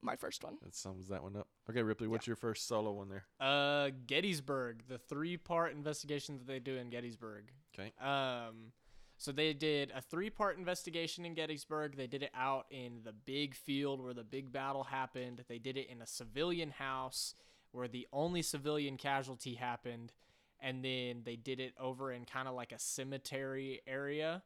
my 0.01 0.15
first 0.15 0.43
one. 0.43 0.57
That 0.63 0.75
sums 0.75 1.07
that 1.09 1.23
one 1.23 1.35
up. 1.35 1.47
Okay, 1.69 1.81
Ripley, 1.81 2.07
what's 2.07 2.27
your 2.27 2.35
first 2.35 2.67
solo 2.67 2.91
one 2.91 3.09
there? 3.09 3.25
Uh, 3.39 3.91
Gettysburg, 4.07 4.83
the 4.87 4.97
three-part 4.97 5.73
investigation 5.73 6.37
that 6.37 6.47
they 6.47 6.59
do 6.59 6.75
in 6.77 6.89
Gettysburg. 6.89 7.51
Okay. 7.73 7.93
Um, 7.99 8.71
so 9.17 9.31
they 9.31 9.53
did 9.53 9.91
a 9.95 10.01
three-part 10.01 10.57
investigation 10.57 11.25
in 11.25 11.33
Gettysburg. 11.35 11.95
They 11.95 12.07
did 12.07 12.23
it 12.23 12.31
out 12.35 12.65
in 12.71 13.01
the 13.03 13.13
big 13.13 13.55
field 13.55 14.01
where 14.01 14.13
the 14.13 14.23
big 14.23 14.51
battle 14.51 14.83
happened. 14.83 15.43
They 15.47 15.59
did 15.59 15.77
it 15.77 15.89
in 15.89 16.01
a 16.01 16.07
civilian 16.07 16.71
house 16.71 17.35
where 17.71 17.87
the 17.87 18.07
only 18.11 18.41
civilian 18.41 18.97
casualty 18.97 19.53
happened, 19.53 20.11
and 20.59 20.83
then 20.83 21.21
they 21.23 21.35
did 21.35 21.59
it 21.59 21.73
over 21.79 22.11
in 22.11 22.25
kind 22.25 22.47
of 22.47 22.55
like 22.55 22.71
a 22.71 22.79
cemetery 22.79 23.81
area. 23.87 24.43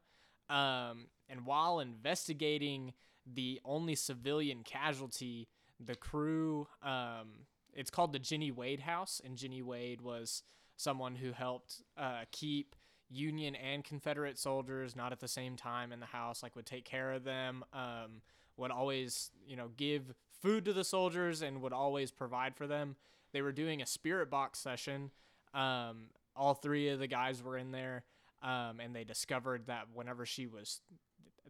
Um, 0.49 1.07
and 1.27 1.45
while 1.45 1.79
investigating 1.79 2.93
the 3.25 3.59
only 3.65 3.95
civilian 3.95 4.63
casualty, 4.63 5.47
the 5.79 5.95
crew, 5.95 6.67
um, 6.83 7.45
it's 7.73 7.89
called 7.89 8.13
the 8.13 8.19
Jenny 8.19 8.51
Wade 8.51 8.81
House, 8.81 9.21
and 9.23 9.37
Jenny 9.37 9.61
Wade 9.61 10.01
was 10.01 10.43
someone 10.77 11.15
who 11.15 11.31
helped 11.31 11.81
uh, 11.97 12.21
keep 12.31 12.75
Union 13.09 13.55
and 13.55 13.83
Confederate 13.83 14.37
soldiers 14.37 14.95
not 14.95 15.11
at 15.11 15.19
the 15.19 15.27
same 15.27 15.55
time 15.55 15.91
in 15.91 15.99
the 15.99 16.05
house, 16.05 16.41
like 16.41 16.55
would 16.55 16.65
take 16.65 16.85
care 16.85 17.11
of 17.11 17.23
them, 17.23 17.63
um, 17.73 18.21
would 18.57 18.71
always, 18.71 19.31
you 19.45 19.55
know, 19.55 19.69
give 19.77 20.13
food 20.41 20.65
to 20.65 20.73
the 20.73 20.83
soldiers 20.83 21.41
and 21.41 21.61
would 21.61 21.73
always 21.73 22.11
provide 22.11 22.55
for 22.55 22.67
them. 22.67 22.95
They 23.31 23.41
were 23.41 23.51
doing 23.51 23.81
a 23.81 23.85
spirit 23.85 24.29
box 24.29 24.59
session. 24.59 25.11
Um, 25.53 26.09
all 26.35 26.53
three 26.53 26.89
of 26.89 26.99
the 26.99 27.07
guys 27.07 27.43
were 27.43 27.57
in 27.57 27.71
there, 27.71 28.03
um, 28.41 28.79
and 28.79 28.95
they 28.95 29.03
discovered 29.03 29.67
that 29.67 29.87
whenever 29.93 30.25
she 30.25 30.47
was 30.47 30.81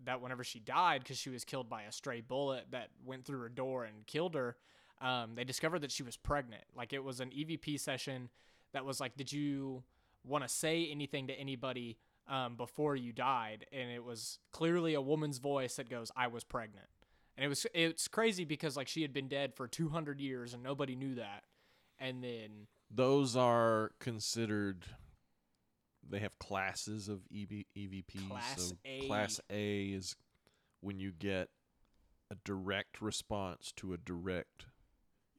that 0.03 0.21
whenever 0.21 0.43
she 0.43 0.60
died 0.60 1.01
because 1.03 1.17
she 1.17 1.29
was 1.29 1.43
killed 1.45 1.69
by 1.69 1.84
a 1.84 1.91
stray 1.91 2.21
bullet 2.21 2.65
that 2.71 2.89
went 3.05 3.25
through 3.25 3.39
her 3.39 3.49
door 3.49 3.86
and 3.86 4.05
killed 4.05 4.36
her, 4.36 4.58
um, 5.01 5.36
they 5.36 5.43
discovered 5.43 5.79
that 5.79 5.91
she 5.91 6.03
was 6.03 6.17
pregnant. 6.17 6.63
Like 6.75 6.93
it 6.93 7.03
was 7.03 7.19
an 7.19 7.29
EVP 7.29 7.79
session 7.79 8.29
that 8.73 8.86
was 8.86 8.99
like, 8.99 9.15
did 9.15 9.31
you 9.31 9.84
want 10.23 10.43
to 10.43 10.49
say 10.49 10.88
anything 10.91 11.27
to 11.27 11.34
anybody 11.34 11.97
um, 12.27 12.55
before 12.55 12.95
you 12.95 13.12
died? 13.13 13.65
And 13.71 13.89
it 13.89 14.03
was 14.03 14.39
clearly 14.51 14.93
a 14.93 15.01
woman's 15.01 15.38
voice 15.38 15.75
that 15.75 15.89
goes, 15.89 16.12
"I 16.15 16.27
was 16.27 16.43
pregnant." 16.43 16.88
And 17.38 17.45
it 17.45 17.47
was 17.49 17.65
it's 17.73 18.08
crazy 18.08 18.45
because 18.45 18.77
like 18.77 18.88
she 18.88 19.01
had 19.01 19.13
been 19.13 19.27
dead 19.27 19.53
for 19.53 19.67
200 19.67 20.19
years 20.21 20.53
and 20.53 20.63
nobody 20.63 20.95
knew 20.95 21.15
that. 21.15 21.43
And 21.99 22.23
then 22.23 22.67
Those 22.89 23.36
are 23.36 23.91
considered. 23.99 24.86
They 26.10 26.20
have 26.20 26.38
classes 26.39 27.08
of 27.10 27.22
E 27.32 27.44
EV, 27.44 27.65
EVPs. 27.78 28.30
Class 28.30 28.62
so 28.62 28.76
A. 28.86 29.08
Class 29.08 29.39
A 29.50 29.86
is 29.86 30.15
when 30.82 31.00
you 31.00 31.12
get 31.12 31.50
a 32.32 32.36
direct 32.44 33.02
response 33.02 33.72
to 33.78 33.94
a 33.94 33.98
direct 33.98 34.65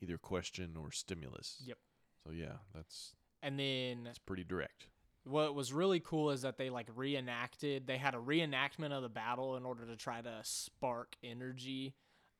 either 0.01 0.19
question 0.19 0.77
or 0.81 0.91
stimulus. 0.91 1.63
Yep. 1.67 1.79
So 2.27 2.33
yeah, 2.33 2.59
that's 2.75 3.15
and 3.43 3.59
then 3.59 4.07
it's 4.09 4.19
pretty 4.19 4.45
direct. 4.45 4.87
what 5.25 5.55
was 5.55 5.73
really 5.73 6.01
cool 6.01 6.31
is 6.31 6.43
that 6.43 6.57
they 6.59 6.71
like 6.71 6.89
reenacted 6.97 7.87
they 7.87 7.97
had 7.99 8.15
a 8.15 8.19
reenactment 8.19 8.93
of 8.93 9.03
the 9.03 9.09
battle 9.09 9.57
in 9.57 9.65
order 9.65 9.85
to 9.87 9.95
try 9.97 10.21
to 10.21 10.39
spark 10.43 11.17
energy 11.23 11.95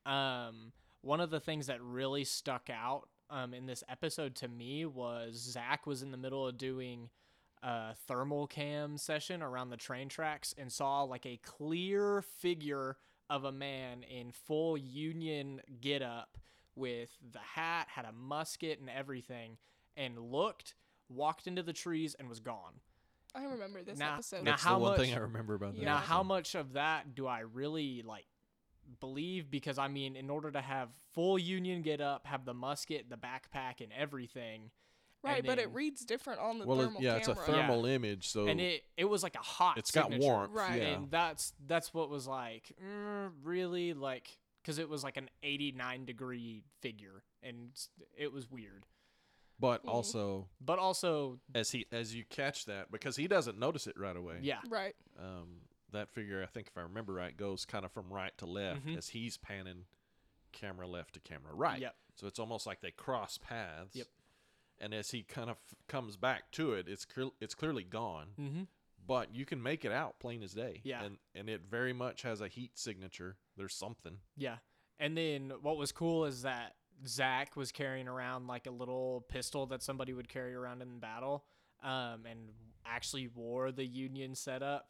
um 0.05 0.71
one 1.01 1.19
of 1.21 1.29
the 1.29 1.39
things 1.39 1.67
that 1.67 1.81
really 1.81 2.23
stuck 2.23 2.69
out 2.69 3.07
um 3.29 3.53
in 3.53 3.65
this 3.65 3.83
episode 3.89 4.35
to 4.35 4.47
me 4.47 4.85
was 4.85 5.35
zach 5.35 5.85
was 5.85 6.01
in 6.01 6.11
the 6.11 6.17
middle 6.17 6.47
of 6.47 6.57
doing 6.57 7.09
a 7.63 7.93
thermal 8.07 8.47
cam 8.47 8.97
session 8.97 9.41
around 9.41 9.69
the 9.69 9.77
train 9.77 10.09
tracks 10.09 10.53
and 10.57 10.71
saw 10.71 11.03
like 11.03 11.25
a 11.25 11.37
clear 11.43 12.21
figure 12.39 12.97
of 13.29 13.43
a 13.43 13.51
man 13.51 14.03
in 14.03 14.31
full 14.31 14.77
union 14.77 15.61
get 15.81 16.01
up 16.01 16.37
with 16.75 17.09
the 17.31 17.39
hat 17.39 17.87
had 17.89 18.05
a 18.05 18.11
musket 18.11 18.79
and 18.79 18.89
everything 18.89 19.57
and 19.97 20.17
looked 20.19 20.75
walked 21.09 21.47
into 21.47 21.63
the 21.63 21.73
trees 21.73 22.15
and 22.19 22.29
was 22.29 22.39
gone 22.39 22.73
I 23.35 23.43
remember 23.43 23.83
this 23.83 23.99
Now- 23.99 24.13
episode. 24.15 24.43
now 24.43 24.51
That's 24.51 24.63
how 24.63 24.75
the 24.79 24.83
one 24.83 24.97
thing 24.97 25.13
I 25.13 25.17
remember 25.17 25.53
about 25.55 25.73
that. 25.75 25.79
Yeah. 25.79 25.85
now, 25.85 25.97
how 25.97 26.23
much 26.23 26.55
of 26.55 26.73
that 26.73 27.13
do 27.13 27.27
I 27.27 27.39
really 27.41 28.01
like 28.03 28.25
believe? 28.99 29.51
Because 29.51 29.77
I 29.77 29.89
mean, 29.89 30.15
in 30.15 30.29
order 30.29 30.49
to 30.49 30.61
have 30.61 30.89
full 31.13 31.37
Union 31.37 31.81
get 31.83 32.01
up, 32.01 32.25
have 32.25 32.45
the 32.45 32.53
musket, 32.55 33.09
the 33.09 33.17
backpack, 33.17 33.81
and 33.81 33.91
everything, 33.95 34.71
right, 35.27 35.37
and 35.39 35.47
but 35.47 35.59
it 35.59 35.73
reads 35.73 36.03
different 36.05 36.39
on 36.39 36.59
the 36.59 36.65
Well, 36.65 36.79
it, 36.81 36.85
thermal 36.85 37.01
yeah, 37.01 37.15
it's 37.17 37.27
a 37.27 37.33
camera. 37.35 37.45
thermal 37.45 37.85
image, 37.85 38.27
so 38.29 38.47
and 38.47 38.59
it 38.61 38.83
it 38.97 39.05
was 39.05 39.23
like 39.23 39.35
a 39.35 39.39
hot. 39.39 39.77
it's 39.77 39.91
got 39.91 40.11
warmth. 40.11 40.51
Right. 40.53 40.81
Yeah. 40.81 40.87
and 40.89 41.11
that's 41.11 41.53
that's 41.67 41.93
what 41.93 42.09
was 42.09 42.27
like 42.27 42.71
mm, 42.83 43.31
really 43.43 43.93
like 43.93 44.37
because 44.61 44.79
it 44.79 44.89
was 44.89 45.03
like 45.03 45.17
an 45.17 45.29
89 45.43 46.05
degree 46.05 46.63
figure, 46.81 47.23
and 47.41 47.69
it 48.17 48.31
was 48.33 48.49
weird. 48.51 48.85
but 49.59 49.83
Mhm. 49.85 49.89
also 49.89 50.47
But 50.61 50.77
also, 50.79 51.39
as 51.55 51.71
he 51.71 51.85
as 51.91 52.13
you 52.13 52.25
catch 52.25 52.65
that 52.65 52.91
because 52.91 53.15
he 53.15 53.27
doesn't 53.27 53.57
notice 53.57 53.87
it 53.87 53.97
right 53.97 54.15
away. 54.15 54.39
yeah, 54.41 54.59
Right. 54.69 54.95
Um, 55.17 55.61
that 55.91 56.09
figure, 56.09 56.43
I 56.43 56.47
think 56.47 56.67
if 56.67 56.77
I 56.77 56.81
remember 56.81 57.13
right, 57.13 57.35
goes 57.35 57.63
kind 57.65 57.85
of 57.85 57.91
from 57.93 58.11
right 58.13 58.37
to 58.39 58.45
left 58.45 58.85
Mhm. 58.85 58.97
as 58.97 59.07
he's 59.09 59.37
panning 59.37 59.85
camera 60.51 60.87
left 60.87 61.13
to 61.13 61.19
camera 61.21 61.53
right. 61.53 61.79
Yep. 61.81 61.95
So 62.15 62.27
it's 62.27 62.39
almost 62.39 62.65
like 62.67 62.81
they 62.81 62.91
cross 62.91 63.37
paths. 63.37 63.95
Yep. 63.95 64.07
And 64.79 64.93
as 64.93 65.11
he 65.11 65.23
kind 65.23 65.49
of 65.49 65.57
comes 65.87 66.17
back 66.17 66.51
to 66.53 66.73
it, 66.73 66.87
it's 66.87 67.05
clear, 67.05 67.29
it's 67.41 67.55
clearly 67.55 67.83
gone, 67.83 68.27
mm-hmm. 68.39 68.63
but 69.05 69.33
you 69.33 69.45
can 69.45 69.61
make 69.61 69.85
it 69.85 69.91
out 69.91 70.19
plain 70.19 70.43
as 70.43 70.53
day. 70.53 70.81
Yeah. 70.83 71.03
And 71.03 71.17
and 71.33 71.49
it 71.49 71.61
very 71.69 71.93
much 71.93 72.21
has 72.21 72.41
a 72.41 72.47
heat 72.47 72.77
signature. 72.77 73.37
There's 73.55 73.73
something. 73.73 74.17
Yeah. 74.35 74.57
And 74.99 75.17
then 75.17 75.51
what 75.61 75.77
was 75.77 75.91
cool 75.91 76.25
is 76.25 76.43
that 76.43 76.75
Zach 77.05 77.55
was 77.55 77.71
carrying 77.71 78.07
around 78.07 78.47
like 78.47 78.65
a 78.65 78.71
little 78.71 79.25
pistol 79.29 79.67
that 79.67 79.83
somebody 79.83 80.13
would 80.13 80.29
carry 80.29 80.53
around 80.55 80.81
in 80.81 80.99
battle, 80.99 81.45
um, 81.83 82.25
and 82.29 82.49
actually 82.85 83.27
wore 83.27 83.71
the 83.71 83.85
Union 83.85 84.33
setup, 84.33 84.89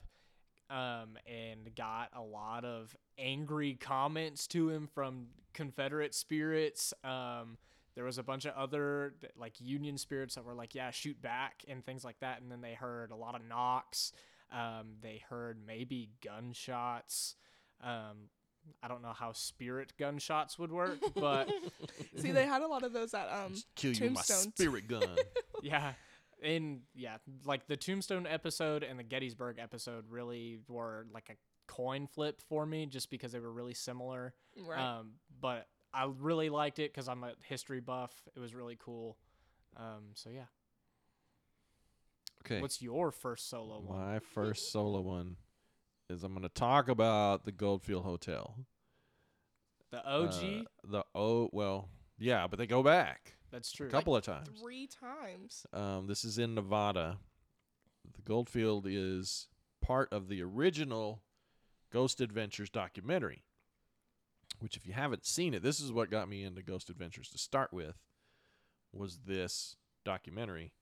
um, 0.69 1.17
and 1.25 1.75
got 1.75 2.09
a 2.15 2.21
lot 2.21 2.63
of 2.63 2.95
angry 3.17 3.75
comments 3.75 4.47
to 4.47 4.69
him 4.69 4.87
from 4.93 5.27
Confederate 5.53 6.13
spirits. 6.13 6.93
Um, 7.03 7.57
there 7.97 8.05
was 8.05 8.19
a 8.19 8.23
bunch 8.23 8.45
of 8.45 8.53
other 8.55 9.15
like 9.35 9.59
Union 9.59 9.97
spirits 9.97 10.35
that 10.35 10.45
were 10.45 10.53
like, 10.53 10.75
"Yeah, 10.75 10.91
shoot 10.91 11.19
back" 11.19 11.65
and 11.67 11.83
things 11.83 12.05
like 12.05 12.19
that. 12.19 12.41
And 12.41 12.51
then 12.51 12.61
they 12.61 12.75
heard 12.75 13.09
a 13.09 13.15
lot 13.15 13.33
of 13.33 13.41
knocks. 13.43 14.13
Um, 14.53 14.97
they 15.01 15.23
heard 15.27 15.57
maybe 15.65 16.11
gunshots. 16.23 17.35
Um, 17.83 18.29
I 18.83 18.87
don't 18.87 19.01
know 19.01 19.13
how 19.13 19.31
spirit 19.31 19.93
gunshots 19.97 20.59
would 20.59 20.71
work, 20.71 20.99
but 21.15 21.49
See, 22.17 22.31
they 22.31 22.45
had 22.45 22.61
a 22.61 22.67
lot 22.67 22.83
of 22.83 22.93
those 22.93 23.15
at 23.15 23.29
um 23.31 23.53
Just 23.53 23.65
kill 23.75 23.93
you 23.93 24.03
with 24.03 24.13
my 24.13 24.21
spirit 24.21 24.87
gun. 24.87 25.15
yeah. 25.63 25.93
And 26.43 26.81
yeah, 26.93 27.17
like 27.45 27.65
the 27.65 27.77
Tombstone 27.77 28.27
episode 28.27 28.83
and 28.83 28.99
the 28.99 29.03
Gettysburg 29.03 29.57
episode 29.57 30.05
really 30.07 30.59
were 30.67 31.07
like 31.11 31.31
a 31.31 31.35
coin 31.67 32.05
flip 32.05 32.41
for 32.47 32.63
me 32.63 32.85
just 32.85 33.09
because 33.09 33.31
they 33.31 33.39
were 33.39 33.51
really 33.51 33.73
similar. 33.73 34.35
right. 34.67 34.99
Um, 34.99 35.13
but 35.41 35.65
I 35.97 36.07
really 36.19 36.49
liked 36.49 36.77
it 36.77 36.93
because 36.93 37.07
I'm 37.07 37.23
a 37.23 37.31
history 37.41 37.79
buff. 37.79 38.13
It 38.35 38.39
was 38.39 38.53
really 38.53 38.77
cool. 38.79 39.17
Um, 39.75 40.11
so 40.13 40.29
yeah. 40.29 40.45
okay. 42.45 42.61
What's 42.61 42.81
your 42.83 43.11
first 43.11 43.49
solo 43.49 43.79
one? 43.79 43.97
My 43.97 44.19
first 44.19 44.71
solo 44.71 45.01
one 45.01 45.37
is 46.07 46.23
I'm 46.23 46.33
going 46.33 46.43
to 46.43 46.49
talk 46.49 46.87
about 46.87 47.45
the 47.45 47.51
Goldfield 47.51 48.03
Hotel. 48.03 48.55
The 49.89 50.05
OG? 50.05 50.33
Uh, 50.33 50.63
the 50.83 51.03
O. 51.15 51.49
well, 51.51 51.89
yeah, 52.19 52.45
but 52.45 52.59
they 52.59 52.67
go 52.67 52.83
back 52.83 53.33
That's 53.51 53.71
true. 53.71 53.87
a 53.87 53.89
true. 53.89 53.97
couple 53.97 54.15
of 54.15 54.23
times. 54.23 54.49
Three 54.61 54.87
times. 54.87 55.65
Um, 55.73 56.05
this 56.07 56.23
is 56.23 56.37
in 56.37 56.53
Nevada. 56.53 57.17
The 58.15 58.21
Goldfield 58.21 58.85
is 58.87 59.47
part 59.81 60.11
of 60.13 60.29
the 60.29 60.43
original 60.43 61.23
Ghost 61.91 62.21
Adventures 62.21 62.69
documentary. 62.69 63.43
Which, 64.59 64.75
if 64.75 64.87
you 64.87 64.93
haven't 64.93 65.25
seen 65.25 65.53
it, 65.53 65.61
this 65.61 65.79
is 65.79 65.91
what 65.91 66.09
got 66.09 66.29
me 66.29 66.43
into 66.43 66.63
Ghost 66.63 66.89
Adventures 66.89 67.29
to 67.29 67.37
start 67.37 67.71
with. 67.71 67.95
Was 68.91 69.19
this 69.25 69.75
documentary? 70.03 70.73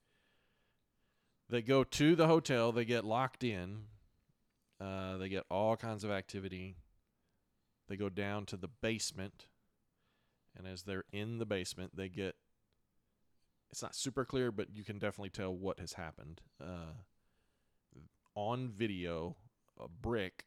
They 1.50 1.62
go 1.62 1.84
to 1.84 2.16
the 2.16 2.28
hotel. 2.28 2.72
They 2.72 2.86
get 2.86 3.04
locked 3.04 3.44
in. 3.44 3.84
Uh, 4.80 5.18
they 5.18 5.30
get 5.30 5.44
all 5.50 5.76
kinds 5.76 6.04
of 6.04 6.12
activity. 6.12 6.78
They 7.88 7.98
go 7.98 8.10
down 8.10 8.46
to 8.48 8.58
the 8.58 8.68
basement, 8.68 9.48
and 10.58 10.68
as 10.68 10.84
they're 10.84 11.06
in 11.12 11.38
the 11.38 11.46
basement, 11.46 11.96
they 11.96 12.10
get 12.10 12.36
it's 13.72 13.82
not 13.82 13.96
super 13.96 14.24
clear, 14.24 14.52
but 14.52 14.68
you 14.74 14.84
can 14.84 15.00
definitely 15.00 15.30
tell 15.30 15.54
what 15.54 15.80
has 15.80 15.94
happened. 15.94 16.42
Uh, 16.62 16.94
on 18.34 18.70
video, 18.70 19.36
a 19.78 19.88
brick 19.88 20.46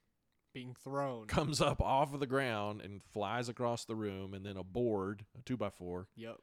Being 0.59 0.75
thrown. 0.75 1.27
comes 1.27 1.61
up 1.61 1.81
off 1.81 2.12
of 2.14 2.21
the 2.21 2.27
ground 2.27 2.81
and 2.81 3.03
flies 3.03 3.49
across 3.49 3.85
the 3.85 3.94
room, 3.94 4.35
and 4.35 4.44
then 4.44 4.57
a 4.57 4.64
board, 4.64 5.25
a 5.38 5.42
two 5.42 5.57
by 5.57 5.71
four, 5.71 6.09
Yep. 6.16 6.38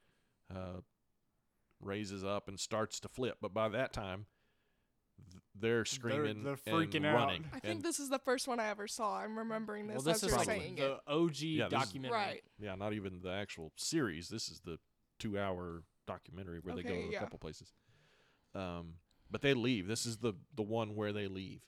uh, 0.56 0.82
raises 1.82 2.24
up 2.24 2.48
and 2.48 2.60
starts 2.60 3.00
to 3.02 3.08
flip. 3.10 3.38
But 3.42 3.54
by 3.54 3.70
that 3.70 3.92
time, 3.94 4.26
they're 5.58 5.86
screaming, 5.86 6.44
they're 6.44 6.58
and 6.66 6.76
freaking 6.92 7.06
out. 7.06 7.16
running. 7.16 7.46
I 7.54 7.60
think 7.60 7.76
and 7.76 7.84
this 7.84 8.00
is 8.00 8.10
the 8.10 8.20
first 8.20 8.48
one 8.48 8.60
I 8.60 8.68
ever 8.68 8.88
saw. 8.88 9.18
I'm 9.20 9.38
remembering 9.38 9.88
this 9.88 9.96
Well, 9.96 10.04
this 10.04 10.18
as 10.18 10.24
is 10.24 10.30
you're 10.30 10.38
like 10.40 10.46
saying 10.48 10.76
the 10.76 10.94
it. 10.94 11.00
OG 11.08 11.42
Yeah, 11.42 11.68
this 11.70 11.80
is- 11.80 11.86
documentary. 11.88 12.18
Right. 12.18 12.44
yeah, 12.60 12.76
not 12.76 12.94
even 12.94 13.22
the 13.22 13.32
actual 13.32 13.72
series. 13.78 14.28
This 14.30 14.50
is 14.50 14.60
the 14.62 14.78
two-hour 15.20 15.84
documentary 16.08 16.60
where 16.60 16.76
they 16.76 16.84
go 16.84 16.90
Okay, 16.90 17.02
to 17.04 17.08
a 17.08 17.12
yeah. 17.12 17.20
couple 17.20 17.40
places. 17.40 17.74
Um, 18.54 18.96
but 19.32 19.42
they 19.42 19.54
leave. 19.54 19.88
This 19.88 20.06
is 20.06 20.18
the 20.18 20.34
the 20.54 20.62
one 20.64 20.96
where 20.96 21.12
they 21.14 21.28
leave. 21.28 21.62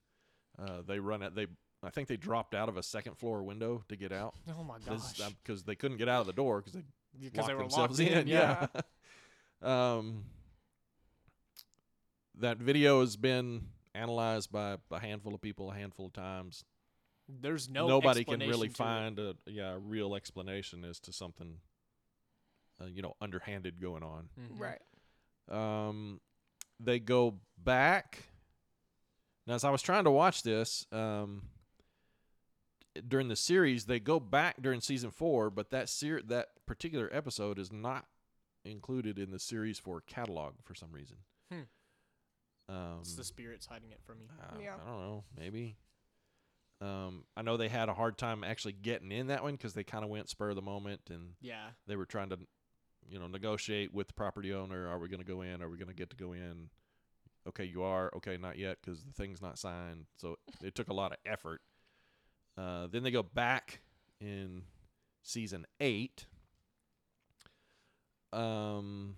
Uh, 0.60 0.82
they 0.82 1.00
run 1.00 1.24
out. 1.24 1.36
They 1.36 1.48
I 1.84 1.90
think 1.92 2.08
they 2.08 2.18
dropped 2.18 2.54
out 2.56 2.70
of 2.70 2.78
a 2.78 2.84
second 2.84 3.18
floor 3.18 3.44
window 3.44 3.84
to 3.90 3.96
get 3.96 4.12
out 4.12 4.34
Oh 4.60 4.64
my 4.64 4.78
gosh. 4.80 5.20
because 5.44 5.64
they 5.64 5.76
couldn't 5.76 5.98
get 5.98 6.10
out 6.10 6.22
of 6.22 6.28
the 6.28 6.34
door 6.34 6.60
because 6.62 6.74
they 6.74 6.84
Because 7.20 7.38
locked 7.38 7.48
they 7.48 7.54
were 7.54 7.62
themselves 7.62 8.00
locked 8.00 8.12
in. 8.12 8.18
in. 8.20 8.28
Yeah. 8.28 8.68
um, 9.62 10.24
that 12.40 12.58
video 12.58 13.00
has 13.02 13.16
been 13.16 13.68
analyzed 13.96 14.52
by 14.52 14.78
a 14.92 15.00
handful 15.00 15.34
of 15.34 15.42
people 15.42 15.72
a 15.72 15.76
handful 15.76 16.08
of 16.08 16.14
times. 16.14 16.64
There's 17.28 17.70
no 17.70 17.88
Nobody 17.88 18.24
can 18.24 18.40
really 18.40 18.68
to 18.70 18.74
it. 18.74 18.78
find 18.78 19.20
a 19.20 19.36
yeah 19.48 19.74
a 19.74 19.78
real 19.80 20.16
explanation 20.16 20.86
as 20.86 21.00
to 21.02 21.12
something, 21.14 21.58
uh, 22.82 22.86
you 22.86 23.02
know, 23.02 23.16
underhanded 23.20 23.82
going 23.82 24.04
on. 24.04 24.30
Mhm. 24.40 24.60
Right. 24.60 24.82
Um, 25.50 26.22
they 26.80 27.00
go 27.00 27.40
back. 27.58 28.30
Now, 29.46 29.56
as 29.56 29.64
I 29.64 29.72
was 29.72 29.82
trying 29.82 30.04
to 30.06 30.12
watch 30.12 30.44
this, 30.44 30.86
um, 30.92 31.42
during 33.02 33.28
the 33.28 33.36
series 33.36 33.86
they 33.86 34.00
go 34.00 34.20
back 34.20 34.62
during 34.62 34.82
season 34.82 35.12
four, 35.12 35.50
but 35.50 35.70
that 35.72 35.90
ser- 35.90 36.22
that 36.24 36.50
particular 36.66 37.10
episode 37.12 37.60
is 37.60 37.72
not 37.72 38.06
included 38.66 39.18
in 39.20 39.32
the 39.32 39.40
series 39.40 39.80
four 39.80 40.02
catalog 40.02 40.56
for 40.64 40.76
some 40.76 40.92
reason. 40.92 41.18
Hmm. 41.52 41.62
Um, 42.70 42.98
It's 43.00 43.16
the 43.16 43.24
spirits 43.24 43.66
hiding 43.66 43.92
it 43.92 44.02
from 44.04 44.20
you. 44.22 44.28
I, 44.42 44.62
Yeah. 44.62 44.76
I 44.76 44.90
don't 44.90 45.00
know. 45.00 45.24
Maybe. 45.38 45.78
Um, 46.82 47.24
I 47.36 47.42
know 47.42 47.58
they 47.58 47.70
had 47.70 47.90
a 47.90 47.94
hard 47.94 48.18
time 48.18 48.44
actually 48.44 48.74
getting 48.74 49.12
in 49.12 49.28
that 49.28 49.42
one 49.42 49.54
because 49.56 49.74
they 49.74 49.84
kind 49.84 50.04
of 50.04 50.10
went 50.12 50.30
spur 50.30 50.50
of 50.50 50.56
the 50.56 50.62
moment 50.62 51.02
and 51.10 51.34
Yeah. 51.42 51.70
they 51.88 51.96
were 51.96 52.06
trying 52.06 52.30
to, 52.30 52.40
you 53.10 53.18
know, 53.20 53.28
negotiate 53.28 53.94
with 53.94 54.08
the 54.08 54.14
property 54.14 54.54
owner. 54.54 54.88
Are 54.88 55.00
we 55.00 55.08
going 55.08 55.22
to 55.22 55.26
go 55.26 55.42
in? 55.42 55.62
Are 55.64 55.70
we 55.70 55.78
going 55.78 55.88
to 55.88 55.96
get 55.96 56.10
to 56.12 56.16
go 56.18 56.34
in? 56.34 56.70
Okay, 57.48 57.64
you 57.64 57.82
are. 57.82 58.12
Okay, 58.18 58.36
not 58.38 58.58
yet 58.58 58.78
because 58.82 59.04
the 59.06 59.14
thing's 59.14 59.42
not 59.42 59.58
signed. 59.58 60.06
So 60.18 60.38
it 60.62 60.76
took 60.76 60.90
a 60.90 60.94
lot 60.94 61.14
of 61.14 61.18
effort. 61.26 61.62
Uh, 62.58 62.88
then 62.88 63.04
they 63.04 63.12
go 63.12 63.22
back 63.24 63.82
in 64.20 64.64
season 65.22 65.66
eight. 65.80 66.26
Um, 68.34 69.16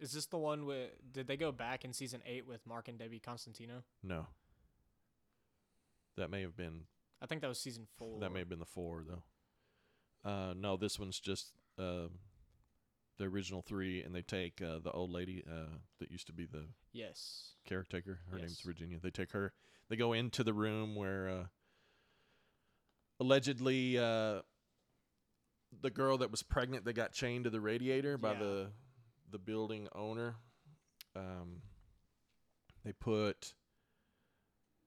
Is 0.00 0.12
this 0.12 0.26
the 0.26 0.38
one 0.38 0.66
with? 0.66 0.90
Did 1.12 1.26
they 1.26 1.36
go 1.36 1.52
back 1.52 1.84
in 1.84 1.92
season 1.92 2.22
eight 2.26 2.46
with 2.46 2.66
Mark 2.66 2.88
and 2.88 2.98
Debbie 2.98 3.20
Constantino? 3.20 3.82
no. 4.02 4.26
That 6.16 6.30
may 6.30 6.42
have 6.42 6.56
been 6.56 6.82
I 7.20 7.26
think 7.26 7.40
that 7.40 7.48
was 7.48 7.58
season 7.58 7.88
four. 7.98 8.20
That 8.20 8.30
may 8.30 8.38
have 8.38 8.48
been 8.48 8.60
the 8.60 8.64
four, 8.64 9.02
though. 9.04 10.28
Uh, 10.30 10.54
no, 10.56 10.76
this 10.76 10.96
one's 10.98 11.18
just 11.18 11.52
uh, 11.76 12.06
the 13.18 13.24
original 13.24 13.62
three, 13.62 14.00
and 14.00 14.14
they 14.14 14.22
take 14.22 14.62
uh, 14.62 14.78
the 14.78 14.92
old 14.92 15.10
lady 15.10 15.42
uh, 15.50 15.66
that 15.98 16.12
used 16.12 16.28
to 16.28 16.32
be 16.32 16.46
the 16.46 16.66
Yes. 16.92 17.54
caretaker. 17.66 18.20
Her 18.30 18.38
name's 18.38 18.60
Virginia. 18.60 18.98
They 19.02 19.10
take 19.10 19.32
her. 19.32 19.52
They 19.94 19.98
go 19.98 20.12
into 20.12 20.42
the 20.42 20.52
room 20.52 20.96
where 20.96 21.28
uh, 21.28 21.44
allegedly 23.20 23.96
uh, 23.96 24.40
the 25.82 25.90
girl 25.90 26.18
that 26.18 26.32
was 26.32 26.42
pregnant 26.42 26.84
that 26.86 26.94
got 26.94 27.12
chained 27.12 27.44
to 27.44 27.50
the 27.50 27.60
radiator 27.60 28.18
by 28.18 28.32
Yeah. 28.32 28.38
the 28.40 28.72
the 29.30 29.38
building 29.38 29.86
owner. 29.94 30.34
Um, 31.14 31.62
they 32.84 32.92
put 32.92 33.54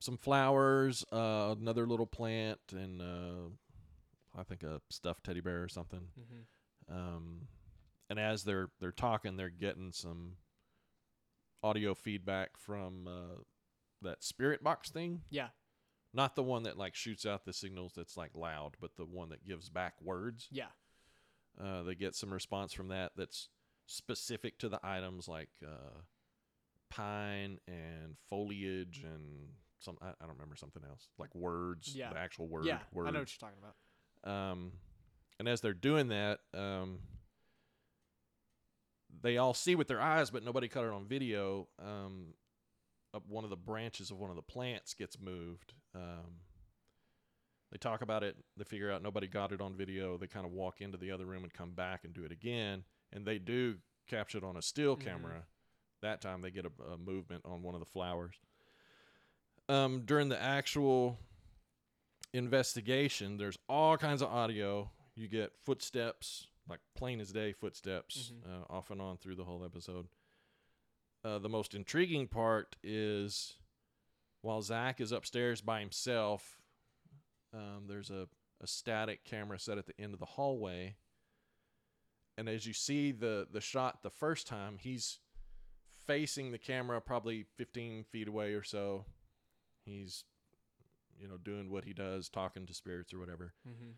some 0.01 0.17
flowers, 0.17 1.05
uh, 1.13 1.55
another 1.57 1.87
little 1.87 2.05
plant, 2.05 2.59
and 2.73 3.01
uh, 3.01 3.49
I 4.37 4.43
think 4.43 4.61
a 4.63 4.81
stuffed 4.89 5.23
teddy 5.23 5.39
bear 5.39 5.63
or 5.63 5.69
something. 5.69 6.09
Mm-hmm. 6.19 6.93
Um, 6.93 7.47
and 8.09 8.19
as 8.19 8.43
they're 8.43 8.67
they're 8.81 8.91
talking, 8.91 9.37
they're 9.37 9.47
getting 9.47 9.93
some 9.93 10.33
audio 11.63 11.93
feedback 11.93 12.57
from 12.57 13.07
uh, 13.07 13.41
that 14.01 14.23
spirit 14.23 14.63
box 14.63 14.89
thing. 14.89 15.21
Yeah. 15.29 15.47
Not 16.13 16.35
the 16.35 16.43
one 16.43 16.63
that 16.63 16.77
like 16.77 16.95
shoots 16.95 17.25
out 17.25 17.45
the 17.45 17.53
signals 17.53 17.93
that's 17.95 18.17
like 18.17 18.31
loud, 18.35 18.75
but 18.79 18.95
the 18.95 19.05
one 19.05 19.29
that 19.29 19.45
gives 19.45 19.69
back 19.69 19.95
words. 20.01 20.47
Yeah. 20.51 20.67
Uh, 21.61 21.83
they 21.83 21.95
get 21.95 22.15
some 22.15 22.31
response 22.31 22.73
from 22.73 22.89
that 22.89 23.11
that's 23.15 23.49
specific 23.87 24.57
to 24.59 24.69
the 24.69 24.79
items 24.83 25.27
like 25.27 25.49
uh, 25.65 25.99
pine 26.89 27.59
and 27.67 28.15
foliage 28.29 29.03
and 29.03 29.49
some 29.79 29.97
I, 30.01 30.07
I 30.09 30.25
don't 30.25 30.35
remember 30.35 30.55
something 30.55 30.83
else 30.87 31.09
like 31.17 31.33
words. 31.35 31.95
Yeah. 31.95 32.11
The 32.13 32.19
actual 32.19 32.47
word. 32.47 32.65
yeah. 32.65 32.79
Words. 32.93 33.07
I 33.07 33.11
know 33.11 33.19
what 33.19 33.31
you're 33.31 33.49
talking 33.49 33.61
about. 33.61 34.31
Um, 34.31 34.71
and 35.39 35.47
as 35.47 35.61
they're 35.61 35.73
doing 35.73 36.07
that, 36.09 36.39
um, 36.53 36.99
they 39.21 39.37
all 39.37 39.53
see 39.53 39.75
with 39.75 39.87
their 39.87 40.01
eyes, 40.01 40.29
but 40.29 40.43
nobody 40.43 40.67
caught 40.67 40.85
it 40.85 40.91
on 40.91 41.05
video. 41.05 41.67
Um, 41.79 42.33
up 43.13 43.23
one 43.27 43.43
of 43.43 43.49
the 43.49 43.55
branches 43.55 44.11
of 44.11 44.17
one 44.17 44.29
of 44.29 44.35
the 44.35 44.41
plants 44.41 44.93
gets 44.93 45.19
moved. 45.19 45.73
Um, 45.95 46.41
they 47.71 47.77
talk 47.77 48.01
about 48.01 48.23
it. 48.23 48.37
They 48.55 48.63
figure 48.63 48.91
out 48.91 49.01
nobody 49.01 49.27
got 49.27 49.51
it 49.51 49.61
on 49.61 49.75
video. 49.75 50.17
They 50.17 50.27
kind 50.27 50.45
of 50.45 50.51
walk 50.51 50.81
into 50.81 50.97
the 50.97 51.11
other 51.11 51.25
room 51.25 51.43
and 51.43 51.51
come 51.53 51.71
back 51.71 52.03
and 52.03 52.13
do 52.13 52.23
it 52.23 52.31
again. 52.31 52.83
And 53.11 53.25
they 53.25 53.39
do 53.39 53.77
capture 54.07 54.37
it 54.37 54.43
on 54.43 54.55
a 54.57 54.61
still 54.61 54.95
Mhm. 54.95 55.01
camera. 55.01 55.47
That 56.01 56.21
time 56.21 56.41
they 56.41 56.51
get 56.51 56.65
a, 56.65 56.83
a 56.93 56.97
movement 56.97 57.43
on 57.45 57.63
one 57.63 57.73
of 57.75 57.79
the 57.79 57.85
flowers. 57.85 58.35
Um, 59.67 60.05
during 60.05 60.29
the 60.29 60.39
actual 60.41 61.19
investigation, 62.33 63.37
there's 63.37 63.57
all 63.67 63.97
kinds 63.97 64.21
of 64.21 64.29
audio. 64.29 64.91
You 65.15 65.27
get 65.27 65.53
footsteps, 65.65 66.47
like 66.69 66.79
plain 66.95 67.19
as 67.19 67.31
day 67.31 67.51
footsteps, 67.53 68.31
Mhm. 68.31 68.61
uh, 68.61 68.65
off 68.69 68.91
and 68.91 69.01
on 69.01 69.17
through 69.17 69.35
the 69.35 69.45
whole 69.45 69.63
episode. 69.65 70.07
Uh, 71.27 71.39
the 71.39 71.49
most 71.49 71.73
intriguing 71.73 72.25
part 72.27 72.77
is 72.83 73.55
while 74.41 74.61
Zach 74.61 75.01
is 75.01 75.11
upstairs 75.11 75.59
by 75.59 75.81
himself, 75.81 76.61
um, 77.53 77.83
there's 77.89 78.09
a, 78.09 78.27
a 78.63 78.67
static 78.67 79.25
camera 79.25 79.59
set 79.59 79.77
at 79.77 79.87
the 79.87 79.99
end 79.99 80.13
of 80.13 80.19
the 80.19 80.25
hallway. 80.25 80.95
And 82.37 82.47
as 82.47 82.65
you 82.65 82.71
see 82.73 83.11
the, 83.11 83.45
the 83.51 83.59
shot 83.59 84.03
the 84.03 84.09
first 84.09 84.47
time, 84.47 84.77
he's 84.79 85.19
facing 86.05 86.51
the 86.51 86.57
camera 86.57 87.01
probably 87.01 87.45
15 87.57 88.05
feet 88.05 88.29
away 88.29 88.53
or 88.53 88.63
so. 88.63 89.03
He's, 89.85 90.23
you 91.19 91.27
know, 91.27 91.37
doing 91.37 91.69
what 91.69 91.83
he 91.83 91.91
does, 91.93 92.29
talking 92.29 92.65
to 92.67 92.73
spirits 92.73 93.13
or 93.13 93.19
whatever 93.19 93.53
Mm-hmm. 93.67 93.91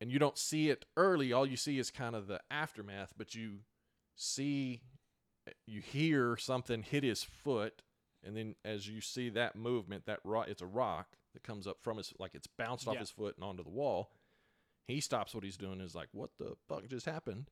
and 0.00 0.10
you 0.10 0.18
don't 0.18 0.38
see 0.38 0.68
it 0.70 0.84
early. 0.96 1.32
All 1.32 1.46
you 1.46 1.56
see 1.56 1.78
is 1.78 1.90
kind 1.92 2.16
of 2.16 2.26
the 2.26 2.40
aftermath, 2.50 3.12
but 3.16 3.36
you 3.36 3.58
see, 4.16 4.82
you 5.66 5.80
hear 5.80 6.36
something 6.36 6.82
hit 6.82 7.04
his 7.04 7.22
foot, 7.22 7.82
and 8.24 8.36
then 8.36 8.54
as 8.64 8.88
you 8.88 9.00
see 9.00 9.28
that 9.30 9.56
movement, 9.56 10.06
that 10.06 10.20
rock, 10.24 10.48
it's 10.48 10.62
a 10.62 10.66
rock 10.66 11.08
that 11.34 11.42
comes 11.42 11.66
up 11.66 11.78
from 11.82 11.96
his, 11.98 12.12
like 12.18 12.34
it's 12.34 12.46
bounced 12.46 12.86
off 12.88 12.94
Yeah. 12.94 13.00
his 13.00 13.10
foot 13.10 13.36
and 13.36 13.44
onto 13.44 13.62
the 13.64 13.70
wall. 13.70 14.10
He 14.86 15.00
stops 15.00 15.34
what 15.34 15.44
he's 15.44 15.56
doing, 15.56 15.80
is 15.80 15.94
like, 15.94 16.08
what 16.12 16.30
the 16.38 16.56
fuck 16.68 16.86
just 16.88 17.06
happened? 17.06 17.50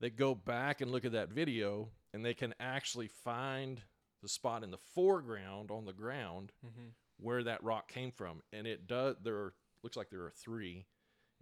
They 0.00 0.10
go 0.10 0.34
back 0.34 0.80
and 0.80 0.90
look 0.90 1.04
at 1.04 1.12
that 1.12 1.30
video, 1.30 1.90
and 2.14 2.24
they 2.24 2.34
can 2.34 2.54
actually 2.60 3.08
find 3.08 3.82
the 4.22 4.28
spot 4.28 4.62
in 4.64 4.70
the 4.70 4.78
foreground 4.94 5.70
on 5.70 5.84
the 5.84 5.92
ground 5.92 6.52
Mm-hmm. 6.66 6.88
where 7.20 7.42
that 7.44 7.62
rock 7.62 7.88
came 7.88 8.10
from, 8.12 8.42
and 8.52 8.66
it 8.66 8.86
does. 8.86 9.16
There 9.22 9.34
are, 9.36 9.54
looks 9.82 9.96
like 9.96 10.10
there 10.10 10.22
are 10.24 10.30
three, 10.30 10.86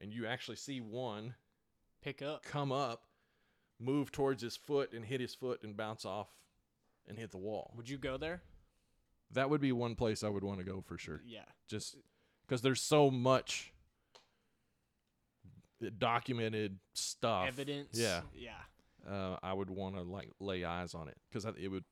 and 0.01 0.13
you 0.13 0.27
actually 0.27 0.57
see 0.57 0.81
one 0.81 1.35
Pick 2.03 2.23
up. 2.23 2.43
come 2.45 2.71
up, 2.73 3.05
move 3.79 4.11
towards 4.13 4.43
his 4.43 4.57
foot, 4.57 4.93
and 4.93 5.05
hit 5.05 5.21
his 5.21 5.35
foot 5.35 5.63
and 5.63 5.77
bounce 5.77 6.05
off 6.05 6.29
and 7.09 7.19
hit 7.19 7.31
the 7.31 7.39
wall. 7.39 7.73
Would 7.77 7.89
you 7.89 7.99
go 7.99 8.17
there? 8.17 8.43
That 9.33 9.51
would 9.51 9.61
be 9.61 9.73
one 9.73 9.95
place 9.97 10.23
I 10.25 10.29
would 10.29 10.45
want 10.45 10.59
to 10.59 10.65
go 10.65 10.81
for 10.87 10.97
sure. 10.99 11.21
Yeah. 11.27 11.45
Just 11.69 11.97
because 12.47 12.63
there's 12.63 12.81
so 12.81 13.11
much 13.11 13.73
documented 15.99 16.79
stuff, 16.95 17.49
Evidence. 17.49 17.91
Yeah, 17.93 18.23
Yeah. 18.35 18.55
uh, 19.09 19.37
I 19.43 19.53
would 19.53 19.69
want 19.71 19.97
to 19.97 20.03
like 20.03 20.31
lay 20.41 20.65
eyes 20.65 20.95
on 20.95 21.09
it 21.09 21.17
because 21.29 21.45
it 21.45 21.69
would 21.69 21.85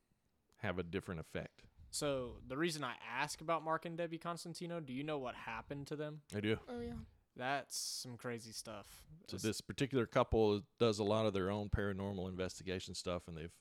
have 0.57 0.79
a 0.79 0.83
different 0.83 1.21
effect. 1.21 1.61
So 1.91 2.37
the 2.47 2.57
reason 2.57 2.83
I 2.83 2.95
ask 3.09 3.41
about 3.41 3.63
Mark 3.63 3.85
and 3.85 3.97
Debbie 3.97 4.17
Constantino, 4.17 4.79
do 4.79 4.91
you 4.91 5.03
know 5.03 5.17
what 5.17 5.35
happened 5.35 5.87
to 5.87 5.95
them? 5.95 6.21
I 6.35 6.39
do. 6.39 6.57
Oh 6.67 6.79
yeah. 6.79 6.93
That's 7.37 7.77
some 7.77 8.17
crazy 8.17 8.51
stuff. 8.51 8.85
So 9.27 9.37
this 9.37 9.59
particular 9.61 10.05
couple 10.05 10.61
does 10.79 10.99
a 10.99 11.03
lot 11.03 11.25
of 11.25 11.33
their 11.33 11.51
own 11.51 11.69
paranormal 11.69 12.29
investigation 12.29 12.93
stuff, 12.95 13.23
and 13.27 13.35
they've 13.37 13.53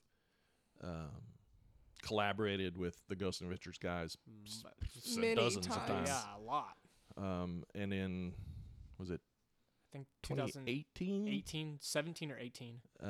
um, 0.83 1.11
collaborated 2.03 2.77
with 2.77 2.97
the 3.09 3.17
Ghost 3.17 3.41
Adventures 3.41 3.79
guys 3.79 4.17
Mm, 4.31 5.19
Many 5.19 5.35
dozens 5.35 5.67
of 5.67 5.73
times. 5.75 5.89
times. 5.89 6.09
Yeah, 6.09 6.37
a 6.37 6.41
lot. 6.41 6.77
Um, 7.17 7.65
and 7.75 7.93
in 7.93 8.33
was 8.99 9.11
it 9.11 9.21
I 9.93 9.97
think 9.97 10.07
2018, 10.23 11.25
2018? 11.27 11.79
17 11.81 12.31
or 12.31 12.39
18. 12.39 12.81
Uh, 13.03 13.07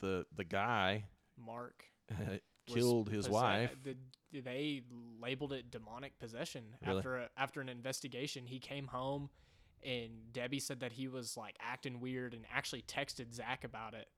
the 0.00 0.26
the 0.34 0.44
guy 0.44 1.04
Mark 1.38 1.84
was 2.10 2.40
killed 2.66 3.08
his 3.08 3.28
wife. 3.28 3.74
The, 3.82 3.96
they 4.40 4.82
labeled 5.20 5.52
it 5.52 5.70
demonic 5.70 6.18
possession 6.18 6.76
Really? 6.84 6.98
after 6.98 7.16
a, 7.18 7.28
after 7.36 7.60
an 7.60 7.68
investigation. 7.68 8.46
He 8.46 8.58
came 8.58 8.86
home, 8.88 9.30
and 9.84 10.32
Debbie 10.32 10.60
said 10.60 10.80
that 10.80 10.92
he 10.92 11.08
was 11.08 11.36
like 11.36 11.56
acting 11.60 12.00
weird, 12.00 12.34
and 12.34 12.44
actually 12.52 12.82
texted 12.82 13.34
Zach 13.34 13.64
about 13.64 13.94
it, 13.94 14.08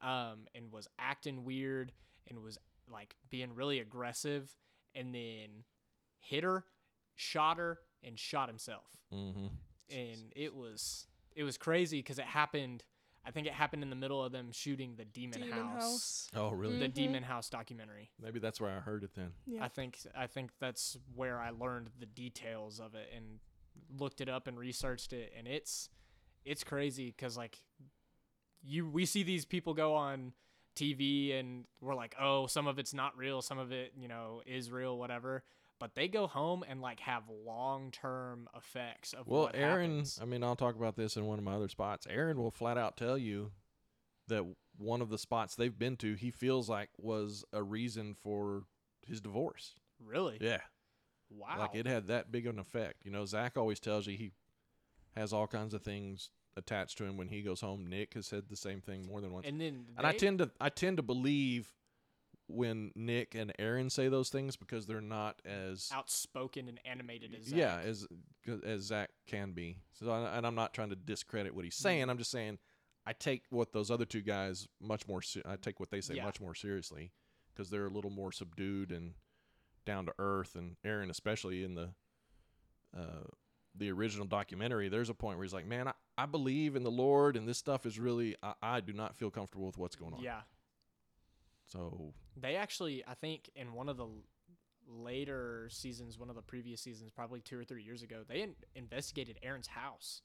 um, 0.00 0.46
and 0.54 0.70
was 0.72 0.88
acting 0.98 1.44
weird 1.44 1.92
and 2.28 2.42
was 2.42 2.58
like 2.92 3.16
being 3.30 3.54
really 3.54 3.80
aggressive, 3.80 4.54
and 4.94 5.14
then 5.14 5.64
hit 6.18 6.44
her, 6.44 6.64
shot 7.14 7.56
her, 7.58 7.78
and 8.02 8.18
shot 8.18 8.48
himself 8.48 8.84
Mm-hmm. 9.14 9.46
and 9.90 10.32
it 10.34 10.52
was 10.54 11.06
it 11.36 11.44
was 11.44 11.56
crazy 11.56 11.98
because 11.98 12.18
it 12.18 12.24
happened. 12.24 12.82
I 13.26 13.32
think 13.32 13.46
it 13.48 13.52
happened 13.52 13.82
in 13.82 13.90
the 13.90 13.96
middle 13.96 14.22
of 14.22 14.30
them 14.30 14.52
shooting 14.52 14.94
the 14.96 15.04
Demon, 15.04 15.40
Demon 15.40 15.58
House, 15.58 15.82
House. 15.82 16.28
Oh, 16.36 16.50
really? 16.50 16.78
the 16.78 16.88
Mhm. 16.88 16.94
Demon 16.94 17.22
House 17.24 17.50
documentary. 17.50 18.10
Maybe 18.20 18.38
that's 18.38 18.60
where 18.60 18.70
I 18.70 18.78
heard 18.80 19.02
it 19.02 19.14
then. 19.14 19.32
Yeah. 19.46 19.64
I 19.64 19.68
think 19.68 19.98
I 20.14 20.26
think 20.28 20.52
that's 20.60 20.96
where 21.14 21.40
I 21.40 21.50
learned 21.50 21.90
the 21.98 22.06
details 22.06 22.78
of 22.78 22.94
it 22.94 23.10
and 23.14 23.40
looked 23.98 24.20
it 24.20 24.28
up 24.28 24.46
and 24.46 24.56
researched 24.58 25.12
it, 25.12 25.32
and 25.36 25.48
it's 25.48 25.90
it's 26.44 26.62
crazy 26.62 27.06
because 27.06 27.36
like 27.36 27.62
you 28.62 28.88
we 28.88 29.04
see 29.06 29.22
these 29.22 29.44
people 29.44 29.74
go 29.74 29.94
on 29.94 30.32
TV 30.76 31.32
and 31.38 31.64
we're 31.80 31.94
like, 31.94 32.14
oh, 32.20 32.46
some 32.46 32.66
of 32.66 32.78
it's 32.78 32.92
not 32.94 33.16
real, 33.16 33.42
some 33.42 33.58
of 33.58 33.72
it 33.72 33.92
you 33.96 34.08
know 34.08 34.42
is 34.46 34.70
real, 34.70 34.96
whatever. 34.98 35.42
But 35.78 35.94
they 35.94 36.08
go 36.08 36.26
home 36.26 36.64
and 36.68 36.80
like 36.80 37.00
have 37.00 37.24
long 37.44 37.90
term 37.90 38.48
effects 38.56 39.12
of 39.12 39.26
what 39.26 39.54
Well, 39.54 39.62
Aaron, 39.62 39.90
happens. 39.90 40.18
I 40.20 40.24
mean, 40.24 40.42
I'll 40.42 40.56
talk 40.56 40.76
about 40.76 40.96
this 40.96 41.16
in 41.16 41.26
one 41.26 41.38
of 41.38 41.44
my 41.44 41.54
other 41.54 41.68
spots. 41.68 42.06
Aaron 42.08 42.38
will 42.38 42.50
flat 42.50 42.78
out 42.78 42.96
tell 42.96 43.18
you 43.18 43.52
that 44.28 44.44
one 44.76 45.00
of 45.00 45.08
the 45.10 45.18
spots 45.18 45.54
they've 45.54 45.78
been 45.78 45.96
to, 45.98 46.14
he 46.14 46.30
feels 46.30 46.68
like 46.68 46.90
was 46.98 47.44
a 47.52 47.62
reason 47.62 48.14
for 48.14 48.64
his 49.06 49.20
divorce. 49.20 49.74
Really? 50.04 50.38
Yeah. 50.40 50.60
Wow. 51.30 51.56
Like 51.58 51.74
it 51.74 51.86
had 51.86 52.08
that 52.08 52.30
big 52.30 52.46
of 52.46 52.54
an 52.54 52.60
effect. 52.60 53.04
You 53.04 53.10
know, 53.10 53.24
Zach 53.24 53.56
always 53.56 53.80
tells 53.80 54.06
you 54.06 54.16
he 54.16 54.32
has 55.16 55.32
all 55.32 55.46
kinds 55.46 55.74
of 55.74 55.82
things 55.82 56.30
attached 56.56 56.98
to 56.98 57.04
him 57.04 57.16
when 57.16 57.28
he 57.28 57.42
goes 57.42 57.60
home. 57.60 57.86
Nick 57.86 58.14
has 58.14 58.26
said 58.26 58.44
the 58.48 58.56
same 58.56 58.80
thing 58.80 59.06
more 59.06 59.20
than 59.20 59.32
once. 59.32 59.46
and 59.46 59.60
then 59.60 59.86
And 59.96 60.06
I 60.06 60.12
tend 60.12 60.38
to 60.38 60.50
I 60.60 60.68
tend 60.68 60.96
to 60.98 61.02
believe 61.02 61.68
when 62.48 62.92
Nick 62.94 63.34
and 63.34 63.52
Aaron 63.58 63.90
say 63.90 64.08
those 64.08 64.28
things 64.28 64.56
because 64.56 64.86
they're 64.86 65.00
not 65.00 65.40
as 65.44 65.90
outspoken 65.92 66.68
and 66.68 66.78
animated 66.84 67.34
as 67.34 67.50
yeah 67.50 67.78
as 67.84 68.06
as 68.64 68.82
Zach 68.82 69.10
can 69.26 69.52
be. 69.52 69.78
So 69.92 70.10
I, 70.10 70.36
and 70.36 70.46
I'm 70.46 70.54
not 70.54 70.72
trying 70.72 70.90
to 70.90 70.96
discredit 70.96 71.54
what 71.54 71.64
he's 71.64 71.74
saying. 71.74 72.02
Mm-hmm. 72.02 72.10
I'm 72.10 72.18
just 72.18 72.30
saying 72.30 72.58
I 73.06 73.12
take 73.12 73.42
what 73.50 73.72
those 73.72 73.90
other 73.90 74.04
two 74.04 74.22
guys 74.22 74.68
much 74.80 75.06
more. 75.08 75.22
Se- 75.22 75.42
I 75.44 75.56
take 75.56 75.80
what 75.80 75.90
they 75.90 76.00
say 76.00 76.14
Yeah. 76.14 76.24
much 76.24 76.40
more 76.40 76.54
seriously 76.54 77.12
because 77.54 77.70
they're 77.70 77.86
a 77.86 77.90
little 77.90 78.10
more 78.10 78.30
subdued 78.32 78.92
and 78.92 79.14
down 79.84 80.06
to 80.06 80.12
earth. 80.18 80.54
And 80.56 80.76
Aaron, 80.84 81.10
especially 81.10 81.64
in 81.64 81.74
the 81.74 81.90
uh, 82.96 83.24
the 83.74 83.90
original 83.90 84.26
documentary, 84.26 84.88
there's 84.88 85.10
a 85.10 85.14
point 85.14 85.36
where 85.36 85.44
he's 85.44 85.52
like, 85.52 85.66
"Man, 85.66 85.88
I, 85.88 85.92
I 86.16 86.26
believe 86.26 86.76
in 86.76 86.82
the 86.82 86.90
Lord, 86.90 87.36
and 87.36 87.46
this 87.48 87.58
stuff 87.58 87.86
is 87.86 87.98
really. 87.98 88.36
I, 88.42 88.54
I 88.62 88.80
do 88.80 88.92
not 88.92 89.16
feel 89.16 89.30
comfortable 89.30 89.66
with 89.66 89.78
what's 89.78 89.96
going 89.96 90.14
on." 90.14 90.20
Yeah. 90.20 90.40
So 91.66 92.14
They 92.36 92.56
actually, 92.56 93.02
I 93.06 93.14
think, 93.14 93.50
in 93.54 93.72
one 93.74 93.88
of 93.88 93.96
the 93.96 94.06
later 94.88 95.68
seasons, 95.70 96.18
one 96.18 96.30
of 96.30 96.36
the 96.36 96.42
previous 96.42 96.80
seasons, 96.80 97.10
probably 97.10 97.40
two 97.40 97.58
or 97.58 97.64
three 97.64 97.82
years 97.82 98.02
ago, 98.02 98.22
they 98.28 98.42
in- 98.42 98.54
investigated 98.74 99.38
Aaron's 99.42 99.66
house 99.68 100.22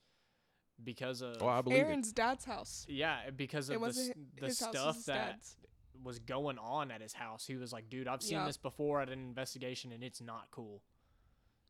because 0.83 1.21
of 1.21 1.37
oh, 1.41 1.47
I 1.47 1.61
believe 1.61 1.79
it. 1.79 1.81
Aaron's 1.83 2.11
dad's 2.11 2.45
house. 2.45 2.85
yeah, 2.87 3.29
because 3.35 3.69
It 3.69 3.75
of 3.75 3.81
the, 3.81 3.85
wasn't 3.87 4.09
s- 4.11 4.15
hi- 4.17 4.23
the 4.41 4.45
his 4.47 4.59
house, 4.59 4.75
it 4.75 4.77
was 4.85 4.95
stuff 5.03 5.05
that 5.15 5.29
dad's. 5.31 5.55
was 6.03 6.19
going 6.19 6.57
on 6.59 6.91
at 6.91 7.01
his 7.01 7.13
house. 7.13 7.45
He 7.45 7.55
was 7.55 7.73
like, 7.73 7.89
"Dude, 7.89 8.07
I've 8.07 8.21
seen 8.21 8.37
Yeah. 8.39 8.45
this 8.45 8.57
before 8.57 9.01
at 9.01 9.09
an 9.09 9.19
investigation, 9.19 9.91
and 9.91 10.03
it's 10.03 10.21
not 10.21 10.49
cool." 10.51 10.81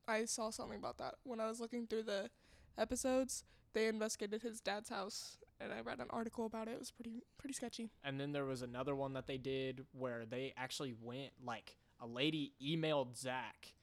I 0.08 0.26
saw 0.26 0.50
something 0.50 0.78
about 0.78 0.98
that 0.98 1.16
when 1.24 1.40
I 1.40 1.48
was 1.48 1.60
looking 1.62 1.88
through 1.88 2.04
the 2.04 2.30
episodes. 2.78 3.44
They 3.74 3.88
investigated 3.88 4.42
his 4.42 4.60
dad's 4.60 4.90
house, 4.90 5.38
and 5.60 5.72
I 5.72 5.80
read 5.82 6.00
an 6.00 6.08
article 6.10 6.46
about 6.46 6.68
it. 6.68 6.72
It 6.72 6.80
was 6.80 6.92
pretty 6.92 7.24
pretty 7.38 7.54
sketchy. 7.54 7.90
And 8.04 8.20
then 8.20 8.32
there 8.32 8.46
was 8.46 8.62
another 8.62 8.96
one 8.96 9.14
that 9.14 9.28
they 9.28 9.38
did 9.38 9.86
where 9.94 10.26
they 10.26 10.54
actually 10.58 10.94
went 11.02 11.32
like 11.44 11.78
a 12.00 12.08
lady 12.08 12.54
emailed 12.62 13.16
Zach 13.16 13.74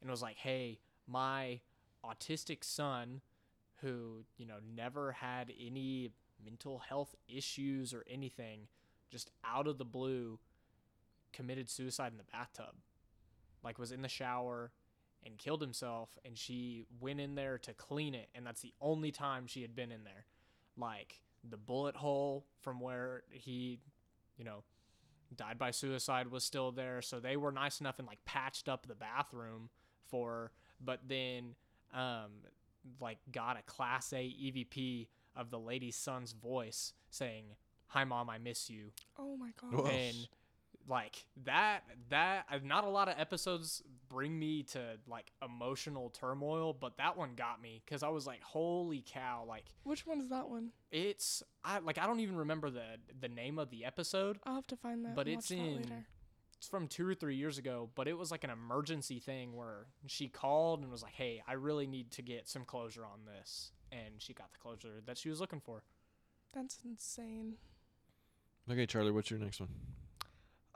and 0.00 0.10
was 0.10 0.22
like, 0.22 0.36
"Hey, 0.36 0.80
my 1.06 1.60
autistic 2.04 2.62
son, 2.62 3.20
who 3.76 4.24
you 4.36 4.46
know 4.46 4.58
never 4.74 5.12
had 5.12 5.52
any 5.58 6.10
mental 6.44 6.78
health 6.78 7.14
issues 7.28 7.92
or 7.92 8.04
anything, 8.08 8.68
just 9.10 9.30
out 9.44 9.66
of 9.66 9.78
the 9.78 9.84
blue, 9.84 10.38
committed 11.32 11.68
suicide 11.68 12.12
in 12.12 12.18
the 12.18 12.24
bathtub. 12.24 12.76
Like 13.64 13.78
was 13.78 13.90
in 13.92 14.02
the 14.02 14.08
shower." 14.08 14.72
And 15.24 15.38
killed 15.38 15.60
himself, 15.60 16.18
and 16.24 16.36
she 16.36 16.84
went 17.00 17.20
in 17.20 17.36
there 17.36 17.56
to 17.58 17.72
clean 17.74 18.14
it, 18.14 18.28
and 18.34 18.44
that's 18.44 18.60
the 18.60 18.74
only 18.80 19.12
time 19.12 19.46
she 19.46 19.62
had 19.62 19.76
been 19.76 19.92
in 19.92 20.02
there. 20.02 20.24
Like 20.76 21.20
the 21.48 21.56
bullet 21.56 21.94
hole 21.96 22.44
from 22.60 22.80
where 22.80 23.22
he, 23.30 23.78
you 24.36 24.44
know, 24.44 24.64
died 25.36 25.58
by 25.58 25.70
suicide 25.70 26.28
was 26.28 26.44
still 26.44 26.72
there. 26.72 27.02
So 27.02 27.20
they 27.20 27.36
were 27.36 27.52
nice 27.52 27.80
enough 27.80 27.98
and 27.98 28.06
like 28.08 28.24
patched 28.24 28.68
up 28.68 28.86
the 28.86 28.94
bathroom 28.94 29.68
for, 30.08 30.30
her, 30.30 30.52
but 30.84 31.00
then, 31.08 31.54
um, 31.94 32.30
like 33.00 33.18
got 33.30 33.56
a 33.56 33.62
class 33.62 34.12
A 34.12 34.16
EVP 34.24 35.06
of 35.36 35.50
the 35.50 35.58
lady's 35.58 35.96
son's 35.96 36.32
voice 36.32 36.92
saying, 37.10 37.44
"Hi, 37.88 38.04
mom, 38.04 38.28
I 38.28 38.38
miss 38.38 38.68
you," 38.68 38.90
Oh 39.16 39.36
my 39.36 39.50
god. 39.60 39.72
Whoa. 39.72 39.86
and 39.86 40.28
like 40.88 41.24
that 41.44 41.80
that 42.10 42.44
not 42.64 42.84
a 42.84 42.88
lot 42.88 43.08
of 43.08 43.14
episodes 43.18 43.82
bring 44.08 44.38
me 44.38 44.62
to 44.62 44.80
like 45.08 45.30
emotional 45.42 46.10
turmoil 46.10 46.72
but 46.78 46.96
that 46.98 47.16
one 47.16 47.30
got 47.36 47.62
me 47.62 47.80
because 47.84 48.02
i 48.02 48.08
was 48.08 48.26
like 48.26 48.42
holy 48.42 49.02
cow 49.06 49.44
like 49.48 49.64
Which 49.84 50.06
one 50.06 50.20
is 50.20 50.28
that 50.30 50.48
one? 50.48 50.70
it's 50.90 51.42
I 51.64 51.78
like 51.78 51.98
I 51.98 52.06
don't 52.06 52.20
even 52.20 52.36
remember 52.36 52.68
the 52.70 52.82
the 53.20 53.28
name 53.28 53.58
of 53.58 53.70
the 53.70 53.84
episode. 53.84 54.38
I'll 54.44 54.56
have 54.56 54.66
to 54.66 54.76
find 54.76 55.04
that. 55.04 55.14
But 55.14 55.28
it's 55.28 55.50
in- 55.50 55.76
later. 55.76 56.06
It's 56.58 56.68
from 56.68 56.86
two 56.88 57.08
or 57.08 57.14
three 57.14 57.34
years 57.36 57.58
ago, 57.58 57.88
but 57.94 58.06
it 58.08 58.16
was 58.18 58.30
like 58.30 58.44
an 58.44 58.50
emergency 58.50 59.18
thing 59.20 59.56
where 59.56 59.86
she 60.06 60.28
called 60.28 60.82
and 60.82 60.90
was 60.92 61.02
like, 61.02 61.12
"Hey, 61.14 61.42
I 61.46 61.54
really 61.54 61.86
need 61.88 62.10
to 62.12 62.22
get 62.22 62.48
some 62.48 62.64
closure 62.64 63.04
on 63.04 63.24
this," 63.26 63.72
and 63.90 64.14
she 64.18 64.32
got 64.32 64.52
the 64.52 64.58
closure 64.58 65.00
that 65.06 65.18
she 65.18 65.28
was 65.28 65.40
looking 65.40 65.60
for. 65.60 65.82
That's 66.52 66.78
insane. 66.84 67.54
Okay, 68.70 68.86
Charlie, 68.86 69.10
what's 69.12 69.30
your 69.30 69.40
next 69.40 69.58
one? 69.60 69.70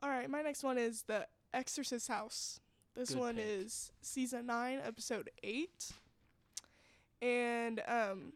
All 0.02 0.10
right, 0.10 0.28
my 0.28 0.42
next 0.42 0.62
one 0.62 0.78
is 0.78 1.02
the 1.02 1.26
Exorcist 1.54 2.08
House. 2.08 2.60
This 2.94 3.10
Good 3.10 3.18
one 3.18 3.34
pick. 3.36 3.44
is 3.46 3.92
season 4.02 4.46
nine, 4.46 4.80
episode 4.84 5.30
eight, 5.42 5.90
and 7.20 7.82
um, 7.86 8.32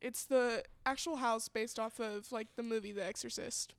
it's 0.00 0.24
the 0.24 0.62
actual 0.84 1.16
house 1.16 1.48
based 1.48 1.78
off 1.78 1.98
of 2.00 2.30
like 2.32 2.48
the 2.56 2.62
movie 2.62 2.92
The 2.92 3.04
Exorcist. 3.04 3.74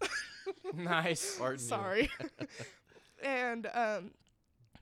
nice. 0.74 1.36
Pardon. 1.38 1.58
Sorry. 1.58 2.10
and 3.22 3.68
um, 3.72 4.10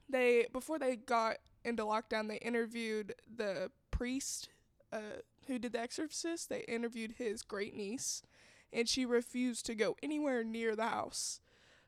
they 0.08 0.46
before 0.52 0.78
they 0.78 0.96
got 0.96 1.36
into 1.64 1.84
lockdown, 1.84 2.28
they 2.28 2.36
interviewed 2.38 3.14
the 3.34 3.70
priest 3.90 4.48
uh, 4.92 5.20
who 5.46 5.58
did 5.58 5.72
The 5.72 5.80
Exorcist. 5.80 6.48
They 6.48 6.60
interviewed 6.68 7.14
his 7.18 7.42
great 7.42 7.74
niece, 7.76 8.22
and 8.72 8.88
she 8.88 9.04
refused 9.06 9.66
to 9.66 9.74
go 9.74 9.96
anywhere 10.02 10.44
near 10.44 10.74
the 10.76 10.86
house. 10.88 11.40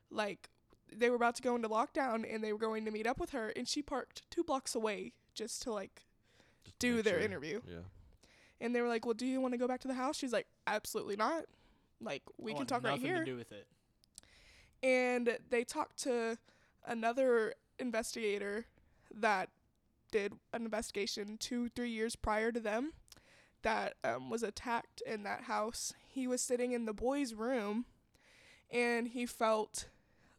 Like 0.09 0.49
they 0.93 1.09
were 1.09 1.15
about 1.15 1.35
to 1.35 1.41
go 1.41 1.55
into 1.55 1.69
lockdown, 1.69 2.25
and 2.29 2.43
they 2.43 2.51
were 2.51 2.59
going 2.59 2.83
to 2.85 2.91
meet 2.91 3.07
up 3.07 3.19
with 3.19 3.29
her, 3.31 3.49
and 3.55 3.67
she 3.67 3.81
parked 3.81 4.29
two 4.29 4.43
blocks 4.43 4.75
away 4.75 5.13
just 5.33 5.61
to 5.63 5.71
like 5.71 6.03
Just 6.65 6.79
do 6.79 6.95
make 6.95 7.05
their 7.05 7.15
sure. 7.15 7.23
interview. 7.23 7.61
Yeah. 7.67 7.77
And 8.59 8.75
they 8.75 8.81
were 8.81 8.87
like, 8.89 9.05
"Well, 9.05 9.13
do 9.13 9.25
you 9.25 9.39
want 9.41 9.53
to 9.53 9.57
go 9.57 9.67
back 9.67 9.79
to 9.81 9.87
the 9.87 9.93
house?" 9.95 10.17
She's 10.17 10.33
like, 10.33 10.47
"Absolutely 10.67 11.15
not. 11.15 11.45
Like 12.01 12.23
we 12.37 12.51
I 12.51 12.53
can 12.53 12.57
want 12.59 12.69
talk 12.69 12.83
right 12.83 12.99
here." 12.99 13.11
nothing 13.13 13.25
to 13.25 13.31
do 13.31 13.37
with 13.37 13.51
it. 13.51 13.67
and 14.83 15.37
they 15.49 15.63
talked 15.63 15.97
to 16.03 16.37
another 16.85 17.53
investigator 17.79 18.65
that 19.13 19.49
did 20.11 20.33
an 20.53 20.63
investigation 20.63 21.37
two 21.37 21.69
three 21.69 21.89
years 21.89 22.15
prior 22.15 22.51
to 22.51 22.59
them 22.59 22.91
that 23.63 23.95
um, 24.03 24.29
was 24.29 24.43
attacked 24.43 25.01
in 25.05 25.23
that 25.23 25.43
house 25.43 25.93
he 26.07 26.27
was 26.27 26.41
sitting 26.41 26.71
in 26.71 26.85
the 26.85 26.93
boy's 26.93 27.33
room 27.33 27.85
and 28.71 29.09
he 29.09 29.25
felt 29.25 29.87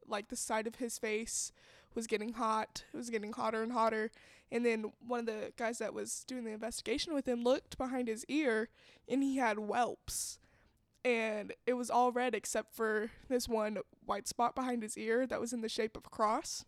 like 0.06 0.28
the 0.28 0.36
side 0.36 0.66
of 0.66 0.76
his 0.76 0.98
face 0.98 1.52
was 1.94 2.06
getting 2.06 2.34
hot 2.34 2.84
it 2.92 2.96
was 2.96 3.10
getting 3.10 3.32
hotter 3.32 3.62
and 3.62 3.72
hotter 3.72 4.10
and 4.50 4.66
then 4.66 4.92
one 5.06 5.20
of 5.20 5.26
the 5.26 5.52
guys 5.56 5.78
that 5.78 5.94
was 5.94 6.24
doing 6.26 6.44
the 6.44 6.50
investigation 6.50 7.14
with 7.14 7.26
him 7.26 7.42
looked 7.42 7.78
behind 7.78 8.08
his 8.08 8.24
ear 8.28 8.68
and 9.08 9.22
he 9.22 9.36
had 9.36 9.56
whelps 9.56 10.38
and 11.04 11.52
it 11.66 11.74
was 11.74 11.90
all 11.90 12.12
red 12.12 12.34
except 12.34 12.74
for 12.74 13.10
this 13.28 13.48
one 13.48 13.78
white 14.04 14.28
spot 14.28 14.54
behind 14.54 14.82
his 14.82 14.96
ear 14.96 15.26
that 15.26 15.40
was 15.40 15.52
in 15.52 15.60
the 15.60 15.68
shape 15.68 15.96
of 15.96 16.06
a 16.06 16.10
cross. 16.10 16.64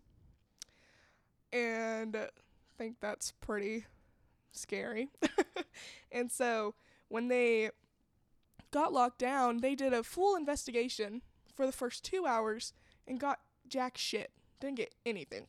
And 1.53 2.17
I 2.17 2.29
think 2.77 2.97
that's 3.01 3.33
pretty 3.33 3.87
scary. 4.57 5.09
and 6.13 6.31
so 6.31 6.75
when 7.09 7.29
they 7.29 7.71
got 8.71 8.93
locked 8.93 9.19
down, 9.19 9.59
they 9.59 9.75
did 9.75 9.93
a 9.93 10.03
full 10.03 10.37
investigation 10.37 11.23
for 11.55 11.67
the 11.67 11.73
first 11.73 12.05
two 12.05 12.27
hours 12.27 12.73
and 13.07 13.21
got 13.21 13.41
jack 13.69 13.97
shit. 13.97 14.31
Didn't 14.61 14.77
get 14.77 14.95
anything. 15.05 15.47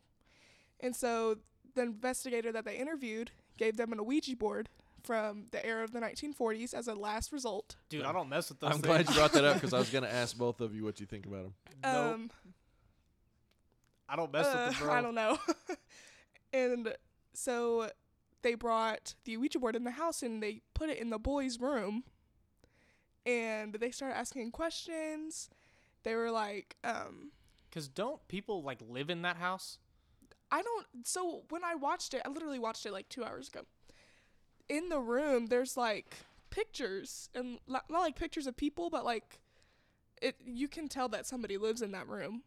And 0.79 0.95
so 0.95 1.37
the 1.73 1.83
investigator 1.83 2.51
that 2.51 2.65
they 2.65 2.77
interviewed 2.77 3.31
gave 3.57 3.77
them 3.77 3.91
an 3.93 4.05
Ouija 4.05 4.35
board 4.35 4.69
from 5.03 5.45
the 5.51 5.63
era 5.65 5.83
of 5.83 5.91
the 5.91 5.99
1940s 5.99 6.73
as 6.73 6.87
a 6.87 6.93
last 6.95 7.31
result. 7.31 7.75
Dude, 7.89 8.03
I 8.05 8.11
don't 8.11 8.27
mess 8.27 8.49
with 8.49 8.59
those 8.59 8.71
I'm 8.71 8.81
things. 8.81 8.85
glad 8.87 9.07
you 9.09 9.15
brought 9.15 9.31
that 9.33 9.43
up 9.45 9.53
because 9.55 9.73
I 9.73 9.79
was 9.79 9.89
going 9.91 10.03
to 10.03 10.11
ask 10.13 10.35
both 10.37 10.61
of 10.61 10.75
you 10.75 10.83
what 10.83 10.99
you 10.99 11.05
think 11.05 11.25
about 11.25 11.43
them. 11.43 11.53
Nope, 11.83 12.13
Um, 12.15 12.31
I 14.09 14.15
don't 14.15 14.31
mess 14.31 14.45
Uh, 14.47 14.65
with 14.69 14.77
them, 14.79 14.87
bro. 14.87 14.95
I 14.95 15.01
don't 15.01 15.15
know. 15.15 15.37
and 16.53 16.95
so 17.33 17.89
they 18.45 18.55
brought 18.55 19.15
the 19.25 19.37
Ouija 19.37 19.59
board 19.59 19.75
in 19.75 19.83
the 19.83 19.91
house 19.91 20.23
and 20.23 20.41
they 20.41 20.61
put 20.73 20.89
it 20.89 20.99
in 20.99 21.09
the 21.09 21.19
boys' 21.19 21.59
room. 21.59 22.05
And 23.25 23.73
they 23.75 23.91
started 23.91 24.17
asking 24.17 24.51
questions. 24.51 25.49
They 26.03 26.15
were 26.15 26.31
like, 26.31 26.77
um, 26.83 27.31
Cause 27.71 27.87
don't 27.89 28.25
people 28.29 28.63
like 28.63 28.79
live 28.87 29.09
in 29.09 29.23
that 29.23 29.37
house? 29.37 29.79
I 30.51 30.61
don't. 30.61 30.87
So 31.05 31.43
when 31.49 31.63
I 31.65 31.75
watched 31.75 32.13
it, 32.13 32.21
I 32.25 32.29
literally 32.29 32.59
watched 32.59 32.85
it 32.85 32.93
like 32.93 33.09
two 33.09 33.25
hours 33.25 33.49
ago. 33.49 33.61
In 34.69 34.89
the 34.89 34.99
room, 34.99 35.47
there's 35.47 35.75
like 35.77 36.17
pictures 36.51 37.29
and 37.35 37.59
li- 37.67 37.79
not 37.89 38.01
like 38.01 38.15
pictures 38.15 38.47
of 38.47 38.55
people, 38.55 38.89
but 38.89 39.03
like 39.05 39.39
it. 40.21 40.37
You 40.45 40.67
can 40.69 40.87
tell 40.87 41.09
that 41.09 41.25
somebody 41.25 41.57
lives 41.57 41.81
in 41.81 41.91
that 41.93 42.07
room. 42.07 42.43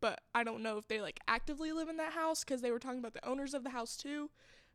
but 0.00 0.20
I 0.34 0.44
don't 0.44 0.62
know 0.62 0.78
if 0.78 0.88
they 0.88 1.00
like 1.00 1.20
actively 1.28 1.72
live 1.72 1.88
in 1.88 1.96
that 1.98 2.12
house 2.12 2.44
because 2.44 2.60
they 2.62 2.70
were 2.72 2.80
talking 2.80 2.98
about 3.00 3.14
the 3.14 3.26
owners 3.28 3.54
of 3.54 3.64
the 3.64 3.70
house 3.70 3.96
too. 3.96 4.30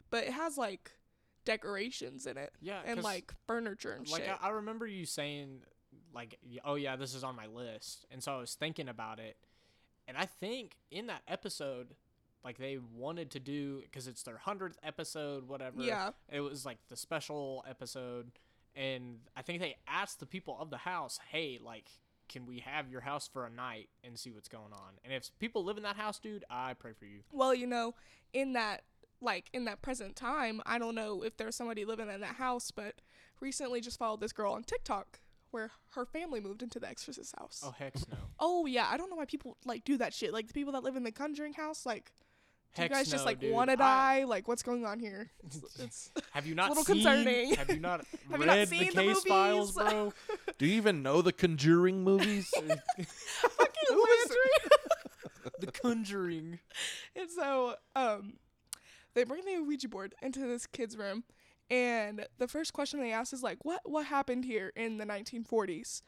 But 0.09 0.25
it 0.25 0.33
has 0.33 0.57
like 0.57 0.91
decorations 1.45 2.25
in 2.27 2.37
it 2.37 2.51
Yeah, 2.61 2.81
and 2.85 3.01
like 3.01 3.33
furniture 3.47 3.91
and 3.91 4.07
like 4.09 4.23
shit. 4.23 4.35
I, 4.41 4.47
I 4.47 4.51
remember 4.51 4.85
you 4.85 5.05
saying 5.05 5.61
like 6.13 6.37
oh 6.65 6.75
yeah 6.75 6.95
this 6.97 7.13
is 7.13 7.23
on 7.23 7.35
my 7.35 7.45
list 7.45 8.05
and 8.11 8.21
so 8.21 8.33
i 8.33 8.37
was 8.37 8.53
thinking 8.55 8.89
about 8.89 9.19
it 9.19 9.37
and 10.07 10.17
i 10.17 10.25
think 10.25 10.75
in 10.91 11.07
that 11.07 11.21
episode 11.27 11.95
like 12.43 12.57
they 12.57 12.77
wanted 12.95 13.31
to 13.31 13.39
do 13.39 13.81
because 13.81 14.07
it's 14.07 14.23
their 14.23 14.39
100th 14.45 14.75
episode 14.83 15.47
whatever. 15.47 15.81
Yeah, 15.81 16.11
it 16.29 16.39
was 16.39 16.65
like 16.65 16.77
the 16.89 16.97
special 16.97 17.63
episode 17.69 18.31
and 18.75 19.19
i 19.35 19.41
think 19.41 19.61
they 19.61 19.75
asked 19.87 20.19
the 20.19 20.25
people 20.25 20.57
of 20.59 20.69
the 20.69 20.77
house 20.77 21.19
hey 21.31 21.59
like 21.63 21.89
can 22.29 22.45
we 22.45 22.59
have 22.59 22.89
your 22.89 23.01
house 23.01 23.27
for 23.27 23.45
a 23.45 23.49
night 23.49 23.87
and 24.03 24.19
see 24.19 24.31
what's 24.31 24.49
going 24.49 24.73
on? 24.73 24.95
And 25.05 25.13
if 25.13 25.31
people 25.39 25.63
live 25.63 25.77
in 25.77 25.83
that 25.83 25.95
house 25.95 26.19
dude 26.19 26.43
i 26.49 26.73
pray 26.73 26.91
for 26.91 27.05
you. 27.05 27.21
Well, 27.31 27.55
you 27.55 27.67
know, 27.67 27.95
in 28.33 28.53
that 28.53 28.83
like 29.21 29.49
in 29.53 29.65
that 29.65 29.81
present 29.81 30.15
time, 30.15 30.61
I 30.65 30.77
don't 30.79 30.95
know 30.95 31.23
if 31.23 31.37
there's 31.37 31.55
somebody 31.55 31.85
living 31.85 32.09
in 32.09 32.21
that 32.21 32.35
house, 32.35 32.71
but 32.71 32.95
recently 33.39 33.81
just 33.81 33.97
followed 33.99 34.19
this 34.21 34.33
girl 34.33 34.53
on 34.53 34.63
TikTok 34.63 35.19
where 35.51 35.71
her 35.91 36.05
family 36.05 36.39
moved 36.41 36.61
into 36.61 36.79
the 36.79 36.87
Exorcist 36.89 37.33
house. 37.39 37.61
oh 37.65 37.71
heck 37.77 37.95
no 38.09 38.17
Oh 38.39 38.65
yeah, 38.65 38.87
I 38.91 38.97
don't 38.97 39.09
know 39.09 39.15
why 39.15 39.25
people 39.25 39.57
like 39.65 39.83
do 39.85 39.97
that 39.97 40.13
shit. 40.13 40.33
Like 40.33 40.47
the 40.47 40.53
people 40.53 40.73
that 40.73 40.83
live 40.83 40.95
in 40.95 41.03
the 41.03 41.11
Conjuring 41.11 41.53
house, 41.53 41.85
like 41.85 42.11
do 42.75 42.81
you 42.81 42.83
Heck 42.83 42.91
guys 42.91 43.09
just 43.09 43.25
like 43.25 43.39
want 43.41 43.69
to 43.69 43.73
I- 43.73 43.75
die? 43.77 44.23
Like 44.25 44.47
what's 44.47 44.61
going 44.61 44.85
on 44.85 44.99
here? 44.99 45.31
It's, 45.45 45.79
it's 45.79 46.11
have 46.31 46.45
you 46.45 46.53
not 46.53 46.69
little 46.69 46.83
seen 46.83 46.95
concerning. 46.97 47.55
have 47.55 47.69
you 47.69 47.79
not 47.79 48.01
Have 48.31 48.41
you 48.41 48.45
read 48.47 48.59
not 48.59 48.67
seen 48.67 48.87
the 48.89 48.93
the 48.93 49.01
case 49.01 49.23
files 49.23 49.71
bro 49.73 50.13
Do 50.59 50.65
you 50.67 50.73
even 50.75 51.01
know 51.01 51.21
the 51.23 51.31
Conjuring 51.31 52.03
movies? 52.03 52.49
fucking 52.49 52.77
Who 53.89 54.05
is 54.05 54.29
lantern. 54.29 55.51
the 55.59 55.71
conjuring 55.71 56.59
and 57.15 57.29
so 57.31 57.75
um, 57.95 58.33
they 59.17 59.23
bring 59.23 59.43
the 59.45 59.57
Ouija 59.57 59.89
board 59.89 60.13
into 60.21 60.41
this 60.41 60.67
kid's 60.67 60.95
room, 60.95 61.23
and 61.71 62.27
the 62.37 62.47
first 62.47 62.71
question 62.71 62.99
they 62.99 63.11
ask 63.11 63.33
is 63.33 63.41
like, 63.41 63.65
"What 63.65 63.81
what 63.89 64.05
happened 64.05 64.45
here 64.45 64.71
in 64.75 64.97
the 64.97 65.05
1940s?" 65.05 66.03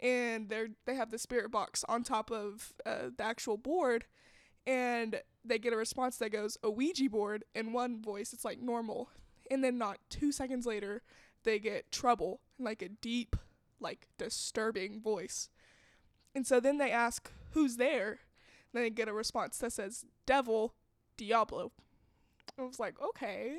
And 0.00 0.48
they're 0.48 0.68
they 0.86 0.94
have 0.94 1.10
the 1.10 1.18
spirit 1.18 1.50
box 1.50 1.84
on 1.90 2.02
top 2.02 2.30
of 2.30 2.72
uh, 2.86 3.10
the 3.14 3.22
actual 3.22 3.58
board, 3.58 4.06
and 4.66 5.20
they 5.44 5.58
get 5.58 5.74
a 5.74 5.76
response 5.76 6.16
that 6.16 6.30
goes 6.30 6.56
a 6.62 6.70
Ouija 6.70 7.10
board 7.10 7.44
in 7.54 7.74
one 7.74 8.00
voice. 8.00 8.32
It's 8.32 8.46
like 8.46 8.62
normal, 8.62 9.10
and 9.50 9.62
then 9.62 9.76
not 9.76 9.98
two 10.08 10.32
seconds 10.32 10.64
later, 10.64 11.02
they 11.42 11.58
get 11.58 11.92
trouble, 11.92 12.40
like 12.58 12.80
a 12.80 12.88
deep, 12.88 13.36
like 13.78 14.08
disturbing 14.16 15.02
voice. 15.02 15.50
And 16.34 16.46
so 16.46 16.60
then 16.60 16.78
they 16.78 16.90
ask 16.90 17.30
who's 17.50 17.76
there. 17.76 18.20
Then 18.72 18.84
they 18.84 18.90
get 18.90 19.06
a 19.06 19.12
response 19.12 19.58
that 19.58 19.74
says 19.74 20.06
devil, 20.24 20.72
Diablo. 21.18 21.72
I 22.58 22.62
was 22.62 22.78
like, 22.78 22.94
okay, 23.00 23.56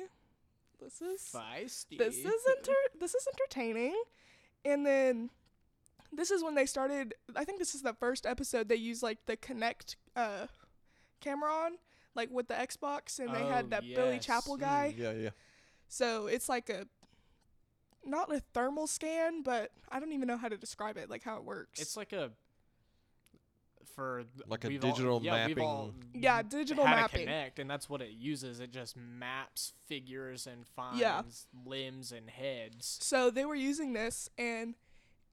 this 0.82 1.00
is 1.02 1.20
feisty 1.34 1.98
this 1.98 2.16
is 2.16 2.42
inter- 2.58 2.98
this 2.98 3.14
is 3.14 3.26
entertaining. 3.32 3.94
And 4.64 4.84
then 4.84 5.30
this 6.12 6.30
is 6.30 6.42
when 6.42 6.54
they 6.54 6.66
started. 6.66 7.14
I 7.34 7.44
think 7.44 7.58
this 7.58 7.74
is 7.74 7.82
the 7.82 7.92
first 7.94 8.26
episode 8.26 8.68
they 8.68 8.76
used 8.76 9.02
like 9.02 9.18
the 9.26 9.36
Kinect 9.36 9.96
uh, 10.16 10.46
camera 11.20 11.50
on, 11.52 11.72
like 12.14 12.30
with 12.30 12.48
the 12.48 12.54
Xbox, 12.54 13.18
and 13.18 13.34
they 13.34 13.42
Oh, 13.42 13.48
had 13.48 13.70
that 13.70 13.82
Billy 13.94 14.14
yes. 14.16 14.24
Chapel 14.24 14.56
Mm, 14.56 14.60
guy. 14.60 14.94
yeah, 14.96 15.12
yeah. 15.12 15.30
So 15.88 16.26
it's 16.26 16.48
like 16.48 16.68
a 16.68 16.86
not 18.04 18.32
a 18.34 18.40
thermal 18.54 18.86
scan, 18.86 19.42
but 19.42 19.72
I 19.90 19.98
don't 20.00 20.12
even 20.12 20.28
know 20.28 20.36
how 20.36 20.48
to 20.48 20.56
describe 20.56 20.96
it, 20.96 21.10
like 21.10 21.22
how 21.22 21.36
it 21.36 21.44
works. 21.44 21.80
It's 21.80 21.96
like 21.96 22.12
a 22.12 22.30
for 23.94 24.24
Like 24.46 24.64
a 24.64 24.68
we've 24.68 24.84
all- 24.84 24.90
digital 24.90 25.22
yeah, 25.22 25.46
we've 25.46 25.58
all 25.58 25.94
Yeah, 26.12 26.42
digital 26.42 26.84
had 26.84 26.98
a 26.98 27.00
mapping. 27.02 27.26
Kinect, 27.28 27.58
and 27.58 27.70
that's 27.70 27.88
what 27.88 28.02
it 28.02 28.10
uses. 28.10 28.60
It 28.60 28.70
just 28.72 28.96
maps 28.96 29.72
figures 29.86 30.46
and 30.46 30.66
finds 30.66 31.00
Yeah. 31.00 31.22
limbs 31.64 32.12
and 32.12 32.28
heads. 32.30 32.98
So 33.00 33.30
they 33.30 33.44
were 33.44 33.54
using 33.54 33.92
this, 33.92 34.28
and 34.36 34.74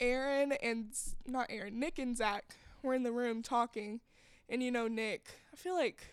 Aaron 0.00 0.52
and 0.52 0.92
not 1.26 1.46
Aaron, 1.50 1.78
Nick 1.78 1.98
and 1.98 2.16
Zach 2.16 2.56
were 2.82 2.94
in 2.94 3.02
the 3.02 3.12
room 3.12 3.42
talking, 3.42 4.00
and 4.48 4.62
you 4.62 4.70
know 4.70 4.88
Nick, 4.88 5.38
I 5.52 5.56
feel 5.56 5.74
like 5.74 6.04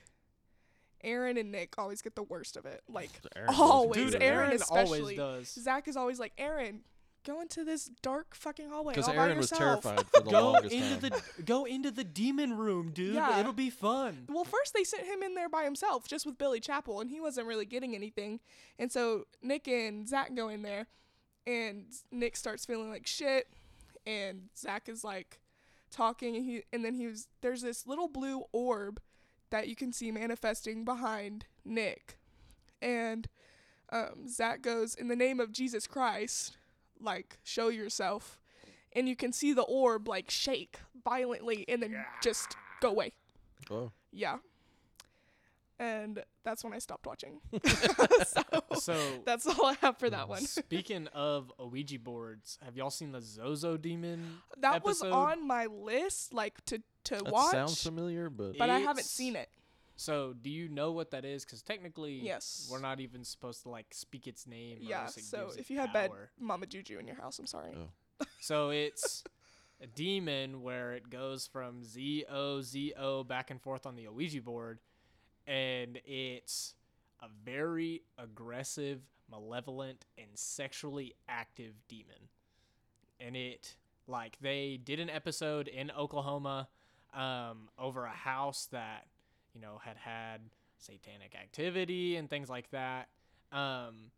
Aaron 1.03 1.35
and 1.37 1.51
Nick 1.51 1.77
always 1.79 2.01
get 2.01 2.15
the 2.15 2.23
worst 2.23 2.55
of 2.57 2.65
it. 2.65 2.81
Like 2.87 3.09
Aaron 3.35 3.49
always, 3.57 4.11
Dude. 4.11 4.21
Aaron 4.21 4.39
Aaron 4.49 4.53
especially. 4.61 4.99
always 4.99 5.17
does. 5.17 5.63
Zach 5.63 5.87
is 5.87 5.97
always 5.97 6.19
like, 6.19 6.33
Aaron, 6.37 6.81
go 7.25 7.41
into 7.41 7.63
this 7.63 7.85
dark 8.01 8.33
fucking 8.35 8.69
hallway 8.69 8.93
Because 8.93 9.07
all 9.07 9.15
by 9.15 9.23
Aaron 9.25 9.37
was 9.37 9.51
yourself. 9.51 9.83
terrified 9.83 10.05
for 10.07 10.21
the 10.21 10.31
Go 10.31 10.51
longest 10.51 10.73
into 10.75 11.09
time. 11.09 11.19
the 11.37 11.43
go 11.43 11.65
into 11.65 11.91
the 11.91 12.03
demon 12.03 12.57
room, 12.57 12.91
dude. 12.91 13.15
Yeah. 13.15 13.39
It'll 13.39 13.53
be 13.53 13.69
fun. 13.69 14.25
Well, 14.29 14.43
first 14.43 14.73
they 14.73 14.83
sent 14.83 15.05
him 15.05 15.21
in 15.23 15.35
there 15.35 15.49
by 15.49 15.63
himself, 15.63 16.07
just 16.07 16.25
with 16.25 16.37
Billy 16.37 16.59
Chapel, 16.59 16.99
and 17.01 17.09
he 17.09 17.19
wasn't 17.21 17.47
really 17.47 17.65
getting 17.65 17.95
anything. 17.95 18.39
And 18.79 18.91
so 18.91 19.25
Nick 19.41 19.67
and 19.67 20.07
Zach 20.07 20.33
go 20.35 20.49
in 20.49 20.61
there, 20.63 20.87
and 21.45 21.85
Nick 22.11 22.35
starts 22.35 22.65
feeling 22.65 22.89
like 22.89 23.05
shit, 23.07 23.47
and 24.05 24.49
Zach 24.57 24.87
is 24.89 25.03
like 25.03 25.39
talking, 25.91 26.35
and 26.35 26.45
he 26.45 26.63
and 26.73 26.83
then 26.85 26.95
he 26.95 27.07
was 27.07 27.27
there's 27.41 27.61
this 27.61 27.85
little 27.85 28.07
blue 28.07 28.43
orb 28.51 28.99
that 29.49 29.67
you 29.67 29.75
can 29.75 29.91
see 29.91 30.11
manifesting 30.11 30.85
behind 30.85 31.45
Nick, 31.65 32.17
and 32.81 33.27
um, 33.91 34.27
Zach 34.27 34.61
goes 34.61 34.95
in 34.95 35.09
the 35.09 35.15
name 35.15 35.39
of 35.41 35.51
Jesus 35.51 35.85
Christ, 35.87 36.55
like 37.01 37.37
show 37.43 37.69
yourself, 37.69 38.39
and 38.93 39.07
you 39.07 39.15
can 39.15 39.31
see 39.31 39.53
the 39.53 39.63
orb 39.63 40.07
like 40.07 40.29
shake 40.29 40.79
violently 41.03 41.65
and 41.67 41.81
then 41.81 42.05
just 42.21 42.55
go 42.81 42.89
away. 42.89 43.13
Oh. 43.69 43.91
Yeah. 44.11 44.37
And 45.79 46.23
that's 46.43 46.63
when 46.63 46.73
I 46.73 46.79
stopped 46.79 47.07
watching. 47.07 47.39
so 47.65 48.43
So 48.75 48.95
that's 49.25 49.47
all 49.47 49.65
I 49.65 49.73
have 49.81 49.97
for 49.97 50.09
that 50.11 50.29
one. 50.29 50.41
Speaking 50.45 51.07
of 51.07 51.51
Ouija 51.57 51.97
boards, 51.97 52.59
have 52.63 52.77
y'all 52.77 52.91
seen 52.91 53.11
the 53.11 53.21
Zozo 53.21 53.77
demon? 53.77 54.41
That 54.59 54.83
was 54.83 55.01
on 55.01 55.47
my 55.47 55.65
list, 55.65 56.33
like 56.33 56.63
to 56.65 56.83
to 57.05 57.15
That 57.15 57.31
watch, 57.31 57.51
sounds 57.51 57.81
familiar, 57.81 58.29
but 58.29 58.59
but 58.59 58.69
I 58.69 58.79
haven't 58.79 59.05
seen 59.05 59.35
it. 59.35 59.49
So, 60.01 60.33
do 60.41 60.49
you 60.49 60.67
know 60.67 60.91
what 60.93 61.11
that 61.11 61.25
is? 61.25 61.45
Because 61.45 61.61
technically, 61.61 62.13
Yes. 62.13 62.67
we're 62.71 62.79
not 62.79 62.99
even 62.99 63.23
supposed 63.23 63.61
to 63.63 63.69
like 63.69 63.85
speak 63.91 64.25
its 64.25 64.47
name. 64.47 64.79
Yeah. 64.81 65.03
else 65.03 65.17
it 65.17 65.25
So 65.25 65.51
if 65.55 65.69
you 65.69 65.77
had 65.77 65.93
bad. 65.93 66.09
Mama 66.39 66.65
Juju 66.65 66.97
in 66.97 67.05
your 67.05 67.17
house, 67.17 67.37
I'm 67.37 67.45
sorry. 67.45 67.75
Oh. 67.77 68.25
So 68.39 68.71
it's 68.71 69.23
a 69.79 69.85
demon 69.85 70.63
where 70.63 70.93
it 70.93 71.09
goes 71.11 71.45
from 71.45 71.83
Z 71.83 72.25
O 72.29 72.61
Z 72.61 72.93
O 72.97 73.23
back 73.23 73.51
and 73.51 73.61
forth 73.61 73.85
on 73.85 73.95
the 73.95 74.07
Ouija 74.07 74.41
board, 74.41 74.79
and 75.45 75.99
it's 76.05 76.73
a 77.21 77.27
very 77.45 78.01
aggressive, 78.17 79.01
malevolent, 79.29 80.05
and 80.17 80.29
sexually 80.33 81.13
active 81.29 81.73
demon. 81.87 82.29
And 83.19 83.35
it 83.35 83.75
like 84.07 84.37
they 84.41 84.79
did 84.83 84.99
an 84.99 85.11
episode 85.11 85.67
in 85.67 85.91
Oklahoma 85.91 86.69
um, 87.13 87.69
over 87.77 88.05
a 88.05 88.09
house 88.11 88.67
that 88.71 89.05
you 89.53 89.61
know 89.61 89.79
had 89.83 89.97
had 89.97 90.41
satanic 90.77 91.35
activity 91.35 92.15
and 92.15 92.29
things 92.29 92.49
like 92.49 92.69
that. 92.71 93.09
Um, 93.51 94.11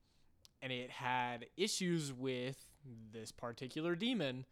and 0.62 0.72
it 0.72 0.90
had 0.92 1.48
issues 1.58 2.14
with 2.14 2.58
this 3.12 3.32
particular 3.32 3.96
demon 3.96 4.46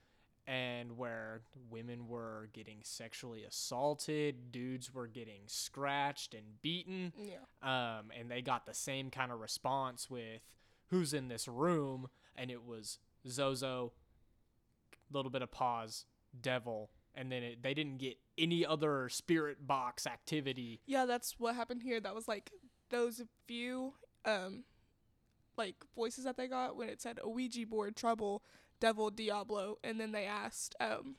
and 0.47 0.97
where 0.97 1.41
women 1.69 2.07
were 2.07 2.49
getting 2.51 2.79
sexually 2.83 3.43
assaulted, 3.43 4.51
dudes 4.51 4.93
were 4.93 5.07
getting 5.07 5.41
scratched 5.45 6.33
and 6.33 6.61
beaten, 6.61 7.13
Yeah. 7.15 7.37
um, 7.61 8.11
and 8.17 8.29
they 8.29 8.41
got 8.41 8.65
the 8.65 8.73
same 8.73 9.09
kind 9.11 9.31
of 9.31 9.39
response 9.39 10.09
with 10.09 10.41
who's 10.87 11.13
in 11.13 11.27
this 11.29 11.47
room, 11.47 12.09
and 12.35 12.49
it 12.51 12.65
was 12.65 12.97
Zozo, 13.27 13.93
little 15.11 15.31
bit 15.31 15.41
of 15.43 15.51
pause, 15.51 16.05
devil, 16.41 16.89
and 17.15 17.31
then 17.31 17.43
it, 17.43 17.63
they 17.63 17.73
didn't 17.73 17.97
get 17.97 18.17
any 18.37 18.65
other 18.65 19.09
spirit 19.09 19.65
box 19.67 20.05
activity. 20.07 20.79
Yeah, 20.85 21.05
that's 21.05 21.35
what 21.39 21.55
happened 21.55 21.83
here. 21.83 21.99
That 21.99 22.15
was 22.15 22.27
like 22.27 22.51
those 22.89 23.21
few 23.47 23.93
um 24.25 24.63
like 25.57 25.75
voices 25.95 26.23
that 26.23 26.37
they 26.37 26.47
got 26.47 26.75
when 26.75 26.89
it 26.89 27.01
said 27.01 27.19
Ouija 27.23 27.65
board, 27.67 27.95
trouble, 27.95 28.43
devil, 28.79 29.09
Diablo, 29.09 29.77
and 29.83 29.99
then 29.99 30.11
they 30.11 30.25
asked 30.25 30.75
um 30.79 31.15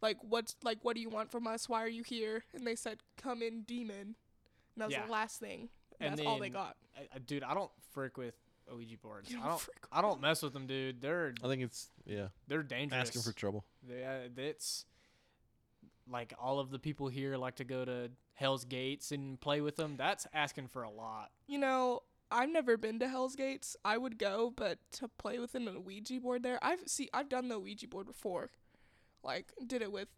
like 0.00 0.16
what's 0.22 0.56
like 0.62 0.78
what 0.82 0.94
do 0.94 1.00
you 1.02 1.08
want 1.10 1.30
from 1.30 1.46
us? 1.46 1.68
Why 1.68 1.82
are 1.82 1.88
you 1.88 2.02
here? 2.02 2.44
And 2.54 2.66
they 2.66 2.74
said 2.76 2.98
come 3.20 3.42
in 3.42 3.62
demon. 3.62 3.96
And 4.74 4.82
that 4.82 4.86
was 4.86 4.94
Yeah. 4.94 5.06
the 5.06 5.12
last 5.12 5.40
thing. 5.40 5.68
And 6.00 6.16
That's 6.16 6.26
all 6.26 6.38
they 6.38 6.48
got. 6.50 6.76
I, 6.96 7.08
I, 7.16 7.18
dude, 7.18 7.42
I 7.42 7.54
don't 7.54 7.72
frick 7.92 8.16
with 8.16 8.36
Ouija 8.72 8.96
boards. 8.98 9.30
I 9.30 9.38
don't 9.38 9.48
don't. 9.48 9.60
frick 9.60 9.76
I 9.90 10.00
don't 10.00 10.20
mess 10.20 10.42
with 10.42 10.52
them, 10.52 10.66
dude. 10.68 11.00
They're 11.00 11.34
I 11.42 11.48
think 11.48 11.62
it's 11.62 11.88
yeah, 12.06 12.28
they're 12.46 12.62
dangerous. 12.62 13.08
asking 13.08 13.22
for 13.22 13.32
trouble. 13.32 13.64
Yeah, 13.88 14.20
it's 14.36 14.84
like 16.10 16.32
all 16.40 16.58
of 16.60 16.70
the 16.70 16.78
people 16.78 17.08
here 17.08 17.36
like 17.36 17.56
to 17.56 17.64
go 17.64 17.84
to 17.84 18.10
Hell's 18.34 18.64
Gates 18.64 19.12
and 19.12 19.40
play 19.40 19.60
with 19.60 19.76
them. 19.76 19.96
That's 19.96 20.26
asking 20.32 20.68
for 20.68 20.82
a 20.82 20.90
lot. 20.90 21.30
You 21.46 21.58
know, 21.58 22.02
I've 22.30 22.50
never 22.50 22.76
been 22.76 22.98
to 23.00 23.08
Hell's 23.08 23.36
Gates. 23.36 23.76
I 23.84 23.96
would 23.98 24.18
go, 24.18 24.52
but 24.54 24.78
to 24.92 25.08
play 25.08 25.38
with 25.38 25.54
an 25.54 25.84
Ouija 25.84 26.20
board 26.20 26.42
there, 26.42 26.58
I've 26.62 26.80
see 26.86 27.08
I've 27.12 27.28
done 27.28 27.48
the 27.48 27.58
Ouija 27.58 27.88
board 27.88 28.06
before. 28.06 28.50
Like 29.22 29.52
did 29.66 29.82
it 29.82 29.90
with 29.92 30.08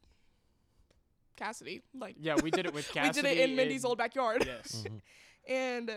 Cassidy. 1.36 1.82
Like 1.94 2.16
Yeah, 2.20 2.36
we 2.42 2.50
did 2.50 2.66
it 2.66 2.74
with 2.74 2.90
Cassidy. 2.92 3.28
we 3.28 3.34
did 3.34 3.38
it 3.40 3.50
in 3.50 3.56
Mindy's 3.56 3.84
old 3.84 3.98
backyard. 3.98 4.44
Yes. 4.46 4.84
Mhm. 4.86 5.00
And 5.48 5.90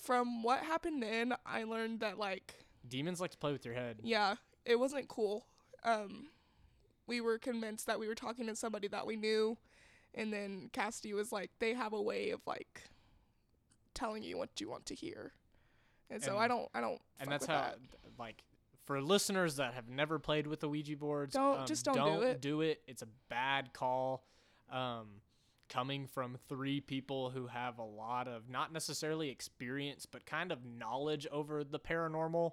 from 0.00 0.44
what 0.44 0.60
happened 0.60 1.02
then, 1.02 1.34
I 1.44 1.64
learned 1.64 2.00
that 2.00 2.18
like 2.18 2.54
Demons 2.88 3.20
like 3.20 3.32
to 3.32 3.36
play 3.38 3.52
with 3.52 3.64
your 3.66 3.74
head. 3.74 3.98
yeah, 4.02 4.36
it 4.64 4.78
wasn't 4.78 5.08
cool. 5.08 5.44
Um, 5.82 6.28
we 7.08 7.20
were 7.20 7.38
convinced 7.38 7.86
that 7.86 7.98
we 7.98 8.06
were 8.06 8.14
talking 8.14 8.46
to 8.46 8.54
somebody 8.54 8.86
that 8.88 9.06
we 9.06 9.16
knew, 9.16 9.56
and 10.14 10.32
then 10.32 10.70
Cassidy 10.72 11.12
was 11.14 11.32
like, 11.32 11.50
they 11.58 11.74
have 11.74 11.92
a 11.92 12.00
way 12.00 12.30
of 12.30 12.40
like 12.46 12.82
telling 13.94 14.22
you 14.22 14.38
what 14.38 14.60
you 14.60 14.68
want 14.68 14.86
to 14.86 14.94
hear, 14.94 15.32
and 16.10 16.22
so 16.22 16.36
I 16.38 16.46
don't, 16.46 16.68
I 16.74 16.80
don't. 16.80 17.00
and 17.18 17.30
that's 17.30 17.46
how 17.46 17.54
that. 17.54 17.78
like 18.18 18.44
for 18.84 19.00
listeners 19.02 19.56
that 19.56 19.74
have 19.74 19.88
never 19.88 20.18
played 20.18 20.46
with 20.46 20.60
the 20.60 20.68
Ouija 20.68 20.96
boards, 20.96 21.34
Don't- 21.34 21.60
um, 21.60 21.66
just 21.66 21.84
don't 21.84 21.94
do 21.94 22.00
don't 22.00 22.22
it. 22.24 22.40
do 22.40 22.60
it. 22.60 22.82
It's 22.86 23.02
a 23.02 23.08
bad 23.28 23.72
call. 23.72 24.24
Um, 24.70 25.06
coming 25.68 26.06
from 26.06 26.38
three 26.48 26.80
people 26.80 27.30
who 27.30 27.46
have 27.46 27.78
a 27.78 27.84
lot 27.84 28.26
of 28.26 28.48
not 28.48 28.72
necessarily 28.72 29.28
experience, 29.28 30.06
but 30.06 30.24
kind 30.24 30.50
of 30.50 30.64
knowledge 30.64 31.26
over 31.30 31.62
the 31.64 31.78
paranormal. 31.78 32.52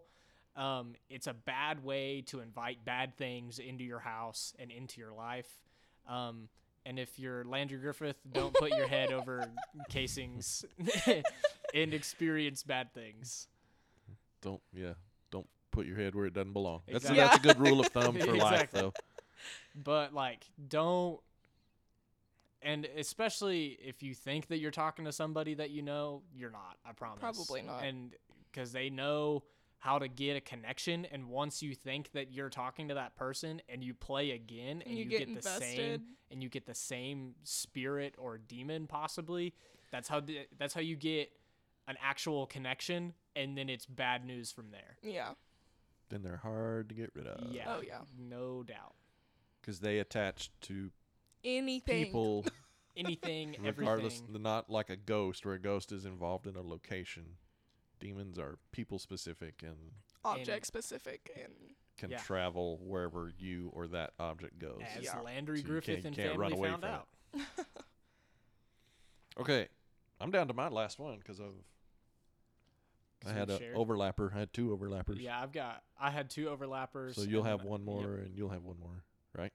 Um, 0.56 0.94
it's 1.10 1.28
a 1.28 1.34
bad 1.34 1.84
way 1.84 2.22
to 2.28 2.40
invite 2.40 2.86
bad 2.86 3.18
things 3.18 3.60
into 3.60 3.84
your 3.84 4.00
house 4.00 4.54
and 4.58 4.72
into 4.72 5.02
your 5.02 5.12
life. 5.14 5.50
Um, 6.08 6.48
and 6.86 6.98
if 7.00 7.18
you're 7.20 7.44
Landry 7.44 7.78
Griffith, 7.80 8.18
don't 8.32 8.54
put 8.54 8.72
your 8.76 8.88
head 8.88 9.12
over 9.20 9.50
casings 9.90 10.64
and 11.74 11.94
experience 11.94 12.64
bad 12.64 12.94
things. 12.94 13.48
Don't 14.42 14.62
yeah. 14.74 14.94
Don't 15.32 15.48
put 15.72 15.86
your 15.88 15.98
head 15.98 16.16
where 16.16 16.26
it 16.26 16.34
doesn't 16.34 16.54
belong. 16.54 16.82
That's 16.88 17.06
Exactly. 17.10 17.20
a, 17.20 17.26
that's 17.26 17.38
a 17.38 17.42
good 17.42 17.60
rule 17.60 17.80
of 17.82 17.88
thumb 17.88 18.16
for 18.20 18.36
life 18.36 18.70
though. 18.72 18.94
but 19.76 20.14
like 20.14 20.46
don't 20.70 21.20
and 22.62 22.88
especially 22.98 23.78
if 23.84 24.02
you 24.02 24.14
think 24.14 24.48
that 24.48 24.58
you're 24.60 24.72
talking 24.72 25.06
to 25.06 25.12
somebody 25.12 25.54
that 25.56 25.70
you 25.72 25.82
know 25.82 26.22
you're 26.34 26.50
not 26.52 26.78
i 26.86 26.94
promise 26.94 27.20
Probably 27.20 27.62
not. 27.62 27.84
and 27.84 28.14
because 28.52 28.72
they 28.72 28.90
know 28.90 29.44
how 29.80 30.00
to 30.00 30.08
get 30.08 30.36
a 30.36 30.42
connection 30.42 31.06
and 31.06 31.28
once 31.30 31.62
you 31.62 31.76
think 31.76 32.12
that 32.14 32.32
you're 32.34 32.50
talking 32.50 32.88
to 32.88 32.96
that 32.96 33.16
person 33.16 33.62
and 33.70 33.84
you 33.84 33.94
play 33.94 34.32
again 34.32 34.82
and 34.86 34.98
You 34.98 35.04
you, 35.04 35.10
get 35.10 35.28
get, 35.28 35.42
the 35.44 35.50
same 35.50 36.02
and 36.32 36.42
you 36.42 36.50
get 36.50 36.66
the 36.66 36.74
same 36.74 37.36
spirit 37.44 38.16
or 38.18 38.38
demon 38.40 38.88
possibly 38.88 39.54
that's 39.92 40.08
how 40.10 40.20
the, 40.22 40.40
that's 40.58 40.74
how 40.74 40.82
you 40.82 40.96
get 40.96 41.32
an 41.88 41.98
actual 42.02 42.48
connection 42.48 43.14
and 43.36 43.56
then 43.58 43.70
it's 43.70 43.86
bad 43.86 44.26
news 44.26 44.52
from 44.52 44.72
there 44.72 44.98
Yeah. 45.04 45.30
Then 46.10 46.22
they're 46.24 46.38
hard 46.38 46.90
to 46.90 46.96
get 46.96 47.12
rid 47.16 47.28
of. 47.28 47.52
yeah 47.54 47.76
Oh, 47.78 47.82
yeah. 47.86 48.00
no 48.18 48.64
doubt 48.64 48.96
Because 49.62 49.80
they 49.80 50.00
attach 50.00 50.50
to 50.62 50.90
Anything. 51.44 52.06
people 52.06 52.46
anything 52.98 53.56
regardless 53.64 54.16
everything 54.16 54.34
they're 54.34 54.42
not 54.42 54.70
like 54.70 54.90
a 54.90 54.96
ghost 54.96 55.46
where 55.46 55.56
a 55.56 55.60
ghost 55.60 55.92
is 55.92 56.06
involved 56.06 56.48
in 56.48 56.56
a 56.56 56.62
location. 56.62 57.24
Demons 58.00 58.38
are 58.40 58.58
people 58.72 59.00
specific 59.00 59.62
and 59.64 59.76
object 60.24 60.66
specific 60.68 61.32
and 61.36 61.54
can 61.98 62.10
Yeah. 62.12 62.18
travel 62.18 62.78
wherever 62.84 63.32
you 63.38 63.70
or 63.74 63.88
that 63.88 64.14
object 64.20 64.60
goes. 64.60 64.82
as 64.98 65.04
Yeah. 65.04 65.20
Landry 65.22 65.62
So 65.62 65.68
Griffith 65.68 66.04
can't- 66.04 66.06
and 66.08 66.16
can't 66.16 66.38
run 66.38 66.52
family 66.52 66.68
away 66.70 66.70
found 66.80 66.82
from 67.34 67.40
it. 67.40 67.46
out. 67.48 67.66
Okay, 69.38 69.68
I'm 70.22 70.32
down 70.32 70.48
to 70.48 70.54
my 70.54 70.70
last 70.70 70.98
one 70.98 71.18
because 71.18 71.40
of 71.42 71.52
I 73.24 73.28
'Cause 73.30 73.32
had 73.34 73.48
we 73.50 73.54
a 73.56 73.58
shared. 73.60 73.76
overlapper. 73.76 74.34
I 74.34 74.40
had 74.40 74.54
two 74.54 74.70
overlappers. 74.70 75.20
Yeah, 75.22 75.42
I've 75.42 75.52
got. 75.52 75.84
I 76.00 76.10
had 76.12 76.30
two 76.30 76.46
overlappers. 76.46 77.16
So 77.16 77.24
you'll 77.24 77.44
have 77.44 77.60
then- 77.60 77.68
one 77.70 77.80
yep. 77.82 77.86
more, 77.86 78.16
and 78.16 78.38
you'll 78.38 78.50
have 78.50 78.64
one 78.64 78.80
more. 78.80 79.04
Right? 79.34 79.52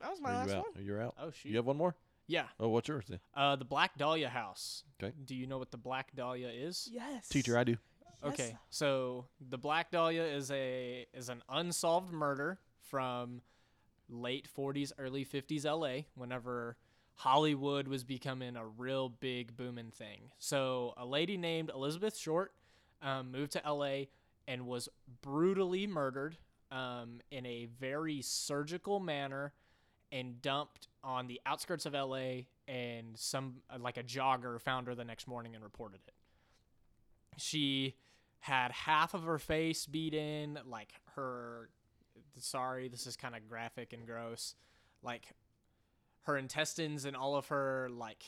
That 0.00 0.10
was 0.10 0.20
my 0.20 0.30
are 0.30 0.34
last 0.38 0.48
you 0.48 0.56
one. 0.56 0.64
out? 0.76 0.82
You're 0.82 1.00
out. 1.02 1.14
Oh 1.18 1.30
shoot. 1.30 1.50
You 1.50 1.56
have 1.56 1.66
one 1.66 1.76
more? 1.76 1.94
Yeah. 2.26 2.44
Oh, 2.60 2.68
what's 2.68 2.88
yours 2.88 3.04
then? 3.08 3.20
Uh, 3.34 3.56
the 3.56 3.64
Black 3.64 3.96
Dahlia 3.98 4.28
house. 4.28 4.84
Okay. 5.02 5.12
Do 5.24 5.34
you 5.34 5.46
know 5.46 5.58
what 5.58 5.70
the 5.70 5.76
Black 5.76 6.14
Dahlia 6.14 6.48
is? 6.48 6.88
Yes. 6.90 7.28
Teacher, 7.28 7.58
I 7.58 7.64
do. 7.64 7.76
Yes. 8.24 8.32
Okay, 8.32 8.56
so 8.70 9.26
the 9.40 9.58
Black 9.58 9.90
Dahlia 9.90 10.22
is 10.22 10.50
a 10.52 11.06
is 11.12 11.28
an 11.28 11.42
unsolved 11.48 12.12
murder 12.12 12.60
from 12.88 13.42
late 14.08 14.46
40s, 14.56 14.92
early 14.96 15.24
50s 15.24 15.64
LA. 15.64 16.04
Whenever 16.14 16.76
Hollywood 17.14 17.88
was 17.88 18.04
becoming 18.04 18.56
a 18.56 18.66
real 18.66 19.08
big 19.08 19.56
booming 19.56 19.90
thing. 19.90 20.30
So 20.38 20.94
a 20.96 21.04
lady 21.04 21.36
named 21.36 21.70
Elizabeth 21.74 22.16
Short 22.16 22.52
um, 23.00 23.32
moved 23.32 23.52
to 23.52 23.62
LA 23.66 24.04
and 24.46 24.66
was 24.66 24.88
brutally 25.20 25.86
murdered 25.86 26.36
um, 26.70 27.20
in 27.30 27.44
a 27.46 27.66
very 27.78 28.22
surgical 28.22 28.98
manner 29.00 29.52
and 30.10 30.40
dumped 30.42 30.88
on 31.04 31.26
the 31.26 31.40
outskirts 31.46 31.86
of 31.86 31.94
LA. 31.94 32.42
And 32.68 33.16
some 33.16 33.56
like 33.78 33.96
a 33.96 34.02
jogger 34.02 34.60
found 34.60 34.86
her 34.86 34.94
the 34.94 35.04
next 35.04 35.26
morning 35.26 35.54
and 35.54 35.62
reported 35.62 36.00
it 36.06 36.14
she 37.36 37.94
had 38.40 38.72
half 38.72 39.14
of 39.14 39.24
her 39.24 39.38
face 39.38 39.86
beat 39.86 40.14
in 40.14 40.58
like 40.66 40.92
her 41.14 41.68
sorry 42.38 42.88
this 42.88 43.06
is 43.06 43.16
kind 43.16 43.34
of 43.36 43.48
graphic 43.48 43.92
and 43.92 44.06
gross 44.06 44.54
like 45.02 45.28
her 46.22 46.36
intestines 46.36 47.04
and 47.04 47.16
all 47.16 47.36
of 47.36 47.48
her 47.48 47.88
like 47.92 48.24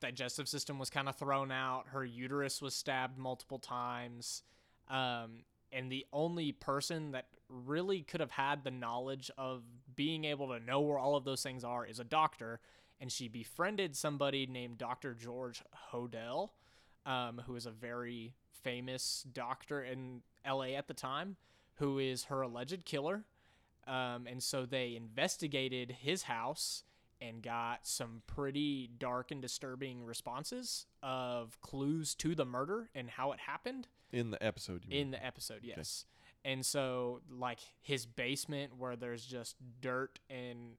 digestive 0.00 0.48
system 0.48 0.78
was 0.78 0.90
kind 0.90 1.08
of 1.08 1.16
thrown 1.16 1.50
out 1.50 1.84
her 1.88 2.04
uterus 2.04 2.60
was 2.62 2.74
stabbed 2.74 3.18
multiple 3.18 3.58
times 3.58 4.42
um, 4.88 5.44
and 5.72 5.90
the 5.90 6.06
only 6.12 6.52
person 6.52 7.12
that 7.12 7.26
really 7.48 8.02
could 8.02 8.20
have 8.20 8.30
had 8.30 8.64
the 8.64 8.70
knowledge 8.70 9.30
of 9.36 9.62
being 9.94 10.24
able 10.24 10.48
to 10.48 10.60
know 10.60 10.80
where 10.80 10.98
all 10.98 11.16
of 11.16 11.24
those 11.24 11.42
things 11.42 11.64
are 11.64 11.84
is 11.84 12.00
a 12.00 12.04
doctor 12.04 12.60
and 13.00 13.10
she 13.10 13.28
befriended 13.28 13.94
somebody 13.94 14.46
named 14.46 14.78
dr 14.78 15.14
george 15.14 15.62
hodel 15.92 16.50
um, 17.04 17.42
who 17.46 17.56
is 17.56 17.66
a 17.66 17.70
very 17.70 18.34
famous 18.62 19.24
doctor 19.32 19.82
in 19.82 20.22
LA 20.46 20.76
at 20.76 20.88
the 20.88 20.94
time, 20.94 21.36
who 21.76 21.98
is 21.98 22.24
her 22.24 22.42
alleged 22.42 22.84
killer. 22.84 23.24
Um, 23.86 24.26
and 24.26 24.42
so 24.42 24.64
they 24.64 24.94
investigated 24.94 25.90
his 25.90 26.22
house 26.22 26.84
and 27.20 27.42
got 27.42 27.80
some 27.86 28.22
pretty 28.26 28.90
dark 28.98 29.30
and 29.30 29.42
disturbing 29.42 30.04
responses 30.04 30.86
of 31.02 31.60
clues 31.60 32.14
to 32.16 32.34
the 32.34 32.44
murder 32.44 32.90
and 32.94 33.10
how 33.10 33.32
it 33.32 33.40
happened 33.40 33.88
In 34.12 34.30
the 34.30 34.42
episode. 34.42 34.84
You 34.86 35.00
in 35.00 35.10
the 35.10 35.24
episode, 35.24 35.60
yes. 35.62 36.04
And 36.44 36.66
so, 36.66 37.20
like 37.30 37.60
his 37.80 38.04
basement, 38.04 38.72
where 38.76 38.96
there's 38.96 39.24
just 39.24 39.56
dirt 39.80 40.18
and, 40.28 40.72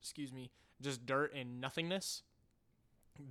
excuse 0.00 0.32
me, 0.32 0.50
just 0.80 1.06
dirt 1.06 1.32
and 1.34 1.60
nothingness. 1.60 2.22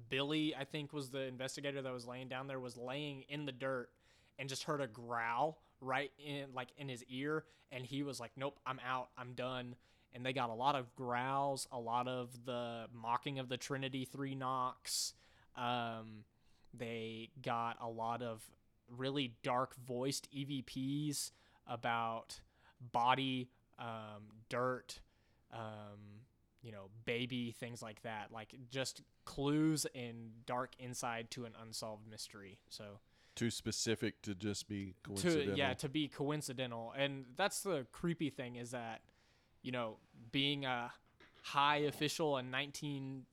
Billy, 0.09 0.55
I 0.55 0.65
think, 0.65 0.91
was 0.91 1.09
the 1.09 1.23
investigator 1.23 1.81
that 1.81 1.93
was 1.93 2.05
laying 2.05 2.27
down 2.27 2.47
there, 2.47 2.59
was 2.59 2.77
laying 2.77 3.23
in 3.29 3.45
the 3.45 3.51
dirt 3.51 3.89
and 4.37 4.49
just 4.49 4.63
heard 4.63 4.81
a 4.81 4.87
growl 4.87 5.61
right 5.81 6.11
in, 6.23 6.47
like 6.53 6.69
in 6.77 6.89
his 6.89 7.03
ear, 7.09 7.45
and 7.71 7.85
he 7.85 8.03
was 8.03 8.19
like, 8.19 8.31
"Nope, 8.35 8.59
I'm 8.65 8.79
out, 8.87 9.09
I'm 9.17 9.33
done." 9.33 9.75
And 10.13 10.25
they 10.25 10.33
got 10.33 10.49
a 10.49 10.53
lot 10.53 10.75
of 10.75 10.95
growls, 10.95 11.67
a 11.71 11.79
lot 11.79 12.07
of 12.07 12.45
the 12.45 12.85
mocking 12.93 13.37
of 13.39 13.49
the 13.49 13.57
Trinity 13.57 14.05
Three 14.05 14.35
knocks. 14.35 15.13
Um, 15.55 16.23
they 16.73 17.29
got 17.41 17.77
a 17.81 17.87
lot 17.87 18.21
of 18.21 18.43
really 18.97 19.35
dark 19.43 19.75
voiced 19.85 20.27
EVPs 20.31 21.31
about 21.67 22.39
body, 22.91 23.49
um, 23.77 24.23
dirt, 24.49 24.99
um, 25.53 26.21
you 26.61 26.71
know, 26.71 26.89
baby, 27.05 27.55
things 27.59 27.81
like 27.81 28.01
that. 28.03 28.31
Like 28.31 28.53
just 28.69 29.01
clues 29.25 29.85
and 29.95 30.31
dark 30.45 30.71
inside 30.79 31.31
to 31.31 31.45
an 31.45 31.53
unsolved 31.61 32.09
mystery. 32.09 32.59
So 32.69 32.83
Too 33.35 33.51
specific 33.51 34.21
to 34.23 34.35
just 34.35 34.67
be 34.67 34.95
to 35.17 35.53
yeah, 35.55 35.73
to 35.75 35.87
be 35.87 36.07
coincidental. 36.07 36.93
And 36.97 37.25
that's 37.37 37.61
the 37.61 37.85
creepy 37.91 38.29
thing 38.29 38.55
is 38.57 38.71
that, 38.71 39.01
you 39.61 39.71
know, 39.71 39.97
being 40.31 40.65
a 40.65 40.91
high 41.43 41.77
official 41.77 42.37
in 42.37 42.51
19 42.51 43.25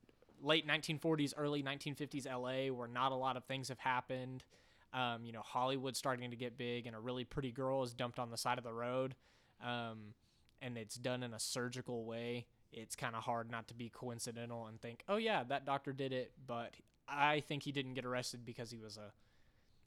late 0.42 0.66
1940s, 0.66 1.34
early 1.36 1.62
1950s 1.62 2.26
LA, 2.26 2.72
where 2.72 2.88
not 2.88 3.12
a 3.12 3.16
lot 3.16 3.36
of 3.36 3.44
things 3.44 3.68
have 3.68 3.78
happened. 3.78 4.44
Um, 4.92 5.24
you 5.24 5.32
know, 5.32 5.42
Hollywood's 5.42 5.98
starting 5.98 6.30
to 6.30 6.36
get 6.36 6.56
big, 6.56 6.86
and 6.86 6.96
a 6.96 7.00
really 7.00 7.24
pretty 7.24 7.50
girl 7.52 7.82
is 7.82 7.92
dumped 7.92 8.18
on 8.18 8.30
the 8.30 8.36
side 8.38 8.56
of 8.58 8.64
the 8.64 8.72
road, 8.72 9.14
um, 9.62 10.14
and 10.62 10.78
it's 10.78 10.96
done 10.96 11.22
in 11.22 11.34
a 11.34 11.38
surgical 11.40 12.04
way. 12.04 12.46
It's 12.72 12.96
kind 12.96 13.14
of 13.14 13.22
hard 13.22 13.50
not 13.50 13.68
to 13.68 13.74
be 13.74 13.88
coincidental 13.88 14.66
and 14.66 14.80
think, 14.80 15.04
oh 15.08 15.16
yeah, 15.16 15.42
that 15.44 15.66
doctor 15.66 15.92
did 15.92 16.12
it. 16.12 16.32
But 16.46 16.74
I 17.08 17.40
think 17.40 17.62
he 17.62 17.72
didn't 17.72 17.94
get 17.94 18.04
arrested 18.04 18.44
because 18.44 18.70
he 18.70 18.78
was 18.78 18.96
a 18.96 19.12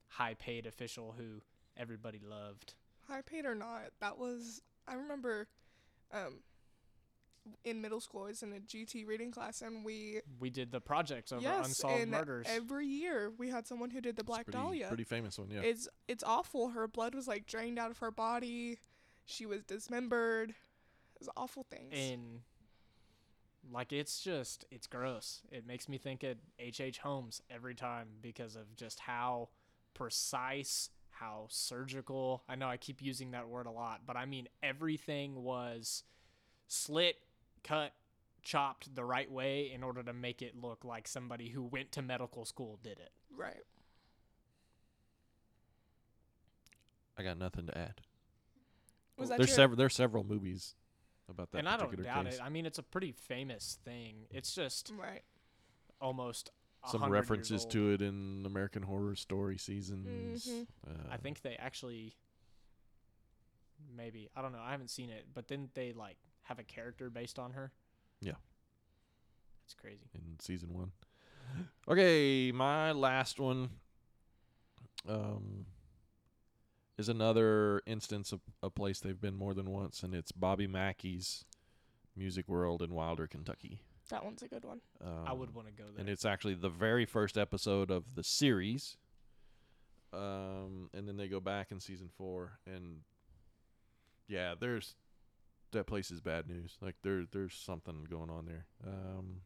high-paid 0.08 0.66
official 0.66 1.16
who 1.18 1.42
everybody 1.78 2.20
loved. 2.28 2.74
High 3.08 3.22
paid 3.22 3.46
or 3.46 3.56
not, 3.56 3.92
that 4.00 4.18
was 4.18 4.62
I 4.88 4.94
remember 4.96 5.48
um 6.12 6.40
in 7.64 7.82
middle 7.82 8.00
school 8.00 8.24
I 8.24 8.28
was 8.28 8.44
in 8.44 8.54
a 8.54 8.60
GT 8.60 9.08
reading 9.08 9.32
class 9.32 9.62
and 9.62 9.84
we 9.84 10.22
We 10.40 10.50
did 10.50 10.72
the 10.72 10.80
projects 10.82 11.32
over 11.32 11.42
yes 11.42 11.68
unsolved 11.68 12.02
and 12.02 12.12
murders. 12.12 12.46
every 12.50 12.86
year 12.86 13.32
we 13.38 13.50
had 13.50 13.66
someone 13.68 13.90
who 13.90 14.02
did 14.02 14.16
the 14.16 14.22
It's 14.22 14.28
Black 14.28 14.46
pretty, 14.46 14.58
Dahlia. 14.58 14.88
Pretty 14.88 15.04
famous 15.04 15.40
one, 15.40 15.50
yeah. 15.52 15.62
It's 15.62 15.88
it's 16.08 16.24
awful. 16.24 16.70
Her 16.70 16.88
blood 16.88 17.16
was 17.16 17.28
like 17.28 17.48
drained 17.48 17.80
out 17.80 17.92
of 17.92 17.98
her 18.00 18.12
body. 18.12 18.80
She 19.26 19.46
was 19.46 19.64
dismembered. 19.64 20.52
It 20.52 21.20
was 21.20 21.30
awful 21.36 21.66
things. 21.70 21.94
and 21.94 22.42
Like 23.72 23.92
it's 23.94 24.22
just 24.22 24.66
it's 24.72 24.88
gross. 24.88 25.42
It 25.52 25.66
makes 25.68 25.90
me 25.90 25.98
think 25.98 26.24
of 26.24 26.38
H.H. 26.60 26.82
H. 26.82 26.98
Holmes 27.00 27.42
every 27.50 27.76
time 27.76 28.08
because 28.22 28.56
of 28.56 28.76
just 28.76 29.00
how 29.02 29.50
precise, 29.94 30.90
how 31.12 31.46
surgical. 31.50 32.44
I 32.48 32.56
know 32.56 32.68
I 32.70 32.78
keep 32.78 33.02
using 33.02 33.32
that 33.32 33.48
word 33.50 33.66
a 33.66 33.72
lot, 33.72 34.02
but 34.06 34.16
I 34.16 34.26
mean 34.26 34.48
everything 34.64 35.44
was 35.44 36.04
slit, 36.68 37.18
cut, 37.70 37.94
chopped 38.42 38.96
the 38.96 39.04
right 39.06 39.30
way 39.32 39.72
in 39.72 39.84
order 39.84 40.02
to 40.04 40.14
make 40.14 40.42
it 40.42 40.56
look 40.60 40.84
like 40.84 41.08
somebody 41.08 41.50
who 41.50 41.64
went 41.64 41.92
to 41.94 42.02
medical 42.02 42.46
school 42.46 42.80
did 42.84 43.00
it. 43.00 43.12
Right. 43.36 43.64
I 47.18 47.24
got 47.24 47.38
nothing 47.38 47.68
to 47.68 47.78
add. 47.78 48.02
Was 49.18 49.30
that 49.30 49.38
There's 49.38 49.50
your, 49.50 49.56
several 49.56 49.78
there's 49.78 49.96
several 49.96 50.24
movies 50.24 50.76
about 51.30 51.52
that 51.52 51.60
and 51.60 51.68
I 51.70 51.76
don't 51.78 52.02
doubt 52.02 52.26
case. 52.26 52.36
it. 52.36 52.42
I 52.42 52.50
mean, 52.50 52.66
it's 52.66 52.80
a 52.80 52.84
pretty 52.84 53.12
famous 53.12 53.78
thing. 53.84 54.26
It's 54.32 54.56
just 54.56 54.92
Right. 54.98 55.24
almost 56.02 56.52
Some 56.88 57.02
hundred 57.02 57.16
years 57.18 57.22
references 57.24 57.64
old. 57.64 57.72
to 57.72 57.92
it 57.92 58.02
in 58.02 58.44
American 58.46 58.84
Horror 58.84 59.16
Story 59.18 59.58
seasons. 59.58 60.48
Mhm. 60.48 60.68
Uh, 60.88 61.08
I 61.12 61.18
think 61.18 61.42
they 61.42 61.56
actually 61.58 62.16
maybe 63.96 64.30
I 64.36 64.42
don't 64.42 64.54
know. 64.54 64.62
I 64.62 64.72
haven't 64.72 64.90
seen 64.90 65.10
it, 65.10 65.28
but 65.34 65.48
didn't 65.48 65.74
they 65.76 65.92
like 65.92 66.18
have 66.50 66.60
a 66.60 66.64
character 66.64 67.10
based 67.10 67.38
on 67.40 67.52
her? 67.52 67.72
Yeah. 68.22 68.34
That's 69.64 69.76
crazy. 69.80 70.10
in 70.16 70.40
season 70.40 70.74
one. 70.74 70.92
Okay, 71.88 72.52
my 72.52 72.92
last 72.92 73.40
one 73.40 73.70
um, 75.08 75.66
is 76.98 77.08
another 77.08 77.82
instance 77.86 78.32
of 78.32 78.42
a 78.62 78.70
place 78.70 79.00
they've 79.00 79.22
been 79.22 79.36
more 79.36 79.54
than 79.54 79.70
once, 79.70 80.02
and 80.04 80.14
it's 80.14 80.32
Bobby 80.32 80.68
Mackey's 80.68 81.46
Music 82.16 82.48
World 82.48 82.82
in 82.82 82.94
Wilder, 82.94 83.28
Kentucky. 83.28 83.82
That 84.10 84.26
one's 84.26 84.42
a 84.42 84.48
good 84.48 84.66
one. 84.66 84.82
Um, 85.04 85.24
I 85.28 85.34
would 85.34 85.54
want 85.54 85.68
to 85.68 85.74
go 85.74 85.84
there. 85.92 86.00
and 86.00 86.10
it's 86.10 86.26
actually 86.26 86.56
the 86.56 86.70
very 86.70 87.06
first 87.06 87.38
episode 87.38 87.92
of 87.92 88.16
the 88.16 88.24
series. 88.24 88.98
Um, 90.12 90.90
and 90.96 91.08
then 91.08 91.18
they 91.18 91.28
go 91.28 91.40
back 91.40 91.72
in 91.72 91.80
season 91.80 92.10
four, 92.18 92.60
and 92.66 93.02
yeah, 94.28 94.56
there's 94.60 94.96
that 95.72 95.86
place 95.88 96.12
is 96.12 96.22
bad 96.22 96.48
news. 96.48 96.78
Like 96.82 96.96
there, 97.04 97.26
there's 97.32 97.54
something 97.54 98.06
going 98.10 98.30
on 98.30 98.46
there. 98.46 98.66
Um, 98.86 99.42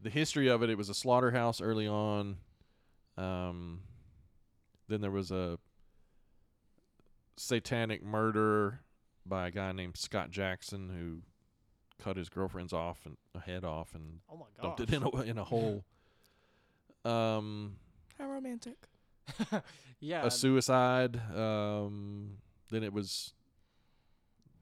the 0.00 0.10
history 0.10 0.48
of 0.48 0.62
it, 0.62 0.70
it 0.70 0.78
was 0.78 0.88
a 0.88 0.94
slaughterhouse 0.94 1.60
early 1.60 1.86
on. 1.86 2.36
Um, 3.16 3.80
then 4.88 5.00
there 5.00 5.10
was 5.10 5.30
a 5.30 5.58
satanic 7.36 8.04
murder 8.04 8.80
by 9.24 9.48
a 9.48 9.50
guy 9.50 9.72
named 9.72 9.96
Scott 9.96 10.30
Jackson 10.30 10.88
who 10.88 11.22
cut 12.02 12.16
his 12.16 12.28
girlfriend's 12.28 12.72
off 12.72 13.00
and 13.04 13.16
a 13.34 13.40
head 13.40 13.64
off 13.64 13.94
and 13.94 14.18
oh 14.30 14.36
my 14.36 14.46
dumped 14.60 14.80
it 14.80 14.92
in 14.92 15.02
a 15.02 15.20
in 15.22 15.38
a 15.38 15.44
hole. 15.44 15.84
Um, 17.04 17.78
How 18.16 18.28
romantic. 18.28 18.76
yeah. 20.00 20.24
a 20.24 20.30
suicide. 20.30 21.20
Um, 21.34 22.36
then 22.70 22.84
it 22.84 22.92
was 22.92 23.34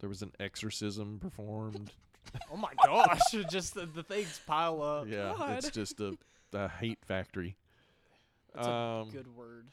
there 0.01 0.09
was 0.09 0.22
an 0.22 0.32
exorcism 0.40 1.18
performed. 1.20 1.92
oh 2.53 2.57
my 2.57 2.72
gosh. 2.84 3.20
just 3.51 3.74
the, 3.74 3.86
the 3.86 4.03
things 4.03 4.40
pile 4.46 4.82
up. 4.82 5.07
yeah, 5.09 5.53
it's 5.57 5.70
just 5.70 6.01
a, 6.01 6.16
a 6.53 6.68
hate 6.68 6.98
factory. 7.05 7.57
That's 8.55 8.66
a 8.66 8.70
Um, 8.70 9.11
good 9.11 9.34
word. 9.36 9.68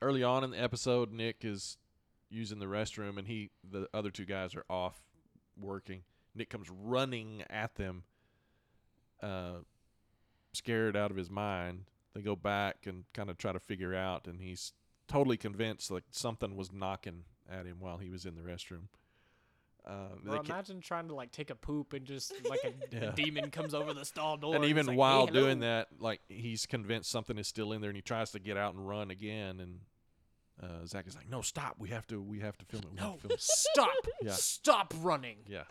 Early 0.00 0.22
on 0.22 0.44
in 0.44 0.50
the 0.50 0.60
episode, 0.62 1.12
Nick 1.12 1.44
is 1.44 1.78
using 2.28 2.58
the 2.58 2.66
restroom, 2.66 3.18
and 3.18 3.26
he 3.28 3.50
the 3.68 3.88
other 3.94 4.10
two 4.10 4.24
guys 4.24 4.54
are 4.54 4.64
off 4.68 5.00
working. 5.60 6.02
Nick 6.34 6.50
comes 6.50 6.68
running 6.70 7.44
at 7.48 7.76
them, 7.76 8.02
uh, 9.22 9.58
scared 10.52 10.96
out 10.96 11.10
of 11.10 11.16
his 11.16 11.30
mind. 11.30 11.84
They 12.14 12.20
go 12.20 12.34
back 12.36 12.78
and 12.86 13.04
kind 13.14 13.30
of 13.30 13.38
try 13.38 13.52
to 13.52 13.60
figure 13.60 13.94
out, 13.94 14.26
and 14.26 14.40
he's 14.40 14.72
totally 15.08 15.36
convinced 15.36 15.90
like 15.90 16.04
something 16.10 16.56
was 16.56 16.72
knocking 16.72 17.24
at 17.50 17.66
him 17.66 17.76
while 17.80 17.98
he 17.98 18.10
was 18.10 18.24
in 18.26 18.34
the 18.34 18.42
restroom. 18.42 18.88
Ca- 19.86 20.40
imagine 20.44 20.80
trying 20.80 21.08
to 21.08 21.14
like 21.14 21.32
take 21.32 21.50
a 21.50 21.54
poop 21.54 21.92
and 21.92 22.04
just 22.06 22.32
like 22.48 22.60
a 22.64 22.72
Yeah. 22.96 23.10
demon 23.16 23.50
comes 23.50 23.74
over 23.74 23.92
the 23.92 24.04
stall 24.04 24.36
door. 24.36 24.54
and 24.54 24.62
he's 24.64 24.70
even 24.70 24.86
like, 24.86 24.96
while 24.96 25.26
"Hey, 25.26 25.32
doing 25.32 25.60
that, 25.60 25.88
like 25.98 26.20
he's 26.28 26.66
convinced 26.66 27.10
something 27.10 27.36
is 27.38 27.48
still 27.48 27.72
in 27.72 27.80
there, 27.80 27.90
and 27.90 27.96
he 27.96 28.02
tries 28.02 28.30
to 28.32 28.38
get 28.38 28.56
out 28.56 28.74
and 28.74 28.86
run 28.88 29.10
again. 29.10 29.58
And 29.60 29.80
uh, 30.62 30.86
Zach 30.86 31.06
is 31.08 31.16
like, 31.16 31.28
"No, 31.28 31.40
stop! 31.42 31.76
We 31.78 31.88
have 31.88 32.06
to, 32.08 32.20
we 32.22 32.40
have 32.40 32.56
to 32.58 32.64
film 32.64 32.82
it. 32.84 32.90
We 32.92 32.98
have 32.98 33.08
No, 33.08 33.14
to 33.14 33.20
film 33.22 33.32
it." 33.32 33.40
stop. 33.42 34.06
Yeah. 34.22 34.32
Stop 34.32 34.94
running. 35.00 35.38
Yeah. 35.48 35.64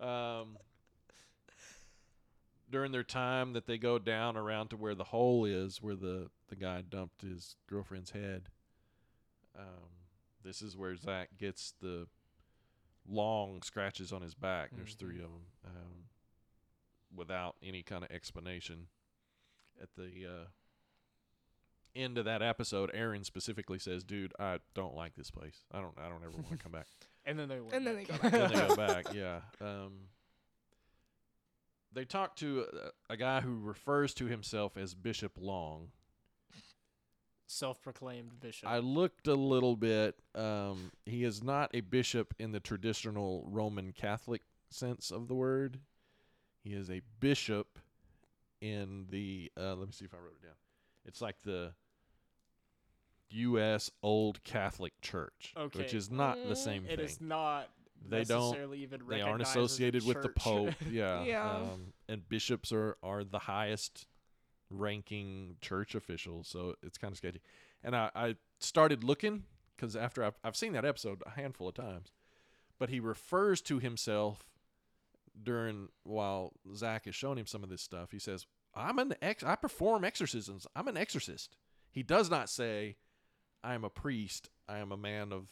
Um, 0.00 0.56
during 2.70 2.92
their 2.92 3.02
time 3.04 3.52
that 3.52 3.66
they 3.66 3.76
go 3.76 3.98
down 3.98 4.36
around 4.36 4.68
to 4.70 4.76
where 4.76 4.94
the 4.94 5.04
hole 5.04 5.44
is, 5.44 5.82
where 5.82 5.94
the 5.96 6.30
the 6.48 6.56
guy 6.56 6.80
dumped 6.82 7.20
his 7.22 7.56
girlfriend's 7.68 8.10
head. 8.10 8.44
Um, 9.58 9.90
this 10.42 10.62
is 10.62 10.76
where 10.76 10.96
Zach 10.96 11.28
gets 11.38 11.74
the 11.82 12.06
long 13.08 13.62
scratches 13.62 14.12
on 14.12 14.22
his 14.22 14.34
back. 14.34 14.70
There's 14.76 14.94
Mhm. 14.94 14.98
three 14.98 15.16
of 15.16 15.30
them, 15.30 15.46
um, 15.64 16.04
without 17.14 17.56
any 17.62 17.82
kind 17.82 18.04
of 18.04 18.10
explanation. 18.10 18.88
At 19.80 19.88
the 19.96 20.26
uh, 20.26 20.46
end 21.94 22.16
of 22.18 22.24
that 22.26 22.42
episode, 22.42 22.90
Aaron 22.94 23.24
specifically 23.24 23.78
says, 23.78 24.04
"Dude, 24.04 24.32
I 24.38 24.60
don't 24.74 24.94
like 24.94 25.14
this 25.16 25.30
place. 25.30 25.64
I 25.72 25.80
don't. 25.80 25.98
I 25.98 26.08
don't 26.08 26.22
ever 26.22 26.36
want 26.36 26.50
to 26.50 26.56
come 26.58 26.72
back." 26.72 26.86
And 27.24 27.38
then 27.38 27.48
they 27.48 27.60
went 27.60 27.72
And 27.74 27.86
then 27.86 27.94
they 27.94 28.04
back. 28.04 28.20
go 28.20 28.30
then 28.30 28.50
they 28.52 28.66
go 28.68 28.74
back. 29.04 29.14
Yeah. 29.14 29.42
Um, 29.60 30.08
they 31.92 32.04
talk 32.04 32.34
to 32.36 32.66
a, 33.08 33.12
a 33.12 33.16
guy 33.16 33.40
who 33.42 33.60
refers 33.60 34.12
to 34.14 34.26
himself 34.26 34.76
as 34.76 34.94
Bishop 34.96 35.34
Long. 35.38 35.92
Self-proclaimed 37.52 38.40
bishop. 38.40 38.68
I 38.68 38.78
looked 38.78 39.26
a 39.28 39.34
little 39.34 39.76
bit. 39.76 40.16
Um, 40.34 40.90
he 41.04 41.22
is 41.24 41.42
not 41.42 41.70
a 41.74 41.80
bishop 41.80 42.32
in 42.38 42.52
the 42.52 42.60
traditional 42.60 43.44
Roman 43.46 43.92
Catholic 43.92 44.42
sense 44.70 45.10
of 45.10 45.28
the 45.28 45.34
word. 45.34 45.78
He 46.64 46.72
is 46.72 46.90
a 46.90 47.02
bishop 47.20 47.78
in 48.60 49.06
the. 49.10 49.52
Uh, 49.58 49.74
let 49.74 49.86
me 49.88 49.92
see 49.92 50.04
if 50.06 50.14
I 50.14 50.18
wrote 50.18 50.36
it 50.40 50.46
down. 50.46 50.54
It's 51.04 51.20
like 51.20 51.42
the 51.42 51.74
U.S. 53.30 53.90
Old 54.02 54.42
Catholic 54.44 54.92
Church, 55.00 55.54
which 55.74 55.94
is 55.94 56.10
not 56.10 56.36
the 56.48 56.54
Mm, 56.54 56.56
same 56.56 56.84
It 56.86 56.96
thing. 56.96 57.04
is 57.04 57.20
not. 57.20 57.68
They 58.08 58.24
don't- 58.24 58.56
Even 58.74 59.00
they 59.08 59.20
aren't 59.20 59.40
recognized 59.42 59.42
as 59.50 59.56
associated 59.56 60.04
with 60.06 60.22
the. 60.22 60.28
Pope. 60.30 60.74
Yeah. 60.90 61.22
Yeah. 61.24 61.50
Um, 61.50 61.92
and 62.08 62.28
bishops 62.28 62.72
are, 62.72 62.96
are 63.02 63.24
the 63.24 63.38
highest 63.38 64.06
ranking 64.72 65.56
church 65.60 65.94
officials. 65.94 66.48
So 66.48 66.76
it's 66.82 66.98
kind 66.98 67.12
of 67.12 67.18
sketchy. 67.18 67.40
And 67.84 67.94
I, 67.96 68.10
I 68.14 68.36
started 68.58 69.04
looking 69.04 69.44
because 69.76 69.96
after 69.96 70.22
I've, 70.24 70.38
I've 70.44 70.56
seen 70.56 70.72
that 70.74 70.84
episode 70.84 71.22
a 71.26 71.30
handful 71.30 71.68
of 71.68 71.74
times, 71.74 72.12
but 72.78 72.88
he 72.88 73.00
refers 73.00 73.60
to 73.62 73.78
himself 73.78 74.44
during 75.42 75.88
while 76.04 76.52
Zach 76.74 77.06
is 77.06 77.14
showing 77.14 77.38
him 77.38 77.46
some 77.46 77.62
of 77.62 77.68
this 77.68 77.82
stuff. 77.82 78.10
He 78.12 78.18
says, 78.18 78.46
I'm 78.74 78.98
an 78.98 79.14
ex, 79.20 79.42
I 79.42 79.56
perform 79.56 80.04
exorcisms. 80.04 80.66
I'm 80.76 80.88
an 80.88 80.96
exorcist. 80.96 81.56
He 81.90 82.02
does 82.02 82.30
not 82.30 82.48
say, 82.48 82.96
I 83.64 83.74
am 83.74 83.84
a 83.84 83.90
priest. 83.90 84.50
I 84.68 84.78
am 84.78 84.92
a 84.92 84.96
man 84.96 85.32
of 85.32 85.48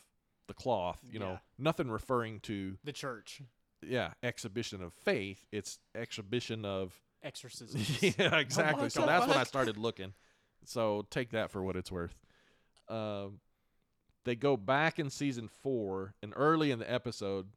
the 0.46 0.54
cloth. 0.54 1.00
You 1.10 1.20
Yeah. 1.20 1.26
know, 1.26 1.38
nothing 1.58 1.90
referring 1.90 2.40
to 2.40 2.76
the 2.84 2.92
church 2.92 3.42
yeah, 3.82 4.12
exhibition 4.22 4.82
of 4.82 4.92
faith. 4.92 5.46
It's 5.50 5.78
exhibition 5.94 6.64
of 6.66 7.00
exorcism. 7.22 7.80
yeah, 8.00 8.36
exactly. 8.38 8.90
so 8.90 9.06
that's 9.06 9.26
when 9.26 9.36
I 9.36 9.44
started 9.44 9.76
looking. 9.76 10.14
So 10.64 11.06
take 11.10 11.30
that 11.30 11.50
for 11.50 11.62
what 11.62 11.76
it's 11.76 11.90
worth. 11.90 12.14
Um, 12.88 13.40
they 14.24 14.34
go 14.34 14.56
back 14.56 14.98
in 14.98 15.10
season 15.10 15.48
four, 15.48 16.14
and 16.22 16.32
early 16.36 16.70
in 16.70 16.78
the 16.78 16.90
episode, 16.90 17.48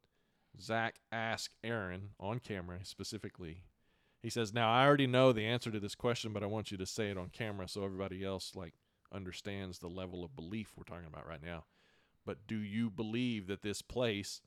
Zach 0.60 0.96
asks 1.12 1.54
Aaron 1.62 2.10
on 2.18 2.38
camera 2.38 2.78
specifically. 2.84 3.64
He 4.22 4.30
says, 4.30 4.54
"Now 4.54 4.72
I 4.72 4.86
already 4.86 5.06
know 5.06 5.32
the 5.32 5.44
answer 5.44 5.70
to 5.70 5.80
this 5.80 5.94
question, 5.94 6.32
but 6.32 6.42
I 6.42 6.46
want 6.46 6.70
you 6.70 6.78
to 6.78 6.86
say 6.86 7.10
it 7.10 7.18
on 7.18 7.28
camera 7.28 7.68
so 7.68 7.84
everybody 7.84 8.24
else 8.24 8.54
like 8.54 8.74
understands 9.12 9.78
the 9.78 9.88
level 9.88 10.24
of 10.24 10.34
belief 10.34 10.72
we're 10.76 10.84
talking 10.84 11.06
about 11.06 11.26
right 11.26 11.42
now. 11.42 11.64
But 12.24 12.46
do 12.46 12.56
you 12.56 12.88
believe 12.88 13.46
that 13.48 13.62
this 13.62 13.82
place 13.82 14.40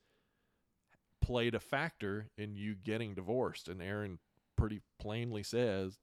played 1.22 1.54
a 1.54 1.60
factor 1.60 2.30
in 2.38 2.56
you 2.56 2.74
getting 2.74 3.14
divorced?" 3.14 3.68
And 3.68 3.82
Aaron 3.82 4.18
pretty 4.58 4.82
plainly 5.00 5.44
says, 5.44 5.98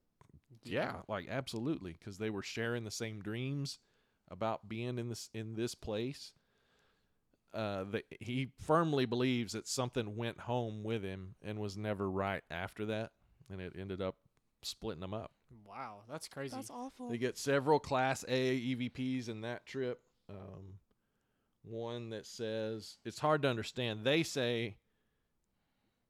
yeah, 0.63 0.97
like 1.07 1.27
absolutely, 1.29 1.93
because 1.93 2.17
they 2.17 2.29
were 2.29 2.41
sharing 2.41 2.83
the 2.83 2.91
same 2.91 3.21
dreams 3.21 3.79
about 4.29 4.67
being 4.67 4.97
in 4.97 5.09
this 5.09 5.29
in 5.33 5.53
this 5.55 5.75
place. 5.75 6.33
Uh, 7.53 7.85
that 7.85 8.03
he 8.19 8.49
firmly 8.59 9.05
believes 9.05 9.53
that 9.53 9.65
something 9.65 10.17
went 10.17 10.41
home 10.41 10.83
with 10.83 11.03
him 11.03 11.35
and 11.41 11.57
was 11.57 11.77
never 11.77 12.09
right 12.09 12.43
after 12.51 12.85
that, 12.85 13.11
and 13.49 13.61
it 13.61 13.73
ended 13.79 14.01
up 14.01 14.17
splitting 14.61 14.99
them 14.99 15.13
up. 15.13 15.31
Wow, 15.65 16.01
that's 16.09 16.27
crazy. 16.27 16.55
That's 16.55 16.69
awful. 16.69 17.09
They 17.09 17.17
get 17.17 17.37
several 17.37 17.79
Class 17.79 18.25
A 18.27 18.59
EVPs 18.59 19.29
in 19.29 19.41
that 19.41 19.65
trip. 19.65 20.01
Um, 20.29 20.79
one 21.63 22.09
that 22.09 22.25
says 22.25 22.97
it's 23.05 23.19
hard 23.19 23.41
to 23.43 23.47
understand. 23.47 24.03
They 24.03 24.23
say 24.23 24.75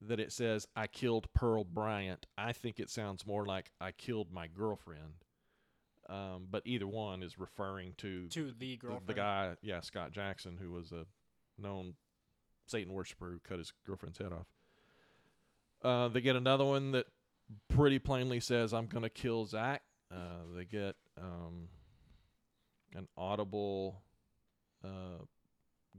that 0.07 0.19
it 0.19 0.31
says 0.31 0.67
I 0.75 0.87
killed 0.87 1.27
Pearl 1.33 1.63
Bryan. 1.63 2.17
I 2.37 2.51
think 2.53 2.79
it 2.79 2.89
sounds 2.89 3.25
more 3.25 3.45
like 3.45 3.71
I 3.81 3.91
killed 3.91 4.31
my 4.31 4.47
girlfriend. 4.47 5.23
Um, 6.07 6.47
but 6.51 6.61
either 6.65 6.87
one 6.87 7.23
is 7.23 7.39
referring 7.39 7.93
to 7.97 8.27
To 8.27 8.45
the 8.47 8.53
the, 8.59 8.77
girlfriend. 8.77 9.07
the 9.07 9.13
guy, 9.15 9.55
yeah, 9.61 9.81
Scott 9.81 10.11
Jackson, 10.11 10.57
who 10.61 10.71
was 10.71 10.91
a 10.91 11.05
known 11.59 11.95
Satan 12.67 12.93
worshiper 12.93 13.31
who 13.31 13.39
cut 13.39 13.57
his 13.57 13.73
girlfriend's 13.85 14.19
head 14.19 14.31
off. 14.31 14.45
Uh, 15.83 16.07
they 16.07 16.21
get 16.21 16.35
another 16.35 16.63
one 16.65 16.91
that 16.91 17.07
pretty 17.69 17.99
plainly 17.99 18.39
says, 18.39 18.73
"I'm 18.73 18.85
gonna 18.87 19.09
kill 19.09 19.45
Zach." 19.45 19.81
Uh, 20.11 20.43
they 20.55 20.65
get 20.65 20.95
um, 21.19 21.69
an 22.95 23.07
audible 23.17 24.01
uh, 24.83 25.23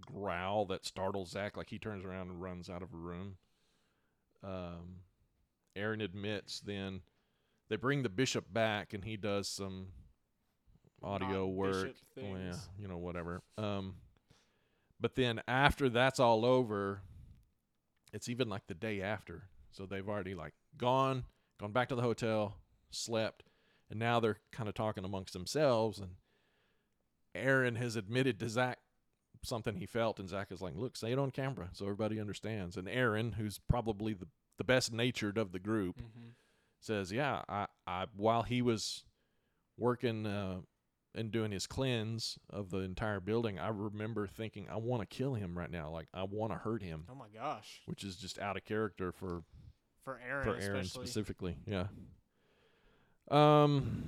growl 0.00 0.66
that 0.66 0.84
startles 0.84 1.30
Zach, 1.30 1.56
like 1.56 1.70
he 1.70 1.78
turns 1.78 2.04
around 2.04 2.30
and 2.30 2.40
runs 2.40 2.70
out 2.70 2.82
of 2.82 2.92
a 2.94 2.96
room. 2.96 3.36
Um, 4.46 5.00
Aaron 5.74 6.00
admits 6.00 6.60
then 6.60 7.00
they 7.68 7.76
bring 7.76 8.02
the 8.02 8.08
bishop 8.08 8.46
back, 8.52 8.94
and 8.94 9.04
he 9.04 9.16
does 9.16 9.48
some 9.48 9.88
audio 11.02 11.46
work. 11.46 11.94
Yeah, 12.46 12.54
you 12.80 12.88
know, 12.88 12.98
whatever. 12.98 13.42
Um, 13.58 13.96
but 15.00 15.14
then 15.16 15.42
after 15.48 15.88
that's 15.88 16.20
all 16.20 16.44
over, 16.44 17.02
it's 18.12 18.28
even 18.28 18.48
like 18.48 18.66
the 18.66 18.74
day 18.74 19.02
after. 19.02 19.48
So 19.72 19.84
they've 19.84 20.08
already 20.08 20.34
like 20.34 20.54
gone, 20.78 21.24
gone 21.60 21.72
back 21.72 21.88
to 21.88 21.94
the 21.96 22.02
hotel, 22.02 22.56
slept, 22.90 23.42
and 23.90 23.98
now 23.98 24.20
they're 24.20 24.38
kind 24.52 24.68
of 24.68 24.74
talking 24.74 25.04
amongst 25.04 25.32
themselves. 25.34 25.98
And 25.98 26.12
Aaron 27.34 27.74
has 27.74 27.96
admitted 27.96 28.40
to 28.40 28.48
Zak 28.48 28.78
something 29.42 29.76
he 29.76 29.86
felt, 29.86 30.18
and 30.18 30.28
Zak 30.28 30.50
is 30.50 30.62
like, 30.62 30.74
"Look, 30.76 30.96
say 30.96 31.12
it 31.12 31.18
on 31.18 31.30
camera 31.30 31.68
so 31.72 31.84
everybody 31.84 32.18
understands." 32.20 32.76
And 32.76 32.88
Aaron, 32.88 33.32
who's 33.32 33.58
probably 33.58 34.14
the 34.14 34.28
the 34.58 34.64
best 34.64 34.92
natured 34.92 35.38
of 35.38 35.52
the 35.52 35.58
group, 35.58 36.00
Mhm. 36.00 36.32
says, 36.80 37.12
"Yeah, 37.12 37.42
I, 37.48 37.66
I 37.86 38.06
while 38.14 38.42
he 38.42 38.62
was 38.62 39.04
working 39.76 40.26
uh, 40.26 40.62
and 41.14 41.30
doing 41.30 41.50
his 41.52 41.66
cleanse 41.66 42.38
of 42.50 42.70
the 42.70 42.78
entire 42.78 43.20
building, 43.20 43.58
I 43.58 43.68
remember 43.68 44.26
thinking, 44.26 44.68
I 44.68 44.76
want 44.76 45.00
to 45.02 45.06
kill 45.06 45.34
him 45.34 45.56
right 45.56 45.70
now. 45.70 45.90
Like 45.90 46.08
I 46.12 46.24
want 46.24 46.52
to 46.52 46.58
hurt 46.58 46.82
him, 46.82 47.06
Oh 47.10 47.14
my 47.14 47.28
gosh. 47.28 47.82
which 47.86 48.04
is 48.04 48.16
just 48.16 48.38
out 48.38 48.56
of 48.56 48.64
character 48.64 49.12
for 49.12 49.42
For 50.04 50.18
Aaron, 50.18 50.44
for 50.44 50.56
Aaron 50.56 50.80
especially. 50.80 51.06
specifically. 51.06 51.56
Yeah. 51.66 51.86
Um, 53.30 54.04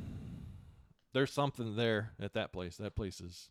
there's 1.13 1.33
something 1.33 1.77
there 1.77 2.13
at 2.21 2.35
that 2.35 2.53
place. 2.53 2.77
That 2.77 2.95
place 2.95 3.21
is 3.21 3.51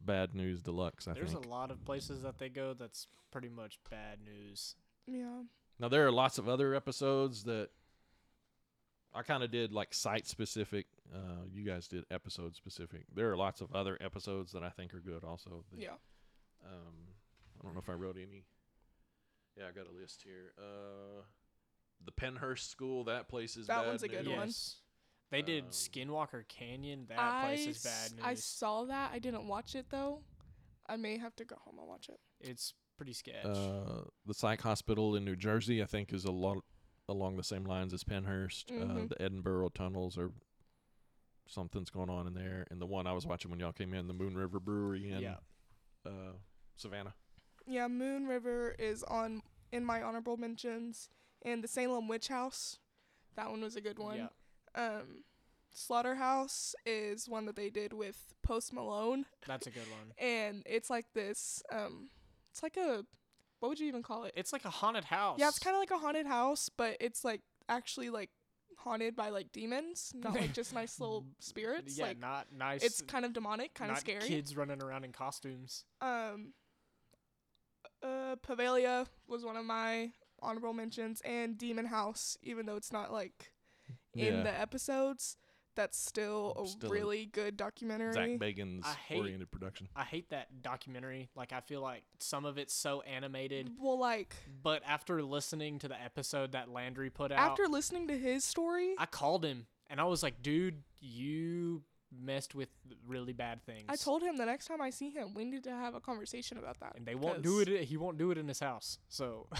bad 0.00 0.34
news 0.34 0.62
deluxe. 0.62 1.08
I 1.08 1.14
There's 1.14 1.32
think. 1.32 1.46
a 1.46 1.48
lot 1.48 1.70
of 1.70 1.84
places 1.84 2.22
that 2.22 2.38
they 2.38 2.48
go 2.48 2.74
that's 2.74 3.06
pretty 3.30 3.48
much 3.48 3.78
bad 3.90 4.18
news. 4.24 4.74
Yeah. 5.06 5.42
Now 5.80 5.88
there 5.88 6.06
are 6.06 6.12
lots 6.12 6.38
of 6.38 6.48
other 6.48 6.74
episodes 6.74 7.44
that 7.44 7.68
I 9.14 9.22
kind 9.22 9.42
of 9.42 9.50
did 9.50 9.72
like 9.72 9.94
site 9.94 10.26
specific. 10.26 10.86
Uh, 11.14 11.44
you 11.52 11.64
guys 11.64 11.88
did 11.88 12.04
episode 12.10 12.54
specific. 12.56 13.04
There 13.14 13.30
are 13.30 13.36
lots 13.36 13.60
of 13.60 13.74
other 13.74 13.96
episodes 14.00 14.52
that 14.52 14.62
I 14.62 14.70
think 14.70 14.92
are 14.94 15.00
good 15.00 15.24
also. 15.24 15.64
that- 15.70 15.80
Yeah. 15.80 15.94
Um, 16.64 17.14
I 17.58 17.64
don't 17.64 17.74
know 17.74 17.80
if 17.80 17.88
I 17.88 17.92
wrote 17.94 18.16
any. 18.16 18.44
Yeah, 19.56 19.68
I 19.68 19.72
got 19.72 19.86
a 19.88 19.92
list 19.92 20.22
here. 20.22 20.52
Uh, 20.58 21.22
the 22.04 22.12
Pennhurst 22.12 22.68
School. 22.68 23.04
That 23.04 23.28
place 23.28 23.56
is 23.56 23.66
That 23.66 23.82
bad 23.82 23.88
one's 23.88 24.02
a 24.02 24.08
good 24.08 24.24
news. 24.26 24.36
one. 24.36 24.46
Yes. 24.48 24.80
They 25.30 25.42
did 25.42 25.64
Um, 25.64 25.70
Skinwalker 25.70 26.46
Canyon. 26.48 27.06
That 27.08 27.18
I, 27.18 27.44
place 27.46 27.66
is 27.66 27.82
bad 27.82 28.12
news. 28.12 28.24
I 28.24 28.34
saw 28.34 28.84
that. 28.84 29.12
I 29.12 29.18
didn't 29.18 29.46
watch 29.46 29.74
it 29.74 29.90
though. 29.90 30.22
I 30.86 30.96
may 30.96 31.18
have 31.18 31.34
to 31.36 31.44
go 31.44 31.56
home 31.56 31.78
and 31.78 31.86
watch 31.88 32.08
it. 32.08 32.20
it's 32.40 32.72
pretty 32.98 33.14
sketch. 33.14 33.44
Uh, 33.46 34.02
the 34.26 34.34
psych 34.34 34.60
hospital 34.60 35.16
in 35.16 35.24
New 35.24 35.36
Jersey, 35.36 35.82
I 35.82 35.86
think, 35.86 36.12
is 36.12 36.24
a 36.26 36.30
lot 36.32 36.58
along 37.08 37.36
the 37.38 37.42
same 37.44 37.64
lines 37.64 37.94
as 37.94 38.04
Pennhurst. 38.04 38.70
Uh, 38.70 38.84
Mhm. 38.84 39.08
the 39.08 39.22
Edinburgh 39.22 39.70
tunnels 39.70 40.18
are 40.18 40.30
something's 41.46 41.88
going 41.90 42.10
on 42.10 42.26
in 42.26 42.34
there, 42.34 42.66
and 42.70 42.80
the 42.80 42.86
one 42.86 43.06
I 43.06 43.12
was 43.12 43.24
watching 43.26 43.50
when 43.50 43.58
y'all 43.60 43.72
came 43.72 43.94
in, 43.94 44.06
the 44.06 44.12
Moon 44.12 44.36
River 44.36 44.60
Brewery 44.60 45.10
in 45.10 45.20
yeah. 45.22 45.36
uh, 46.04 46.32
Savannah. 46.76 47.14
Yeah, 47.66 47.88
Moon 47.88 48.26
River 48.26 48.74
is 48.78 49.02
on 49.04 49.42
in 49.72 49.84
my 49.84 50.02
honorable 50.02 50.36
mentions, 50.36 51.08
and 51.42 51.62
the 51.64 51.68
Salem 51.68 52.08
Witch 52.08 52.28
House. 52.28 52.78
That 53.36 53.50
one 53.50 53.60
was 53.62 53.76
a 53.76 53.80
good 53.80 53.98
one. 53.98 54.16
Yeah. 54.16 54.28
Um, 54.74 55.24
Slaughterhouse 55.70 56.74
is 56.84 57.28
one 57.28 57.44
that 57.46 57.54
they 57.56 57.70
did 57.70 57.92
with 57.92 58.34
Post 58.42 58.72
Malone, 58.72 59.26
That's 59.46 59.66
a 59.66 59.70
good 59.70 59.88
one. 59.90 60.12
and 60.18 60.62
it's 60.66 60.90
like 60.90 61.12
this. 61.14 61.62
Um, 61.70 62.10
it's 62.58 62.62
like 62.64 62.76
a, 62.76 63.04
what 63.60 63.68
would 63.68 63.78
you 63.80 63.86
even 63.86 64.02
call 64.02 64.24
it? 64.24 64.32
It's 64.36 64.52
like 64.52 64.64
a 64.64 64.70
haunted 64.70 65.04
house. 65.04 65.38
Yeah, 65.38 65.48
it's 65.48 65.58
kind 65.60 65.76
of 65.76 65.80
like 65.80 65.90
a 65.92 65.98
haunted 65.98 66.26
house, 66.26 66.68
but 66.76 66.96
it's 67.00 67.24
like 67.24 67.40
actually 67.68 68.10
like 68.10 68.30
haunted 68.78 69.14
by 69.14 69.28
like 69.28 69.52
demons, 69.52 70.12
not 70.14 70.34
like 70.34 70.52
just 70.52 70.72
nice 70.74 70.98
little 71.00 71.24
spirits. 71.38 71.96
Yeah, 71.96 72.06
like 72.06 72.18
not 72.18 72.46
nice. 72.56 72.82
it's 72.82 73.00
kind 73.02 73.24
of 73.24 73.32
demonic, 73.32 73.74
kind 73.74 73.90
of 73.92 73.98
scary. 73.98 74.26
Kids 74.26 74.56
running 74.56 74.82
around 74.82 75.04
in 75.04 75.12
costumes. 75.12 75.84
Um, 76.00 76.52
uh, 78.02 78.36
Poveglia 78.46 79.06
was 79.28 79.44
one 79.44 79.56
of 79.56 79.64
my 79.64 80.10
honorable 80.40 80.72
mentions, 80.72 81.20
and 81.22 81.56
Demon 81.58 81.86
House, 81.86 82.36
even 82.42 82.66
though 82.66 82.76
it's 82.76 82.92
not 82.92 83.12
like 83.12 83.52
in 84.14 84.34
Yeah. 84.36 84.42
the 84.42 84.60
episodes, 84.60 85.36
that's 85.78 85.96
still 85.96 86.54
a 86.62 86.66
Still 86.66 86.90
a 86.90 86.92
really 86.92 87.26
good 87.26 87.56
documentary. 87.56 88.12
Zak 88.12 88.30
Bagans 88.38 88.84
hate- 88.84 89.20
oriented 89.20 89.50
production. 89.50 89.88
I 89.94 90.02
hate 90.02 90.30
that 90.30 90.60
documentary. 90.60 91.30
Like 91.36 91.52
I 91.52 91.60
feel 91.60 91.80
like 91.80 92.02
some 92.18 92.44
of 92.44 92.58
it's 92.58 92.74
so 92.74 93.00
animated, 93.02 93.70
well, 93.80 93.98
like 93.98 94.34
but 94.62 94.82
after 94.84 95.22
listening 95.22 95.78
to 95.78 95.88
the 95.88 96.00
episode 96.00 96.52
that 96.52 96.68
Landry 96.68 97.10
put 97.10 97.30
out, 97.30 97.38
after 97.38 97.68
listening 97.68 98.08
to 98.08 98.18
his 98.18 98.44
story, 98.44 98.94
I 98.98 99.06
called 99.06 99.44
him 99.44 99.66
and 99.88 100.00
I 100.00 100.04
was 100.04 100.22
like, 100.22 100.42
"Dude, 100.42 100.82
you 101.00 101.82
messed 102.10 102.54
with 102.56 102.68
really 103.06 103.32
bad 103.32 103.64
things." 103.64 103.84
I 103.88 103.94
told 103.96 104.22
him 104.22 104.36
the 104.36 104.46
next 104.46 104.66
time 104.66 104.80
I 104.80 104.90
see 104.90 105.10
him, 105.10 105.32
we 105.34 105.44
need 105.44 105.62
to 105.64 105.70
have 105.70 105.94
a 105.94 106.00
conversation 106.00 106.58
about 106.58 106.80
that. 106.80 106.96
and 106.96 107.06
they 107.06 107.14
won't 107.14 107.42
do 107.42 107.60
it. 107.60 107.68
He 107.84 107.96
won't 107.96 108.18
do 108.18 108.32
it 108.32 108.38
in 108.38 108.48
his 108.48 108.58
house. 108.60 108.98
So 109.08 109.46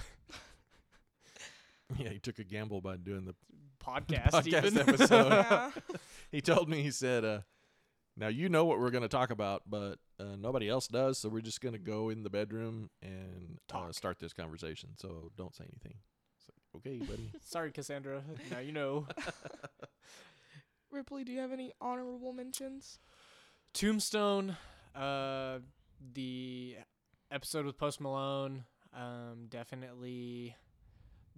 yeah, 1.98 2.10
he 2.10 2.18
took 2.18 2.38
a 2.38 2.44
gamble 2.44 2.80
by 2.80 2.96
doing 2.96 3.24
the. 3.24 3.34
Podcast, 3.84 4.30
Podcast 4.30 4.64
even. 4.66 4.78
episode. 4.78 5.28
yeah. 5.32 5.70
He 6.30 6.42
told 6.42 6.68
me 6.68 6.82
he 6.82 6.90
said, 6.90 7.24
uh, 7.24 7.40
"Now 8.14 8.28
you 8.28 8.50
know 8.50 8.66
what 8.66 8.78
we're 8.78 8.90
going 8.90 9.02
to 9.02 9.08
talk 9.08 9.30
about, 9.30 9.62
but 9.66 9.98
uh, 10.20 10.36
nobody 10.38 10.68
else 10.68 10.86
does, 10.86 11.16
so 11.16 11.30
we're 11.30 11.40
just 11.40 11.62
going 11.62 11.72
to 11.72 11.78
go 11.78 12.10
in 12.10 12.22
the 12.22 12.28
bedroom 12.28 12.90
and 13.00 13.58
uh, 13.72 13.90
start 13.92 14.18
this 14.18 14.34
conversation. 14.34 14.90
So 14.96 15.30
don't 15.38 15.54
say 15.56 15.64
anything." 15.64 15.98
It's 16.38 16.50
like, 16.50 16.82
okay, 16.86 16.98
buddy. 16.98 17.32
Sorry, 17.44 17.72
Cassandra. 17.72 18.22
Now 18.50 18.58
you 18.58 18.72
know. 18.72 19.06
Ripley, 20.90 21.24
do 21.24 21.32
you 21.32 21.38
have 21.40 21.52
any 21.52 21.72
honorable 21.80 22.32
mentions? 22.34 22.98
Tombstone, 23.74 24.56
uh, 24.94 25.58
the 26.14 26.76
episode 27.30 27.66
with 27.66 27.76
Post 27.78 28.00
Malone, 28.00 28.64
um, 28.94 29.46
definitely. 29.48 30.56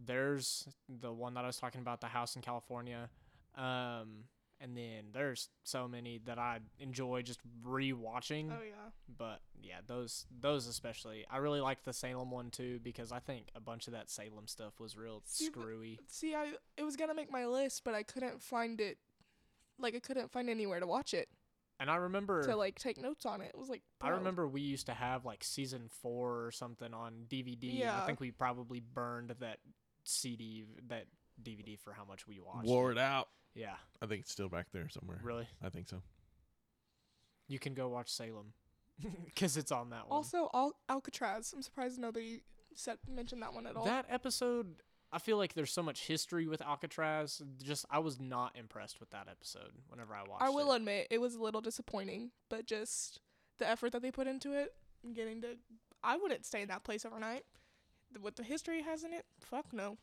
There's 0.05 0.69
the 0.89 1.13
one 1.13 1.35
that 1.35 1.45
I 1.45 1.47
was 1.47 1.59
talking 1.59 1.81
about, 1.81 2.01
the 2.01 2.07
house 2.09 2.37
in 2.37 2.43
California, 2.43 3.11
um, 3.57 4.25
and 4.61 4.77
then 4.77 5.07
there's 5.13 5.49
so 5.65 5.89
many 5.89 6.21
that 6.27 6.39
I 6.39 6.59
enjoy 6.79 7.23
just 7.23 7.41
rewatching. 7.67 8.51
Oh 8.53 8.63
yeah. 8.63 8.91
But 9.17 9.41
yeah, 9.63 9.79
those 9.87 10.27
those 10.41 10.67
especially. 10.67 11.25
I 11.31 11.39
really 11.39 11.61
liked 11.61 11.85
the 11.85 11.93
Salem 11.93 12.31
one 12.31 12.51
too 12.51 12.79
because 12.83 13.11
I 13.13 13.19
think 13.21 13.49
a 13.55 13.61
bunch 13.61 13.87
of 13.87 13.95
that 13.95 14.11
Salem 14.11 14.47
stuff 14.47 14.79
was 14.79 14.97
real 14.97 15.23
See, 15.25 15.47
screwy. 15.47 15.99
See, 16.09 16.35
I 16.35 16.53
it 16.77 16.83
was 16.83 16.97
gonna 16.97 17.15
make 17.15 17.31
my 17.31 17.47
list, 17.47 17.83
but 17.85 17.95
I 17.95 18.03
couldn't 18.03 18.43
find 18.43 18.81
it. 18.81 18.99
Like 19.79 19.95
I 19.95 20.01
couldn't 20.01 20.31
find 20.31 20.51
anywhere 20.51 20.79
to 20.79 20.87
watch 20.87 21.15
it 21.15 21.29
And 21.79 21.91
I 21.91 21.97
remember 21.97 22.43
to 22.43 22.55
like 22.55 22.79
take 22.79 23.01
notes 23.01 23.25
on 23.25 23.41
it. 23.41 23.53
It 23.55 23.59
was 23.59 23.71
like 23.71 23.81
I 24.03 24.11
remember 24.11 24.47
we 24.47 24.61
used 24.61 24.85
to 24.87 24.93
have 24.93 25.25
like 25.25 25.43
season 25.43 25.89
four 26.03 26.45
or 26.45 26.51
something 26.51 26.93
on 26.93 27.25
DVD. 27.31 27.81
and 27.81 27.91
I 27.91 28.05
think 28.05 28.21
we 28.21 28.31
probably 28.31 28.81
burned 28.81 29.35
that 29.41 29.59
CD, 30.05 30.65
that 30.89 31.07
DVD 31.43 31.79
for 31.79 31.93
how 31.93 32.05
much 32.05 32.27
we 32.27 32.41
watched. 32.41 32.67
Wore 32.67 32.91
it. 32.91 32.97
it 32.97 33.01
out. 33.01 33.29
Yeah, 33.55 33.75
I 34.01 34.07
think 34.07 34.23
it's 34.23 34.31
still 34.33 34.49
back 34.49 34.67
there 34.73 34.89
somewhere. 34.89 35.21
really. 35.23 35.49
I 35.63 35.69
think 35.71 35.89
so. 35.89 36.03
You 37.49 37.59
can 37.59 37.75
go 37.75 37.89
watch 37.89 38.11
Salem 38.11 38.53
because 39.25 39.57
it's 39.57 39.73
on 39.73 39.91
that 39.91 40.09
one. 40.09 40.17
Also, 40.17 40.49
Al- 40.55 40.77
Alcatraz. 40.89 41.53
I'm 41.55 41.63
surprised 41.63 41.99
nobody 41.99 42.43
said 42.75 42.99
mentioned 43.09 43.43
that 43.43 43.53
one 43.53 43.67
at 43.67 43.75
all. 43.77 43.85
that 43.85 44.07
episode, 44.09 44.77
I 45.13 45.19
feel 45.19 45.37
like 45.37 45.55
there's 45.55 45.73
so 45.73 45.83
much 45.83 46.07
history 46.07 46.47
with 46.47 46.63
Alcatraz. 46.63 47.43
Just 47.63 47.87
I 47.91 47.99
was 47.99 48.21
not 48.21 48.57
impressed 48.57 49.01
with 49.01 49.11
that 49.11 49.27
episode. 49.29 49.73
Whenever 49.89 50.15
I 50.15 50.21
watched, 50.29 50.43
I 50.45 50.51
will 50.51 50.73
it. 50.73 50.77
admit 50.77 51.09
it 51.11 51.21
was 51.21 51.35
a 51.35 51.43
little 51.43 51.61
disappointing, 51.61 52.31
but 52.49 52.67
just 52.67 53.19
the 53.59 53.69
effort 53.69 53.91
that 53.93 54.03
they 54.03 54.13
put 54.13 54.29
into 54.29 54.53
it, 54.53 54.75
and 55.03 55.15
getting 55.15 55.43
to, 55.43 55.57
I 56.05 56.17
wouldn't 56.17 56.47
stay 56.47 56.63
in 56.63 56.69
that 56.69 56.85
place 56.85 57.05
overnight. 57.05 57.45
Th- 58.13 58.23
With 58.23 58.37
the 58.37 58.43
history 58.43 58.83
has 58.83 59.05
in 59.05 59.13
it, 59.13 59.25
fuck 59.41 59.73
no, 59.73 59.97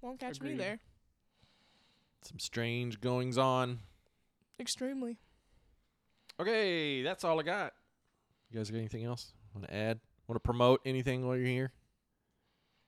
won't 0.00 0.20
catch 0.20 0.40
me 0.40 0.54
there. 0.54 0.78
Some 2.22 2.38
strange 2.38 3.00
goings 3.00 3.36
on. 3.38 3.80
Extremely. 4.58 5.18
Okay, 6.40 7.02
that's 7.02 7.22
all 7.24 7.38
I 7.38 7.42
got. 7.42 7.72
You 8.50 8.58
guys 8.58 8.70
got 8.70 8.78
anything 8.78 9.04
else? 9.04 9.32
Want 9.54 9.66
to 9.68 9.74
add? 9.74 10.00
Want 10.26 10.36
to 10.36 10.40
promote 10.40 10.80
anything 10.84 11.26
while 11.26 11.36
you're 11.36 11.46
here? 11.46 11.72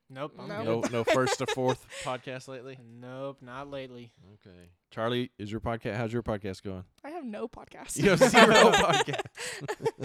Nope. 0.09 0.35
I'm 0.39 0.49
No. 0.49 0.81
good. 0.81 0.93
No, 0.93 0.99
no 0.99 1.05
first 1.05 1.39
to 1.39 1.47
fourth 1.49 1.85
podcast 2.05 2.47
lately. 2.49 2.79
Nope, 3.01 3.39
not 3.43 3.69
lately. 3.69 4.13
Okay, 4.35 4.71
Charlie, 4.91 5.33
is 5.39 5.51
your 5.51 5.61
podcast? 5.61 5.97
How's 5.97 6.13
your 6.13 6.23
podcast 6.23 6.63
going? 6.63 6.85
I 7.05 7.11
have 7.11 7.25
no 7.25 7.49
podcast. 7.49 7.97
You 7.97 8.11
have 8.11 8.21
zero 8.21 8.55
podcast. 8.73 9.27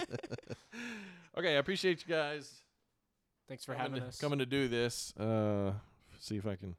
okay, 1.37 1.55
I 1.55 1.59
appreciate 1.59 2.03
you 2.07 2.13
guys 2.13 2.61
Thanks 3.51 3.65
for 3.65 3.73
coming 3.73 3.91
having 3.91 4.01
to, 4.03 4.07
us. 4.07 4.17
coming 4.17 4.39
to 4.39 4.45
do 4.45 4.69
this. 4.69 5.13
Uh, 5.17 5.73
see 6.21 6.37
if 6.37 6.47
I 6.47 6.55
can 6.55 6.77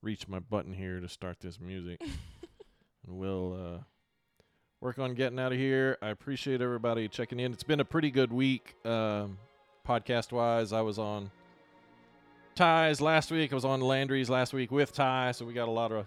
reach 0.00 0.26
my 0.26 0.38
button 0.38 0.72
here 0.72 1.00
to 1.00 1.08
start 1.10 1.38
this 1.38 1.60
music, 1.60 2.00
and 3.06 3.18
we'll 3.18 3.52
uh, 3.52 3.82
work 4.80 4.98
on 4.98 5.12
getting 5.12 5.38
out 5.38 5.52
of 5.52 5.58
here. 5.58 5.98
I 6.00 6.08
appreciate 6.08 6.62
everybody 6.62 7.08
checking 7.08 7.38
in. 7.38 7.52
It's 7.52 7.62
been 7.62 7.80
a 7.80 7.84
pretty 7.84 8.10
good 8.10 8.32
week, 8.32 8.74
um, 8.86 9.36
podcast 9.86 10.32
wise. 10.32 10.72
I 10.72 10.80
was 10.80 10.98
on 10.98 11.30
Ties 12.54 13.02
last 13.02 13.30
week. 13.30 13.52
I 13.52 13.54
was 13.54 13.66
on 13.66 13.82
Landry's 13.82 14.30
last 14.30 14.54
week 14.54 14.70
with 14.70 14.94
Ty, 14.94 15.32
so 15.32 15.44
we 15.44 15.52
got 15.52 15.68
a 15.68 15.72
lot 15.72 15.92
of 15.92 16.06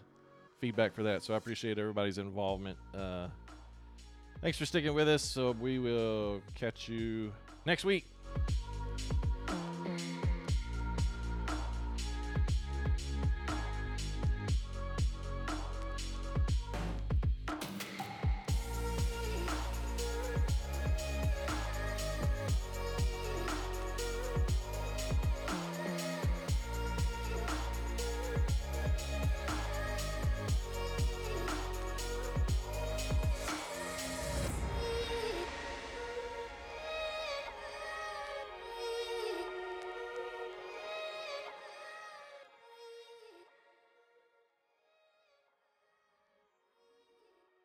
feedback 0.57 0.95
for 0.95 1.03
that. 1.03 1.21
So 1.21 1.35
I 1.35 1.37
appreciate 1.37 1.77
everybody's 1.77 2.17
involvement. 2.17 2.79
Uh, 2.91 3.27
thanks 4.41 4.57
for 4.57 4.65
sticking 4.65 4.95
with 4.95 5.07
us. 5.07 5.21
So 5.21 5.51
we 5.51 5.77
will 5.77 6.41
catch 6.55 6.89
you 6.89 7.31
next 7.67 7.85
week. 7.85 8.07